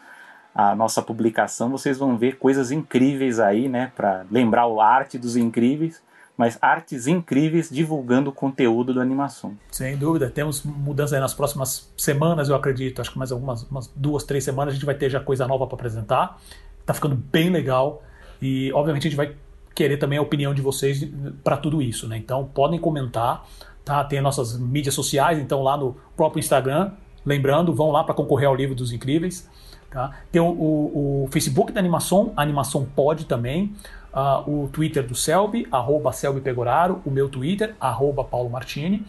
[0.54, 3.92] a nossa publicação, vocês vão ver coisas incríveis aí, né?
[3.94, 6.02] Para lembrar a arte dos incríveis,
[6.38, 9.58] mas artes incríveis divulgando o conteúdo do animação.
[9.70, 13.02] Sem dúvida, temos mudanças aí nas próximas semanas, eu acredito.
[13.02, 15.76] Acho que mais algumas duas, três semanas a gente vai ter já coisa nova para
[15.76, 16.40] apresentar.
[16.86, 18.02] Tá ficando bem legal
[18.42, 19.36] e obviamente a gente vai
[19.74, 21.06] querer também a opinião de vocês
[21.44, 22.18] para tudo isso, né?
[22.18, 23.46] Então podem comentar.
[23.86, 24.04] Tá?
[24.04, 26.92] Tem as nossas mídias sociais, então lá no próprio Instagram,
[27.24, 29.48] lembrando, vão lá para concorrer ao livro dos incríveis.
[29.92, 30.12] Tá?
[30.32, 33.76] Tem o, o, o, Facebook da Animação, Animação Pode também.
[34.12, 39.06] Uh, o Twitter do Selby, arroba Selby Pegoraro, o meu Twitter, arroba Paulo Martini.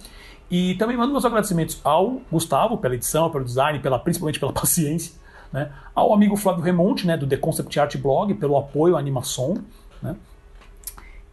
[0.51, 5.15] E também mando meus agradecimentos ao Gustavo pela edição, pelo design, pela, principalmente pela paciência.
[5.53, 5.73] Né?
[5.94, 9.57] Ao amigo Flávio Remonte, né, do The Concept Art Blog, pelo apoio à animação.
[10.03, 10.15] Né?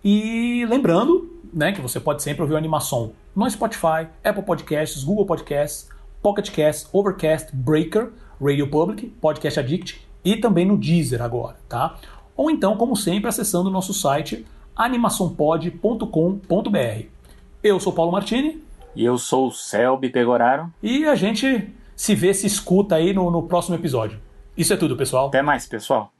[0.03, 5.25] E lembrando né, que você pode sempre ouvir o animação no Spotify, Apple Podcasts, Google
[5.25, 5.89] Podcasts,
[6.21, 8.11] Pocket Casts, Overcast, Breaker,
[8.41, 11.97] Radio Public, Podcast Addict e também no Deezer agora, tá?
[12.35, 14.45] Ou então, como sempre, acessando o nosso site
[14.75, 17.05] animaçãopod.com.br.
[17.63, 18.63] Eu sou Paulo Martini.
[18.95, 20.71] E eu sou o Selby Pegoraro.
[20.81, 24.19] E a gente se vê, se escuta aí no, no próximo episódio.
[24.57, 25.27] Isso é tudo, pessoal.
[25.27, 26.11] Até mais, pessoal.